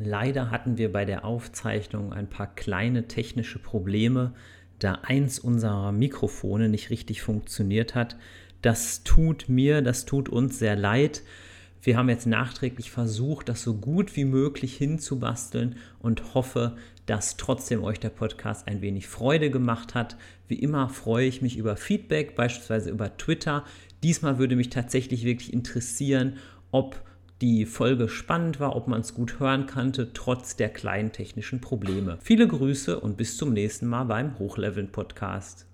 Leider 0.01 0.51
hatten 0.51 0.79
wir 0.79 0.93
bei 0.93 1.05
der 1.05 1.25
Aufzeichnung 1.25 2.13
ein 2.13 2.29
paar 2.29 2.55
kleine 2.55 3.07
technische 3.07 3.59
Probleme, 3.59 4.35
da 4.79 4.95
eins 5.03 5.39
unserer 5.39 5.93
Mikrofone 5.93 6.69
nicht 6.69 6.91
richtig 6.91 7.23
funktioniert 7.23 7.95
hat. 7.95 8.17
Das 8.63 9.05
tut 9.05 9.49
mir, 9.49 9.83
das 9.83 10.07
tut 10.07 10.29
uns 10.29 10.59
sehr 10.59 10.77
leid. 10.77 11.23
Wir 11.83 11.97
haben 11.97 12.09
jetzt 12.09 12.27
nachträglich 12.27 12.91
versucht, 12.91 13.49
das 13.49 13.63
so 13.63 13.75
gut 13.75 14.17
wie 14.17 14.25
möglich 14.25 14.77
hinzubasteln 14.77 15.77
und 16.01 16.35
hoffe, 16.35 16.77
dass 17.07 17.37
trotzdem 17.37 17.83
euch 17.83 18.01
der 18.01 18.11
Podcast 18.11 18.69
ein 18.69 18.83
wenig 18.83 19.07
Freude 19.07 19.51
gemacht 19.51 19.95
hat. 19.95 20.17
Wie 20.47 20.59
immer 20.59 20.89
freue 20.89 21.27
ich 21.27 21.41
mich 21.41 21.57
über 21.57 21.77
Feedback, 21.77 22.35
beispielsweise 22.35 22.91
über 22.91 23.17
Twitter. 23.17 23.65
Diesmal 24.03 24.39
würde 24.39 24.57
mich 24.57 24.71
tatsächlich 24.71 25.25
wirklich 25.25 25.53
interessieren, 25.53 26.37
ob 26.71 27.03
die 27.41 27.67
Folge 27.67 28.09
spannend 28.09 28.59
war, 28.59 28.75
ob 28.75 28.89
man 28.89 29.01
es 29.01 29.15
gut 29.15 29.39
hören 29.39 29.67
konnte, 29.67 30.13
trotz 30.13 30.57
der 30.57 30.69
kleinen 30.69 31.13
technischen 31.13 31.61
Probleme. 31.61 32.19
Viele 32.21 32.49
Grüße 32.49 32.99
und 32.99 33.17
bis 33.17 33.37
zum 33.37 33.53
nächsten 33.53 33.87
Mal 33.87 34.05
beim 34.05 34.39
Hochleveln 34.39 34.91
Podcast. 34.91 35.68